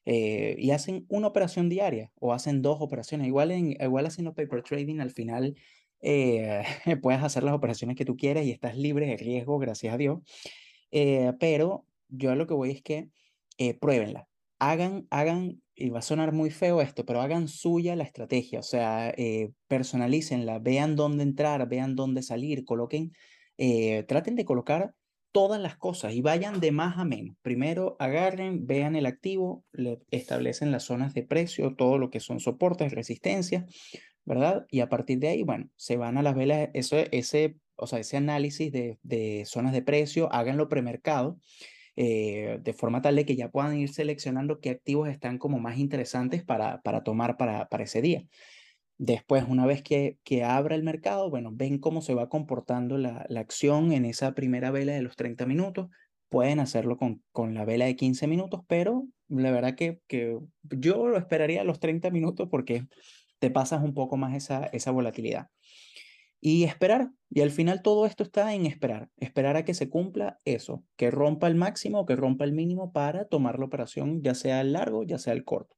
Eh, 0.08 0.54
y 0.58 0.70
hacen 0.70 1.04
una 1.08 1.26
operación 1.26 1.68
diaria 1.68 2.12
o 2.20 2.32
hacen 2.32 2.62
dos 2.62 2.78
operaciones. 2.80 3.26
Igual, 3.26 3.50
en, 3.50 3.72
igual 3.72 4.06
haciendo 4.06 4.34
paper 4.34 4.62
trading, 4.62 5.00
al 5.00 5.10
final 5.10 5.56
eh, 6.00 6.62
puedes 7.02 7.22
hacer 7.22 7.42
las 7.42 7.54
operaciones 7.54 7.96
que 7.96 8.04
tú 8.04 8.16
quieras 8.16 8.44
y 8.44 8.52
estás 8.52 8.76
libre 8.78 9.06
de 9.06 9.16
riesgo, 9.16 9.58
gracias 9.58 9.92
a 9.92 9.98
Dios. 9.98 10.20
Eh, 10.92 11.32
pero 11.40 11.86
yo 12.08 12.30
a 12.30 12.36
lo 12.36 12.46
que 12.46 12.54
voy 12.54 12.70
es 12.70 12.82
que 12.82 13.10
pruébenla. 13.80 14.28
Hagan, 14.58 15.06
hagan, 15.10 15.62
y 15.74 15.90
va 15.90 15.98
a 15.98 16.02
sonar 16.02 16.32
muy 16.32 16.50
feo 16.50 16.80
esto, 16.80 17.04
pero 17.04 17.20
hagan 17.20 17.48
suya 17.48 17.96
la 17.96 18.04
estrategia, 18.04 18.60
o 18.60 18.62
sea, 18.62 19.14
personalícenla, 19.66 20.58
vean 20.60 20.94
dónde 20.94 21.22
entrar, 21.24 21.68
vean 21.68 21.96
dónde 21.96 22.22
salir, 22.22 22.64
coloquen, 22.64 23.12
traten 24.06 24.36
de 24.36 24.44
colocar 24.44 24.94
todas 25.36 25.60
las 25.60 25.76
cosas 25.76 26.14
y 26.14 26.22
vayan 26.22 26.60
de 26.60 26.72
más 26.72 26.96
a 26.96 27.04
menos. 27.04 27.36
Primero 27.42 27.94
agarren, 27.98 28.66
vean 28.66 28.96
el 28.96 29.04
activo, 29.04 29.66
le 29.70 29.98
establecen 30.10 30.72
las 30.72 30.84
zonas 30.84 31.12
de 31.12 31.24
precio, 31.24 31.74
todo 31.76 31.98
lo 31.98 32.08
que 32.08 32.20
son 32.20 32.40
soportes, 32.40 32.94
resistencia, 32.94 33.66
¿verdad? 34.24 34.64
Y 34.70 34.80
a 34.80 34.88
partir 34.88 35.18
de 35.18 35.28
ahí, 35.28 35.42
bueno, 35.42 35.68
se 35.76 35.98
van 35.98 36.16
a 36.16 36.22
las 36.22 36.34
velas, 36.34 36.70
eso, 36.72 36.96
ese, 37.12 37.56
o 37.76 37.86
sea, 37.86 37.98
ese 37.98 38.16
análisis 38.16 38.72
de, 38.72 38.98
de 39.02 39.44
zonas 39.44 39.74
de 39.74 39.82
precio, 39.82 40.32
háganlo 40.32 40.70
premercado. 40.70 41.38
Eh, 41.98 42.58
de 42.62 42.72
forma 42.74 43.00
tal 43.00 43.16
de 43.16 43.24
que 43.24 43.36
ya 43.36 43.50
puedan 43.50 43.78
ir 43.78 43.90
seleccionando 43.90 44.60
qué 44.60 44.68
activos 44.68 45.08
están 45.08 45.38
como 45.38 45.58
más 45.58 45.78
interesantes 45.78 46.44
para, 46.44 46.82
para 46.82 47.02
tomar 47.02 47.36
para, 47.36 47.68
para 47.68 47.84
ese 47.84 48.00
día. 48.00 48.24
Después, 48.98 49.44
una 49.46 49.66
vez 49.66 49.82
que, 49.82 50.18
que 50.24 50.42
abra 50.42 50.74
el 50.74 50.82
mercado, 50.82 51.28
bueno, 51.28 51.50
ven 51.52 51.78
cómo 51.78 52.00
se 52.00 52.14
va 52.14 52.28
comportando 52.28 52.96
la, 52.96 53.26
la 53.28 53.40
acción 53.40 53.92
en 53.92 54.04
esa 54.06 54.34
primera 54.34 54.70
vela 54.70 54.92
de 54.92 55.02
los 55.02 55.16
30 55.16 55.44
minutos. 55.46 55.88
Pueden 56.28 56.60
hacerlo 56.60 56.96
con, 56.96 57.22
con 57.30 57.54
la 57.54 57.64
vela 57.64 57.84
de 57.84 57.96
15 57.96 58.26
minutos, 58.26 58.62
pero 58.66 59.06
la 59.28 59.50
verdad 59.50 59.74
que, 59.74 60.00
que 60.06 60.38
yo 60.62 61.08
lo 61.08 61.18
esperaría 61.18 61.60
a 61.60 61.64
los 61.64 61.78
30 61.78 62.10
minutos 62.10 62.48
porque 62.50 62.86
te 63.38 63.50
pasas 63.50 63.82
un 63.82 63.94
poco 63.94 64.16
más 64.16 64.34
esa, 64.34 64.66
esa 64.66 64.90
volatilidad. 64.90 65.48
Y 66.40 66.64
esperar, 66.64 67.10
y 67.30 67.40
al 67.40 67.50
final 67.50 67.82
todo 67.82 68.06
esto 68.06 68.22
está 68.22 68.54
en 68.54 68.66
esperar, 68.66 69.08
esperar 69.16 69.56
a 69.56 69.64
que 69.64 69.74
se 69.74 69.88
cumpla 69.88 70.38
eso, 70.44 70.84
que 70.96 71.10
rompa 71.10 71.48
el 71.48 71.54
máximo 71.54 72.00
o 72.00 72.06
que 72.06 72.14
rompa 72.14 72.44
el 72.44 72.52
mínimo 72.52 72.92
para 72.92 73.24
tomar 73.24 73.58
la 73.58 73.64
operación, 73.64 74.22
ya 74.22 74.34
sea 74.34 74.60
el 74.60 74.72
largo, 74.72 75.02
ya 75.02 75.18
sea 75.18 75.32
el 75.32 75.44
corto. 75.44 75.76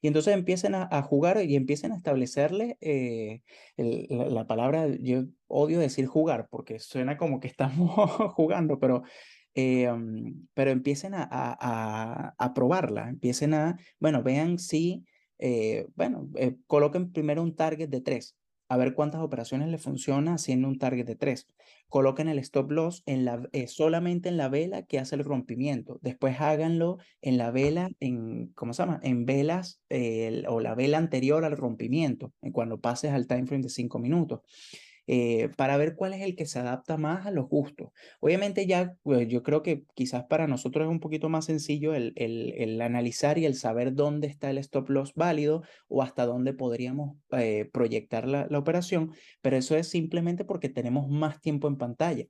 Y 0.00 0.06
entonces 0.06 0.34
empiecen 0.34 0.74
a, 0.74 1.02
jugar 1.02 1.42
y 1.42 1.56
empiecen 1.56 1.92
a 1.92 1.96
establecerle 1.96 2.78
eh, 2.80 3.42
la, 3.76 4.46
palabra, 4.46 4.86
yo 5.00 5.24
odio 5.48 5.80
decir 5.80 6.06
jugar 6.06 6.48
porque 6.50 6.78
suena 6.78 7.16
como 7.16 7.40
que 7.40 7.48
estamos 7.48 7.90
jugando, 8.34 8.78
pero, 8.78 9.02
eh, 9.54 9.90
pero 10.54 10.70
empiecen 10.70 11.14
a, 11.14 11.28
a, 11.30 12.34
a, 12.38 12.54
probarla, 12.54 13.08
empiecen 13.08 13.54
a, 13.54 13.78
bueno, 13.98 14.22
vean 14.22 14.58
si, 14.58 15.04
eh, 15.38 15.86
bueno, 15.96 16.28
coloquen 16.66 17.10
primero 17.12 17.42
un 17.42 17.56
target 17.56 17.88
de 17.88 18.00
tres 18.00 18.36
a 18.68 18.76
ver 18.76 18.94
cuántas 18.94 19.20
operaciones 19.22 19.68
le 19.68 19.78
funciona 19.78 20.34
haciendo 20.34 20.68
un 20.68 20.78
target 20.78 21.06
de 21.06 21.16
3. 21.16 21.48
Coloquen 21.88 22.28
el 22.28 22.38
stop 22.38 22.70
loss 22.70 23.02
en 23.06 23.24
la, 23.24 23.48
eh, 23.52 23.66
solamente 23.66 24.28
en 24.28 24.36
la 24.36 24.48
vela 24.48 24.82
que 24.82 24.98
hace 24.98 25.16
el 25.16 25.24
rompimiento. 25.24 25.98
Después 26.02 26.40
háganlo 26.40 26.98
en 27.22 27.38
la 27.38 27.50
vela, 27.50 27.90
en, 28.00 28.48
¿cómo 28.54 28.74
se 28.74 28.82
llama? 28.82 29.00
En 29.02 29.24
velas 29.24 29.80
o 30.48 30.60
la 30.60 30.74
vela 30.74 30.98
anterior 30.98 31.44
al 31.44 31.56
rompimiento, 31.56 32.32
en 32.42 32.52
cuando 32.52 32.80
pases 32.80 33.12
al 33.12 33.26
time 33.26 33.46
frame 33.46 33.62
de 33.62 33.70
5 33.70 33.98
minutos. 33.98 34.40
Eh, 35.10 35.48
para 35.56 35.78
ver 35.78 35.96
cuál 35.96 36.12
es 36.12 36.20
el 36.20 36.36
que 36.36 36.44
se 36.44 36.58
adapta 36.58 36.98
más 36.98 37.24
a 37.24 37.30
los 37.30 37.48
gustos. 37.48 37.88
Obviamente 38.20 38.66
ya, 38.66 38.94
pues, 39.02 39.26
yo 39.26 39.42
creo 39.42 39.62
que 39.62 39.84
quizás 39.94 40.24
para 40.24 40.46
nosotros 40.46 40.84
es 40.84 40.90
un 40.90 41.00
poquito 41.00 41.30
más 41.30 41.46
sencillo 41.46 41.94
el, 41.94 42.12
el, 42.16 42.52
el 42.58 42.78
analizar 42.82 43.38
y 43.38 43.46
el 43.46 43.54
saber 43.54 43.94
dónde 43.94 44.26
está 44.26 44.50
el 44.50 44.58
stop 44.58 44.90
loss 44.90 45.14
válido 45.14 45.62
o 45.88 46.02
hasta 46.02 46.26
dónde 46.26 46.52
podríamos 46.52 47.16
eh, 47.30 47.70
proyectar 47.72 48.28
la, 48.28 48.48
la, 48.50 48.58
operación, 48.58 49.12
pero 49.40 49.56
eso 49.56 49.76
es 49.76 49.88
simplemente 49.88 50.44
porque 50.44 50.68
tenemos 50.68 51.08
más 51.08 51.40
tiempo 51.40 51.68
en 51.68 51.78
pantalla. 51.78 52.26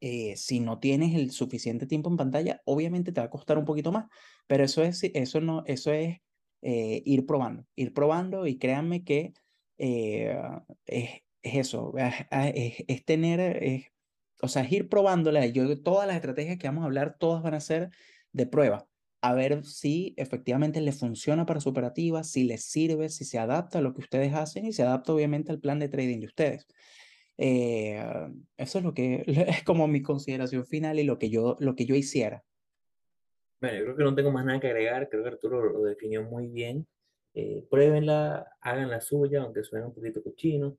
Eh, 0.00 0.36
si 0.36 0.60
no 0.60 0.78
tienes 0.78 1.16
el 1.16 1.32
suficiente 1.32 1.86
tiempo 1.86 2.08
en 2.08 2.16
pantalla, 2.16 2.62
obviamente 2.66 3.10
te 3.10 3.20
va 3.20 3.26
a 3.26 3.30
costar 3.30 3.58
un 3.58 3.64
poquito 3.64 3.90
más, 3.90 4.06
pero 4.46 4.62
eso 4.62 4.84
es, 4.84 5.02
eso 5.02 5.40
no, 5.40 5.64
eso 5.66 5.92
es 5.92 6.18
ir 6.62 7.26
probando, 7.26 7.66
ir 7.74 7.92
probando 7.92 8.46
y 8.46 8.58
créanme 8.58 9.02
que 9.02 9.32
es, 9.76 11.22
es 11.42 11.54
eso, 11.54 11.94
es, 11.96 13.04
tener, 13.04 13.40
es, 13.62 13.86
o 14.42 14.48
sea, 14.48 14.62
es 14.62 14.72
ir 14.72 14.88
probándola. 14.88 15.46
Yo, 15.46 15.80
todas 15.82 16.06
las 16.06 16.16
estrategias 16.16 16.58
que 16.58 16.68
vamos 16.68 16.82
a 16.82 16.86
hablar, 16.86 17.16
todas 17.18 17.42
van 17.42 17.54
a 17.54 17.60
ser 17.60 17.90
de 18.32 18.46
prueba, 18.46 18.86
a 19.22 19.34
ver 19.34 19.64
si 19.64 20.14
efectivamente 20.16 20.80
le 20.80 20.92
funciona 20.92 21.46
para 21.46 21.60
su 21.60 21.70
operativa, 21.70 22.24
si 22.24 22.44
les 22.44 22.64
sirve, 22.64 23.08
si 23.08 23.24
se 23.24 23.38
adapta 23.38 23.78
a 23.78 23.82
lo 23.82 23.94
que 23.94 24.02
ustedes 24.02 24.34
hacen 24.34 24.66
y 24.66 24.72
se 24.72 24.82
adapta 24.82 25.12
obviamente 25.12 25.50
al 25.50 25.60
plan 25.60 25.78
de 25.78 25.88
trading 25.88 26.20
de 26.20 26.26
ustedes. 26.26 26.66
Eh, 27.38 28.02
eso 28.58 28.78
es 28.78 28.84
lo 28.84 28.92
que 28.92 29.24
es 29.26 29.64
como 29.64 29.88
mi 29.88 30.02
consideración 30.02 30.66
final 30.66 30.98
y 30.98 31.04
lo 31.04 31.18
que 31.18 31.30
yo, 31.30 31.56
lo 31.58 31.74
que 31.74 31.86
yo 31.86 31.94
hiciera. 31.94 32.44
Bueno, 33.60 33.78
yo 33.78 33.84
creo 33.84 33.96
que 33.96 34.04
no 34.04 34.14
tengo 34.14 34.30
más 34.30 34.44
nada 34.44 34.60
que 34.60 34.68
agregar, 34.68 35.08
creo 35.08 35.22
que 35.22 35.30
Arturo 35.30 35.62
lo, 35.62 35.82
definió 35.84 36.22
muy 36.22 36.48
bien. 36.48 36.86
Eh, 37.32 37.64
pruébenla, 37.70 38.46
hagan 38.60 38.90
la 38.90 39.00
suya, 39.00 39.42
aunque 39.42 39.62
suene 39.62 39.86
un 39.86 39.94
poquito 39.94 40.22
cochino 40.22 40.76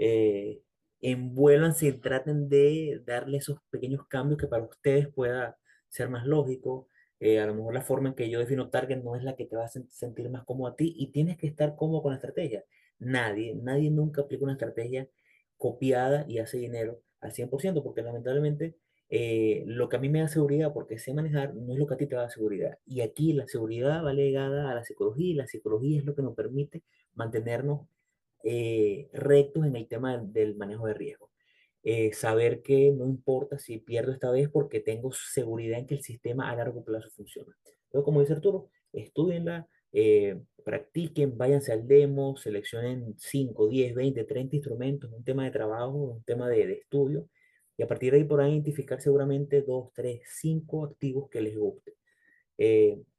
eh, 0.00 0.62
envuélvanse 1.02 1.86
y 1.88 1.92
traten 1.92 2.48
de 2.48 3.02
darle 3.04 3.38
esos 3.38 3.58
pequeños 3.70 4.06
cambios 4.08 4.40
que 4.40 4.46
para 4.46 4.64
ustedes 4.64 5.08
pueda 5.08 5.58
ser 5.88 6.08
más 6.08 6.26
lógico. 6.26 6.88
Eh, 7.20 7.38
a 7.38 7.46
lo 7.46 7.54
mejor 7.54 7.74
la 7.74 7.82
forma 7.82 8.08
en 8.08 8.14
que 8.14 8.30
yo 8.30 8.38
defino 8.38 8.70
target 8.70 9.02
no 9.02 9.14
es 9.14 9.22
la 9.22 9.36
que 9.36 9.44
te 9.46 9.56
va 9.56 9.66
a 9.66 9.68
sentir 9.68 10.30
más 10.30 10.44
cómodo 10.44 10.72
a 10.72 10.76
ti 10.76 10.94
y 10.96 11.08
tienes 11.12 11.36
que 11.36 11.46
estar 11.46 11.76
cómodo 11.76 12.02
con 12.02 12.12
la 12.12 12.16
estrategia. 12.16 12.64
Nadie, 12.98 13.54
nadie 13.54 13.90
nunca 13.90 14.22
aplica 14.22 14.44
una 14.44 14.54
estrategia 14.54 15.08
copiada 15.58 16.24
y 16.28 16.38
hace 16.38 16.58
dinero 16.58 17.02
al 17.20 17.32
100%, 17.32 17.82
porque 17.82 18.02
lamentablemente 18.02 18.76
eh, 19.10 19.64
lo 19.66 19.88
que 19.88 19.96
a 19.96 20.00
mí 20.00 20.08
me 20.08 20.20
da 20.20 20.28
seguridad, 20.28 20.72
porque 20.72 20.98
sé 20.98 21.12
manejar, 21.14 21.54
no 21.54 21.74
es 21.74 21.78
lo 21.78 21.86
que 21.86 21.94
a 21.94 21.96
ti 21.98 22.06
te 22.06 22.16
da 22.16 22.30
seguridad. 22.30 22.78
Y 22.86 23.02
aquí 23.02 23.32
la 23.34 23.46
seguridad 23.48 24.04
va 24.04 24.14
ligada 24.14 24.70
a 24.70 24.74
la 24.74 24.84
psicología 24.84 25.26
y 25.30 25.34
la 25.34 25.46
psicología 25.46 25.98
es 25.98 26.06
lo 26.06 26.14
que 26.14 26.22
nos 26.22 26.34
permite 26.34 26.82
mantenernos 27.14 27.82
eh, 28.42 29.08
rectos 29.12 29.66
en 29.66 29.76
el 29.76 29.86
tema 29.86 30.16
del, 30.18 30.56
manejo 30.56 30.86
de 30.86 30.94
riesgo. 30.94 31.30
Eh, 31.82 32.12
saber 32.12 32.62
que 32.62 32.92
no 32.92 33.06
importa 33.06 33.58
si 33.58 33.78
pierdo 33.78 34.12
esta 34.12 34.30
vez 34.30 34.48
porque 34.50 34.80
tengo 34.80 35.12
seguridad 35.12 35.78
en 35.78 35.86
que 35.86 35.94
el 35.94 36.02
sistema 36.02 36.50
a 36.50 36.56
largo 36.56 36.84
plazo 36.84 37.10
funciona. 37.10 37.54
Entonces, 37.86 38.04
como 38.04 38.20
dice 38.20 38.34
Arturo, 38.34 38.70
estudienla, 38.92 39.66
eh, 39.92 40.40
practiquen, 40.64 41.36
váyanse 41.36 41.72
al 41.72 41.86
demo, 41.86 42.36
seleccionen 42.36 43.14
5, 43.18 43.68
10, 43.68 43.94
20, 43.94 44.24
30 44.24 44.56
instrumentos, 44.56 45.10
un 45.12 45.24
tema 45.24 45.44
de 45.44 45.50
trabajo, 45.50 45.92
un 45.92 46.22
tema 46.24 46.48
de, 46.48 46.66
de 46.66 46.74
estudio, 46.74 47.28
y 47.76 47.82
a 47.82 47.88
partir 47.88 48.12
de 48.12 48.18
ahí 48.18 48.24
podrán 48.24 48.50
identificar 48.50 49.00
seguramente 49.00 49.62
2, 49.62 49.90
3, 49.94 50.20
5 50.26 50.84
activos 50.84 51.30
que 51.30 51.40
les 51.40 51.56
guste. 51.56 51.94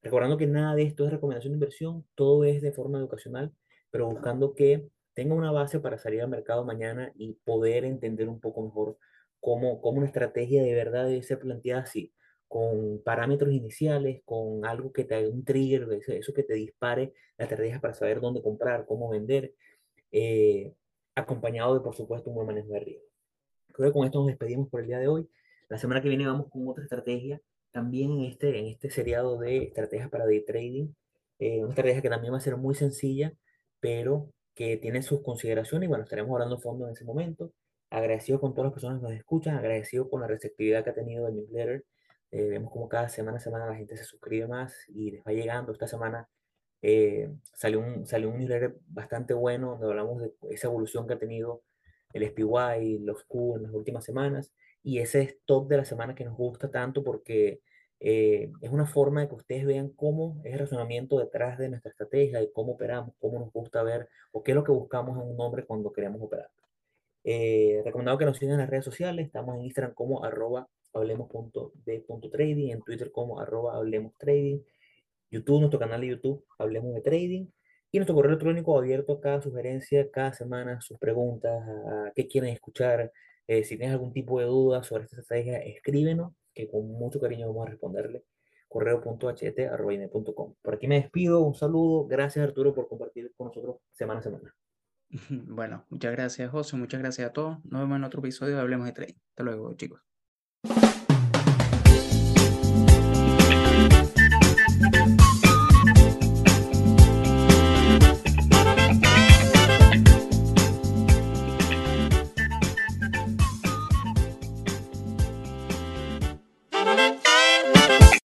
recordando 0.02 0.38
que 0.38 0.48
nada 0.48 0.76
de 0.76 0.84
esto 0.84 1.06
es 1.06 1.12
recomendación 1.12 1.54
de 1.54 1.58
inversión, 1.58 2.06
todo 2.16 2.44
es 2.46 2.62
de 2.62 2.72
forma 2.72 3.00
educacional, 3.00 3.52
pero 3.90 4.08
buscando 4.08 4.54
que 4.54 4.90
tenga 5.13 5.36
una 5.36 5.52
base 5.52 5.80
para 5.80 5.97
salir 5.97 6.21
al 6.21 6.30
mercado 6.30 6.63
mañana 6.65 7.12
y 7.15 7.34
poder 7.43 7.86
entender 7.86 8.30
un 8.30 8.39
poco 8.39 8.63
mejor 8.63 8.97
cómo, 9.39 9.82
cómo 9.82 9.97
una 9.97 10.08
estrategia 10.08 10.63
de 10.63 10.74
verdad 10.74 11.08
debe 11.08 11.24
ser 11.24 11.39
planteada 11.39 11.82
así, 11.82 12.13
con 12.47 13.02
parámetros 13.04 13.54
iniciales, 13.54 14.21
con 14.26 14.65
algo 14.65 14.91
que 14.93 15.06
te 15.06 15.15
haga 15.15 15.30
un 15.30 15.43
trigger, 15.43 15.88
eso 16.08 16.34
que 16.34 16.43
te 16.43 16.54
dispare 16.54 17.13
la 17.38 17.45
estrategia 17.45 17.82
para 17.82 17.93
saber 17.93 18.21
dónde 18.21 18.41
comprar, 18.41 18.86
cómo 18.86 19.10
vender, 19.10 19.54
eh, 20.12 20.74
acompañado 21.15 21.74
de, 21.74 21.82
por 21.82 21.95
supuesto, 21.95 22.30
un 22.30 22.36
buen 22.36 22.47
manejo 22.47 22.74
de 22.74 22.80
riesgo. 22.80 23.06
Creo 23.71 23.89
que 23.89 23.93
con 23.93 24.06
esto 24.06 24.19
nos 24.19 24.28
despedimos 24.28 24.69
por 24.69 24.82
el 24.82 24.88
día 24.88 25.00
de 25.00 25.08
hoy. 25.08 25.30
La 25.69 25.78
semana 25.78 26.02
que 26.02 26.10
viene 26.10 26.26
vamos 26.26 26.50
con 26.50 26.67
otra 26.67 26.83
estrategia, 26.83 27.42
también 27.71 28.12
en 28.12 28.25
este, 28.25 28.60
en 28.60 28.67
este 28.67 28.90
seriado 28.90 29.40
de 29.40 29.63
estrategias 29.63 30.10
para 30.10 30.25
day 30.25 30.44
trading. 30.46 30.90
Eh, 31.40 31.60
una 31.62 31.69
estrategia 31.69 32.02
que 32.02 32.10
también 32.10 32.33
va 32.33 32.38
a 32.38 32.42
ser 32.42 32.58
muy 32.58 32.75
sencilla, 32.75 33.33
pero 33.79 34.31
que 34.56 34.77
tiene 34.77 35.02
sus 35.02 35.21
consideraciones 35.21 35.87
y 35.87 35.89
bueno, 35.89 36.04
estaremos 36.04 36.31
hablando 36.33 36.60
fondo 36.60 36.85
en 36.87 36.93
ese 36.93 37.06
momento. 37.06 37.54
Agradecido 37.89 38.39
con 38.39 38.54
todas 38.54 38.67
las 38.67 38.73
personas 38.73 38.99
que 38.99 39.04
nos 39.04 39.13
escuchan, 39.13 39.56
agradecido 39.58 40.10
con 40.10 40.21
la 40.21 40.27
receptividad 40.27 40.83
que 40.83 40.91
ha 40.91 40.93
tenido 40.93 41.27
el 41.27 41.35
newsletter. 41.35 41.85
Eh, 42.31 42.47
vemos 42.47 42.71
como 42.71 42.87
cada 42.87 43.10
semana 43.10 43.39
semana 43.39 43.65
la 43.67 43.75
gente 43.75 43.97
se 43.97 44.06
suscribe 44.06 44.47
más 44.47 44.73
y 44.89 45.12
les 45.12 45.21
va 45.23 45.33
llegando. 45.33 45.73
Esta 45.73 45.87
semana 45.87 46.29
eh, 46.81 47.29
salió, 47.54 47.79
un, 47.79 48.08
salió 48.08 48.29
un 48.29 48.39
newsletter 48.39 48.77
bastante 48.87 49.33
bueno 49.33 49.71
donde 49.71 49.87
hablamos 49.87 50.21
de 50.21 50.33
esa 50.52 50.67
evolución 50.67 51.08
que 51.08 51.13
ha 51.15 51.19
tenido 51.19 51.63
el 52.13 52.25
SPY, 52.25 52.99
los 52.99 53.23
Q 53.25 53.58
en 53.58 53.63
las 53.63 53.73
últimas 53.73 54.06
semanas. 54.06 54.54
Y 54.83 54.99
ese 54.99 55.21
es 55.21 55.37
top 55.45 55.67
de 55.67 55.77
la 55.77 55.85
semana 55.85 56.15
que 56.15 56.25
nos 56.25 56.35
gusta 56.35 56.71
tanto 56.71 57.04
porque 57.04 57.62
eh, 58.04 58.52
es 58.62 58.71
una 58.71 58.87
forma 58.87 59.21
de 59.21 59.27
que 59.27 59.35
ustedes 59.35 59.63
vean 59.63 59.89
cómo 59.89 60.41
es 60.43 60.54
el 60.54 60.60
razonamiento 60.60 61.19
detrás 61.19 61.60
de 61.60 61.69
nuestra 61.69 61.91
estrategia, 61.91 62.41
y 62.41 62.52
cómo 62.52 62.73
operamos, 62.73 63.13
cómo 63.19 63.39
nos 63.39 63.54
gusta 63.54 63.83
ver 63.83 64.10
o 64.31 64.43
qué 64.43 64.52
es 64.54 64.56
lo 64.56 64.63
que 64.63 64.71
buscamos 64.71 65.17
en 65.17 65.29
un 65.29 65.37
nombre 65.37 65.65
cuando 65.65 65.93
queremos 65.93 66.19
operar. 66.21 66.49
Eh, 67.23 67.81
recomendado 67.85 68.17
que 68.17 68.25
nos 68.25 68.37
sigan 68.37 68.54
en 68.56 68.62
las 68.62 68.69
redes 68.71 68.85
sociales. 68.85 69.27
Estamos 69.27 69.56
en 69.56 69.62
Instagram 69.65 69.93
como 69.93 70.25
arroba 70.25 70.67
hablemos.de.trading, 70.93 72.71
en 72.71 72.81
Twitter 72.81 73.12
como 73.12 73.39
arroba 73.39 73.75
hablemos 73.75 74.13
trading, 74.17 74.60
YouTube, 75.29 75.60
nuestro 75.60 75.79
canal 75.79 76.02
de 76.02 76.08
YouTube, 76.08 76.43
hablemos 76.58 76.95
de 76.95 77.02
trading. 77.02 77.47
Y 77.91 77.99
nuestro 77.99 78.15
correo 78.15 78.31
electrónico 78.31 78.77
abierto 78.77 79.13
a 79.13 79.21
cada 79.21 79.41
sugerencia, 79.41 80.10
cada 80.12 80.33
semana, 80.33 80.81
sus 80.81 80.97
preguntas, 80.97 81.62
a 81.67 82.12
qué 82.15 82.27
quieren 82.27 82.49
escuchar. 82.52 83.12
Eh, 83.47 83.63
si 83.63 83.77
tienes 83.77 83.93
algún 83.93 84.13
tipo 84.13 84.39
de 84.39 84.45
duda 84.45 84.81
sobre 84.83 85.04
esta 85.04 85.21
estrategia, 85.21 85.60
escríbenos, 85.60 86.33
que 86.54 86.69
con 86.69 86.87
mucho 86.87 87.19
cariño 87.19 87.47
vamos 87.47 87.67
a 87.67 87.69
responderle. 87.71 88.23
correo.ht.com. 88.67 90.56
Por 90.62 90.73
aquí 90.73 90.87
me 90.87 90.95
despido, 91.02 91.41
un 91.41 91.56
saludo. 91.56 92.08
Gracias 92.08 92.45
Arturo 92.45 92.73
por 92.73 92.87
compartir 92.87 93.33
con 93.35 93.47
nosotros 93.47 93.77
semana 93.91 94.19
a 94.19 94.23
semana. 94.23 94.56
Bueno, 95.47 95.85
muchas 95.89 96.13
gracias 96.13 96.49
José, 96.49 96.77
muchas 96.77 97.02
gracias 97.02 97.29
a 97.29 97.33
todos. 97.33 97.58
Nos 97.65 97.81
vemos 97.81 97.97
en 97.97 98.04
otro 98.06 98.19
episodio 98.19 98.60
Hablemos 98.60 98.85
de 98.87 98.93
Trading. 98.93 99.19
Hasta 99.29 99.43
luego 99.43 99.73
chicos. 99.73 100.11